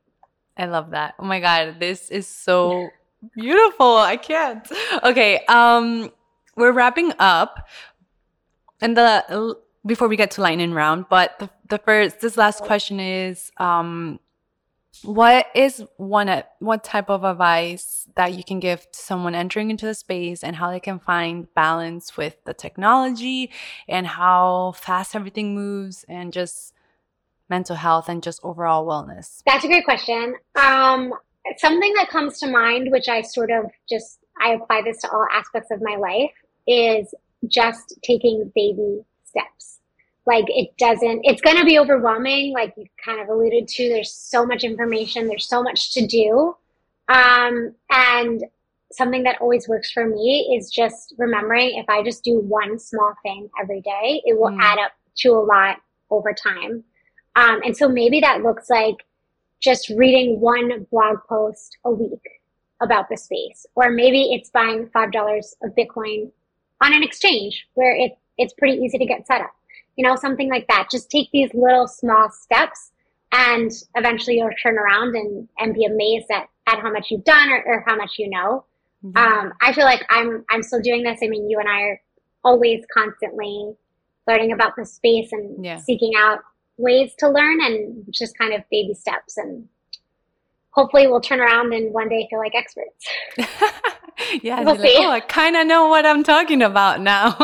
I 0.57 0.66
love 0.66 0.91
that. 0.91 1.14
Oh 1.18 1.24
my 1.24 1.39
God, 1.39 1.76
this 1.78 2.11
is 2.11 2.26
so 2.26 2.89
beautiful. 3.36 3.97
I 3.97 4.16
can't. 4.16 4.68
Okay, 5.05 5.45
um, 5.47 6.11
we're 6.57 6.72
wrapping 6.72 7.12
up. 7.20 7.68
And 8.80 8.97
the 8.97 9.57
before 9.86 10.09
we 10.09 10.16
get 10.16 10.32
to 10.32 10.41
lightning 10.41 10.72
round, 10.72 11.07
but 11.09 11.39
the, 11.39 11.51
the 11.68 11.78
first 11.78 12.20
this 12.20 12.36
last 12.36 12.62
question 12.62 13.01
is 13.01 13.51
um 13.59 14.20
what 15.03 15.46
is 15.55 15.84
one 15.96 16.42
what 16.59 16.84
type 16.84 17.09
of 17.09 17.24
advice 17.24 18.07
that 18.16 18.34
you 18.34 18.42
can 18.42 18.61
give 18.61 18.90
to 18.90 18.99
someone 18.99 19.34
entering 19.34 19.70
into 19.70 19.86
the 19.86 19.94
space 19.94 20.42
and 20.42 20.57
how 20.57 20.70
they 20.70 20.80
can 20.80 20.99
find 20.99 21.53
balance 21.55 22.16
with 22.16 22.36
the 22.44 22.55
technology 22.55 23.51
and 23.88 24.07
how 24.07 24.72
fast 24.76 25.14
everything 25.14 25.55
moves 25.55 26.05
and 26.09 26.32
just 26.32 26.74
mental 27.49 27.76
health 27.76 28.09
and 28.09 28.22
just 28.22 28.40
overall 28.42 28.86
wellness? 28.86 29.42
That's 29.46 29.64
a 29.64 29.68
great 29.68 29.84
question. 29.84 30.34
Um, 30.57 31.12
something 31.57 31.92
that 31.94 32.09
comes 32.11 32.38
to 32.40 32.51
mind, 32.51 32.88
which 32.90 33.09
I 33.09 33.22
sort 33.22 33.51
of 33.51 33.70
just 33.88 34.18
I 34.40 34.53
apply 34.55 34.82
this 34.84 35.01
to 35.03 35.11
all 35.11 35.26
aspects 35.32 35.70
of 35.70 35.80
my 35.82 35.96
life, 35.96 36.32
is 36.66 37.14
just 37.46 37.99
taking 38.03 38.53
baby 38.55 39.01
steps 39.24 39.78
like 40.29 40.45
it 40.49 40.68
doesn't 40.76 41.20
it's 41.24 41.41
going 41.41 41.57
to 41.57 41.64
be 41.64 41.79
overwhelming 41.79 42.53
like 42.53 42.74
you 42.76 42.85
kind 43.03 43.18
of 43.18 43.29
alluded 43.31 43.66
to 43.66 43.89
there's 43.89 44.12
so 44.12 44.45
much 44.45 44.62
information 44.62 45.26
there's 45.26 45.49
so 45.49 45.62
much 45.62 45.93
to 45.95 46.07
do. 46.07 46.55
Um, 47.09 47.74
and 47.89 48.45
something 48.93 49.22
that 49.22 49.41
always 49.41 49.66
works 49.66 49.91
for 49.91 50.07
me 50.07 50.55
is 50.55 50.70
just 50.70 51.14
remembering 51.18 51.79
if 51.79 51.87
i 51.89 52.03
just 52.03 52.24
do 52.24 52.39
one 52.41 52.79
small 52.79 53.14
thing 53.22 53.49
every 53.61 53.81
day 53.81 54.22
it 54.24 54.39
will 54.39 54.51
mm. 54.51 54.61
add 54.61 54.79
up 54.79 54.93
to 55.16 55.31
a 55.31 55.45
lot 55.45 55.79
over 56.11 56.33
time. 56.33 56.85
Um, 57.37 57.61
and 57.64 57.76
so 57.76 57.89
maybe 57.89 58.20
that 58.20 58.43
looks 58.43 58.70
like 58.70 58.97
just 59.61 59.89
reading 59.91 60.41
one 60.41 60.87
blog 60.91 61.18
post 61.29 61.76
a 61.85 61.91
week 61.91 62.22
about 62.81 63.09
the 63.09 63.16
space 63.16 63.66
or 63.74 63.91
maybe 63.91 64.35
it's 64.35 64.51
buying 64.51 64.89
five 64.93 65.11
dollars 65.11 65.57
of 65.62 65.74
bitcoin 65.74 66.31
on 66.81 66.95
an 66.95 67.03
exchange 67.03 67.66
where 67.74 67.97
it, 67.97 68.12
it's 68.37 68.55
pretty 68.55 68.79
easy 68.79 68.99
to 68.99 69.07
get 69.07 69.26
set 69.26 69.41
up 69.41 69.51
you 69.99 70.07
know, 70.07 70.14
something 70.14 70.49
like 70.49 70.68
that. 70.68 70.88
Just 70.90 71.11
take 71.11 71.28
these 71.32 71.51
little 71.53 71.88
small 71.88 72.30
steps 72.30 72.92
and 73.32 73.70
eventually 73.96 74.36
you'll 74.36 74.49
turn 74.62 74.78
around 74.78 75.16
and, 75.16 75.49
and 75.59 75.74
be 75.74 75.84
amazed 75.84 76.28
at, 76.30 76.49
at 76.68 76.78
how 76.78 76.92
much 76.92 77.09
you've 77.11 77.24
done 77.24 77.51
or, 77.51 77.62
or 77.66 77.84
how 77.84 77.96
much 77.96 78.12
you 78.16 78.30
know. 78.30 78.64
Yeah. 79.03 79.40
Um, 79.40 79.53
I 79.61 79.72
feel 79.72 79.84
like 79.84 80.07
I'm, 80.09 80.44
I'm 80.51 80.62
still 80.62 80.80
doing 80.80 81.03
this. 81.03 81.18
I 81.22 81.26
mean, 81.26 81.51
you 81.51 81.59
and 81.59 81.68
I 81.68 81.80
are 81.80 82.01
always 82.44 82.84
constantly 82.96 83.72
learning 84.28 84.53
about 84.53 84.76
the 84.76 84.86
space 84.86 85.32
and 85.32 85.64
yeah. 85.64 85.78
seeking 85.78 86.12
out 86.16 86.38
ways 86.76 87.12
to 87.18 87.28
learn 87.28 87.61
and 87.61 88.05
just 88.12 88.38
kind 88.38 88.55
of 88.55 88.62
baby 88.70 88.94
steps 88.94 89.36
and 89.36 89.68
hopefully 90.70 91.09
we'll 91.09 91.20
turn 91.20 91.40
around 91.40 91.74
and 91.74 91.92
one 91.92 92.09
day 92.09 92.28
feel 92.30 92.38
like 92.38 92.55
experts. 92.55 93.05
yeah, 94.42 94.61
we'll 94.61 94.76
like, 94.76 94.92
oh, 94.96 95.11
I 95.11 95.18
kind 95.18 95.57
of 95.57 95.66
know 95.66 95.88
what 95.88 96.07
I'm 96.07 96.22
talking 96.22 96.62
about 96.62 97.01
now. 97.01 97.36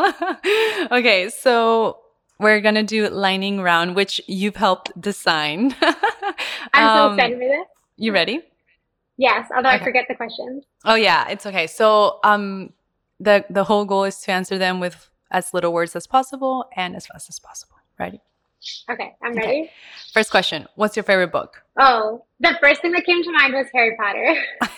okay, 0.92 1.28
so 1.30 1.98
we're 2.38 2.60
gonna 2.60 2.82
do 2.82 3.08
lining 3.08 3.60
round, 3.60 3.94
which 3.94 4.20
you've 4.26 4.56
helped 4.56 4.98
design. 5.00 5.74
I'm 6.72 6.88
um, 6.88 6.96
so 6.96 7.14
excited 7.14 7.38
for 7.38 7.48
this. 7.48 7.66
You 7.96 8.12
ready? 8.12 8.40
Yes, 9.16 9.48
although 9.54 9.68
okay. 9.68 9.78
I 9.78 9.84
forget 9.84 10.06
the 10.08 10.14
questions. 10.14 10.64
Oh 10.84 10.96
yeah, 10.96 11.28
it's 11.28 11.46
okay. 11.46 11.66
So 11.66 12.18
um, 12.24 12.72
the 13.20 13.44
the 13.48 13.64
whole 13.64 13.84
goal 13.84 14.04
is 14.04 14.18
to 14.22 14.32
answer 14.32 14.58
them 14.58 14.80
with 14.80 15.08
as 15.30 15.54
little 15.54 15.72
words 15.72 15.94
as 15.94 16.06
possible 16.06 16.66
and 16.76 16.96
as 16.96 17.06
fast 17.06 17.28
as 17.28 17.38
possible. 17.38 17.76
Ready? 17.98 18.20
Okay, 18.90 19.14
I'm 19.22 19.34
ready. 19.34 19.48
Okay. 19.48 19.70
First 20.12 20.30
question: 20.30 20.66
What's 20.74 20.96
your 20.96 21.04
favorite 21.04 21.32
book? 21.32 21.62
Oh, 21.78 22.24
the 22.40 22.56
first 22.60 22.82
thing 22.82 22.92
that 22.92 23.04
came 23.04 23.22
to 23.22 23.32
mind 23.32 23.54
was 23.54 23.66
Harry 23.72 23.96
Potter. 23.96 24.34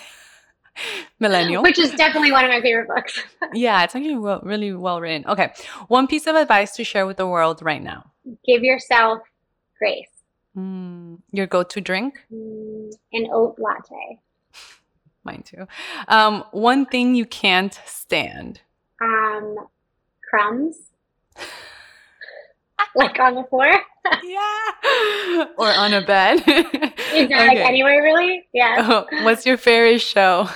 Millennial. 1.20 1.62
Which 1.62 1.78
is 1.78 1.92
definitely 1.92 2.32
one 2.32 2.44
of 2.44 2.50
my 2.50 2.60
favorite 2.60 2.88
books. 2.88 3.22
yeah, 3.54 3.84
it's 3.84 3.94
actually 3.94 4.16
well, 4.16 4.40
really 4.42 4.72
well 4.72 5.00
written. 5.00 5.24
Okay. 5.28 5.52
One 5.88 6.06
piece 6.06 6.26
of 6.26 6.36
advice 6.36 6.74
to 6.76 6.84
share 6.84 7.06
with 7.06 7.16
the 7.16 7.26
world 7.26 7.62
right 7.62 7.82
now 7.82 8.12
give 8.44 8.62
yourself 8.62 9.20
grace. 9.78 10.08
Mm, 10.56 11.20
your 11.32 11.46
go 11.46 11.62
to 11.62 11.80
drink? 11.80 12.24
Mm, 12.32 12.92
an 13.12 13.28
oat 13.32 13.58
latte. 13.58 14.20
Mine 15.24 15.42
too. 15.42 15.66
Um, 16.08 16.44
one 16.52 16.86
thing 16.86 17.14
you 17.14 17.26
can't 17.26 17.78
stand? 17.84 18.60
Um, 19.00 19.56
crumbs. 20.28 20.76
like 22.94 23.18
on 23.18 23.34
the 23.34 23.44
floor. 23.44 23.70
yeah. 24.24 25.46
Or 25.58 25.68
on 25.68 25.92
a 25.92 26.00
bed. 26.06 26.38
exactly. 26.46 27.24
Okay. 27.24 27.46
Like 27.48 27.58
anywhere 27.58 28.02
really? 28.02 28.46
Yeah. 28.52 28.76
Oh, 29.10 29.24
what's 29.24 29.44
your 29.44 29.56
favorite 29.56 29.98
show? 29.98 30.48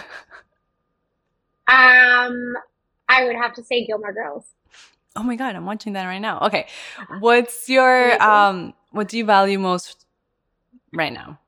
Um, 1.71 2.57
I 3.09 3.25
would 3.25 3.37
have 3.37 3.55
to 3.55 3.63
say 3.63 3.87
Gilmore 3.87 4.13
Girls. 4.13 4.45
Oh 5.15 5.23
my 5.23 5.37
god, 5.37 5.55
I'm 5.55 5.67
watching 5.67 5.93
that 5.93 6.07
right 6.07 6.19
now. 6.19 6.41
Okay. 6.41 6.67
What's 7.21 7.69
your 7.69 8.21
um 8.23 8.75
what 8.91 9.09
do 9.09 9.19
you 9.19 9.25
value 9.25 9.59
most 9.59 10.05
right 10.93 11.13
now? 11.13 11.39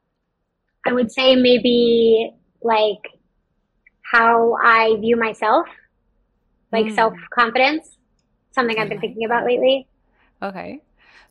I 0.87 0.93
would 0.93 1.11
say 1.11 1.35
maybe 1.35 2.31
like 2.61 3.03
how 4.03 4.57
I 4.63 4.97
view 5.01 5.17
myself, 5.17 5.67
like 6.71 6.87
mm. 6.87 6.95
self 6.95 7.15
confidence, 7.31 7.97
something 8.53 8.79
I've 8.79 8.89
been 8.89 9.01
thinking 9.01 9.25
about 9.25 9.45
lately. 9.45 9.89
Okay. 10.41 10.83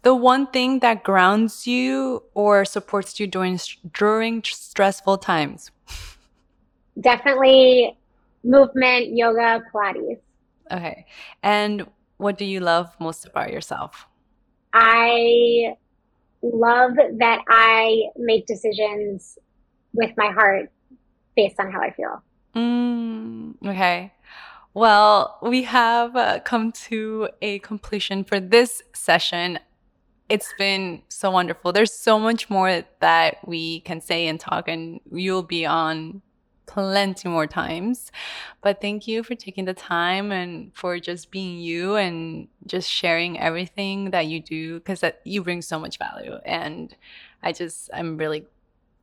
The 0.04 0.16
one 0.16 0.48
thing 0.48 0.80
that 0.80 1.04
grounds 1.04 1.68
you 1.68 2.24
or 2.34 2.66
supports 2.66 3.20
you 3.20 3.28
during 3.28 3.60
during 3.94 4.44
stressful 4.44 5.20
times. 5.20 5.72
Definitely 7.00 7.98
movement, 8.44 9.16
yoga, 9.16 9.64
Pilates. 9.74 10.20
Okay. 10.72 11.06
And 11.44 11.88
what 12.18 12.38
do 12.38 12.46
you 12.46 12.60
love 12.60 12.96
most 13.00 13.26
about 13.26 13.52
yourself? 13.52 14.08
I 14.74 15.76
love 16.42 16.94
that 16.96 17.42
I 17.48 18.04
make 18.18 18.46
decisions 18.46 19.38
with 19.94 20.12
my 20.18 20.32
heart 20.32 20.72
based 21.36 21.60
on 21.60 21.72
how 21.72 21.82
I 21.82 21.92
feel. 21.92 22.24
Mm, 22.56 23.56
okay. 23.66 24.14
Well, 24.74 25.38
we 25.42 25.64
have 25.64 26.16
uh, 26.16 26.39
come 26.39 26.72
to 26.88 27.30
a 27.42 27.60
completion 27.60 28.24
for 28.24 28.39
this 28.39 28.82
session. 28.94 29.60
It's 30.30 30.54
been 30.58 31.02
so 31.10 31.30
wonderful. 31.30 31.74
There's 31.74 31.94
so 31.94 32.18
much 32.18 32.50
more 32.50 32.84
that 33.02 33.46
we 33.46 33.82
can 33.82 34.00
say 34.00 34.28
and 34.28 34.39
talk, 34.39 34.70
and 34.70 35.02
you'll 35.12 35.44
be 35.44 35.66
on 35.66 36.22
plenty 36.72 37.28
more 37.28 37.48
times. 37.48 38.12
But 38.62 38.80
thank 38.80 39.06
you 39.06 39.24
for 39.24 39.36
taking 39.36 39.66
the 39.66 39.74
time 39.74 40.32
and 40.32 40.72
for 40.74 41.00
just 41.00 41.30
being 41.30 41.60
you 41.60 41.96
and 41.96 42.48
just 42.66 42.90
sharing 42.90 43.38
everything 43.38 44.12
that 44.12 44.28
you 44.28 44.42
do 44.42 44.80
because 44.80 45.02
that 45.02 45.20
you 45.26 45.44
bring 45.44 45.62
so 45.62 45.78
much 45.78 45.98
value. 45.98 46.36
And 46.46 46.96
I 47.44 47.52
just, 47.52 47.90
I'm 47.94 48.16
really 48.16 48.46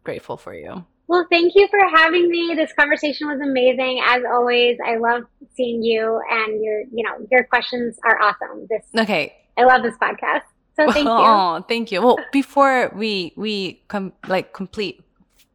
grateful 0.03 0.39
for 0.39 0.55
you. 0.55 0.87
Well, 1.09 1.27
thank 1.31 1.55
you 1.55 1.69
for 1.69 1.79
having 1.95 2.31
me. 2.31 2.55
This 2.57 2.73
conversation 2.73 3.29
was 3.29 3.41
amazing. 3.41 4.01
As 4.07 4.23
always, 4.31 4.79
I 4.85 4.97
love 4.97 5.25
seeing 5.55 5.83
you 5.83 6.21
and 6.31 6.65
your, 6.65 6.81
you 6.91 7.05
know, 7.05 7.27
your 7.31 7.45
questions 7.45 7.99
are 8.03 8.19
awesome. 8.21 8.67
This 8.71 8.85
Okay. 8.99 9.35
I 9.59 9.65
love 9.65 9.83
this 9.83 9.97
podcast. 9.97 10.43
So 10.77 10.91
thank 10.91 11.05
you. 11.05 11.11
Oh, 11.11 11.65
thank 11.69 11.93
you. 11.93 12.01
Well, 12.01 12.19
before 12.33 12.93
we 12.95 13.33
we 13.37 13.83
come 13.89 14.13
like 14.27 14.53
complete, 14.53 15.03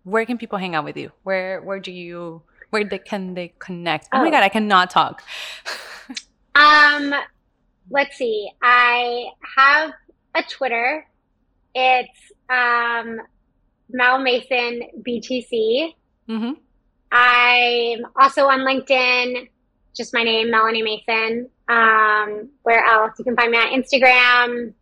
where 0.04 0.26
can 0.26 0.38
people 0.38 0.58
hang 0.58 0.76
out 0.76 0.84
with 0.84 0.98
you? 0.98 1.12
Where 1.24 1.62
where 1.62 1.80
do 1.80 1.92
you 1.92 2.42
where 2.70 2.84
they, 2.84 3.00
can 3.00 3.34
they 3.34 3.54
connect? 3.60 4.08
Oh, 4.12 4.20
oh 4.20 4.24
my 4.24 4.32
god, 4.32 4.44
I 4.44 4.50
cannot 4.50 4.90
talk. 4.90 5.24
um, 6.56 7.14
let's 7.90 8.18
see. 8.18 8.50
I 8.62 9.28
have 9.58 9.92
a 10.36 10.44
Twitter. 10.44 11.06
It's 11.76 12.32
um 12.50 13.20
Mel 13.90 14.20
Mason 14.20 14.82
BTC. 15.06 15.94
Mm-hmm. 16.30 16.54
I'm 17.12 18.00
also 18.20 18.48
on 18.48 18.62
LinkedIn, 18.62 19.48
just 19.96 20.14
my 20.14 20.24
name, 20.24 20.50
Melanie 20.50 20.82
Mason. 20.82 21.48
Um, 21.70 22.50
where 22.64 22.84
else? 22.84 23.14
You 23.20 23.24
can 23.24 23.36
find 23.36 23.52
me 23.52 23.58
on 23.58 23.68
Instagram. 23.68 24.74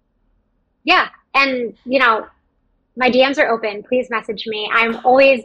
Yeah. 0.83 1.09
And, 1.33 1.77
you 1.85 1.99
know, 1.99 2.25
my 2.97 3.09
DMs 3.09 3.37
are 3.37 3.49
open. 3.49 3.83
Please 3.83 4.09
message 4.09 4.45
me. 4.47 4.69
I'm 4.73 5.05
always, 5.05 5.43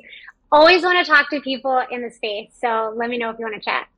always 0.51 0.83
want 0.83 1.05
to 1.05 1.11
talk 1.11 1.31
to 1.31 1.41
people 1.41 1.83
in 1.91 2.03
the 2.03 2.11
space. 2.11 2.51
So 2.61 2.93
let 2.97 3.09
me 3.09 3.19
know 3.19 3.31
if 3.31 3.39
you 3.39 3.45
want 3.45 3.57
to 3.57 3.65
chat. 3.65 3.89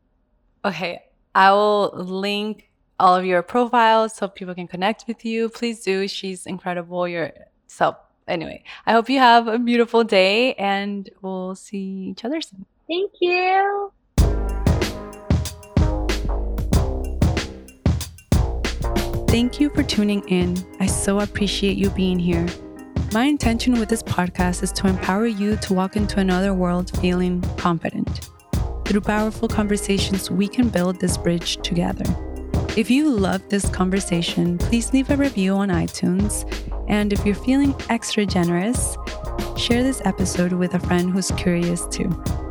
Okay. 0.64 1.02
I 1.34 1.52
will 1.52 1.92
link 1.94 2.70
all 2.98 3.14
of 3.14 3.24
your 3.24 3.42
profiles 3.42 4.14
so 4.14 4.28
people 4.28 4.54
can 4.54 4.66
connect 4.66 5.04
with 5.06 5.24
you. 5.24 5.48
Please 5.48 5.82
do. 5.82 6.08
She's 6.08 6.46
incredible. 6.46 7.06
You're 7.06 7.32
so 7.66 7.96
anyway, 8.26 8.64
I 8.86 8.92
hope 8.92 9.08
you 9.08 9.18
have 9.18 9.48
a 9.48 9.58
beautiful 9.58 10.04
day 10.04 10.54
and 10.54 11.08
we'll 11.22 11.54
see 11.54 12.10
each 12.10 12.24
other 12.24 12.40
soon. 12.40 12.66
Thank 12.88 13.12
you. 13.20 13.92
Thank 19.28 19.60
you 19.60 19.68
for 19.70 19.82
tuning 19.82 20.26
in. 20.28 20.56
I 20.80 20.86
so 20.86 21.20
appreciate 21.20 21.76
you 21.76 21.90
being 21.90 22.18
here. 22.18 22.46
My 23.10 23.24
intention 23.24 23.80
with 23.80 23.88
this 23.88 24.02
podcast 24.02 24.62
is 24.62 24.70
to 24.72 24.86
empower 24.86 25.26
you 25.26 25.56
to 25.56 25.72
walk 25.72 25.96
into 25.96 26.20
another 26.20 26.52
world 26.52 26.94
feeling 27.00 27.40
confident. 27.56 28.28
Through 28.84 29.00
powerful 29.00 29.48
conversations, 29.48 30.30
we 30.30 30.46
can 30.46 30.68
build 30.68 31.00
this 31.00 31.16
bridge 31.16 31.56
together. 31.62 32.04
If 32.76 32.90
you 32.90 33.08
love 33.08 33.48
this 33.48 33.66
conversation, 33.70 34.58
please 34.58 34.92
leave 34.92 35.08
a 35.08 35.16
review 35.16 35.54
on 35.54 35.70
iTunes 35.70 36.44
and 36.86 37.10
if 37.14 37.24
you're 37.24 37.34
feeling 37.34 37.74
extra 37.88 38.26
generous, 38.26 38.98
share 39.56 39.82
this 39.82 40.02
episode 40.04 40.52
with 40.52 40.74
a 40.74 40.80
friend 40.80 41.10
who's 41.10 41.30
curious 41.30 41.86
too. 41.86 42.10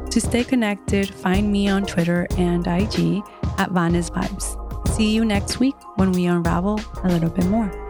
To 0.10 0.20
stay 0.20 0.43
connected, 0.43 1.14
find 1.14 1.51
me 1.51 1.70
on 1.70 1.86
Twitter 1.86 2.26
and 2.36 2.66
IG 2.66 3.22
at 3.60 3.70
Vanes 3.70 4.10
Vibes. 4.10 4.88
See 4.89 5.14
you 5.14 5.24
next 5.24 5.60
week 5.60 5.76
when 5.97 6.12
we 6.14 6.26
unravel 6.26 6.80
a 7.03 7.10
little 7.10 7.30
bit 7.30 7.45
more. 7.45 7.87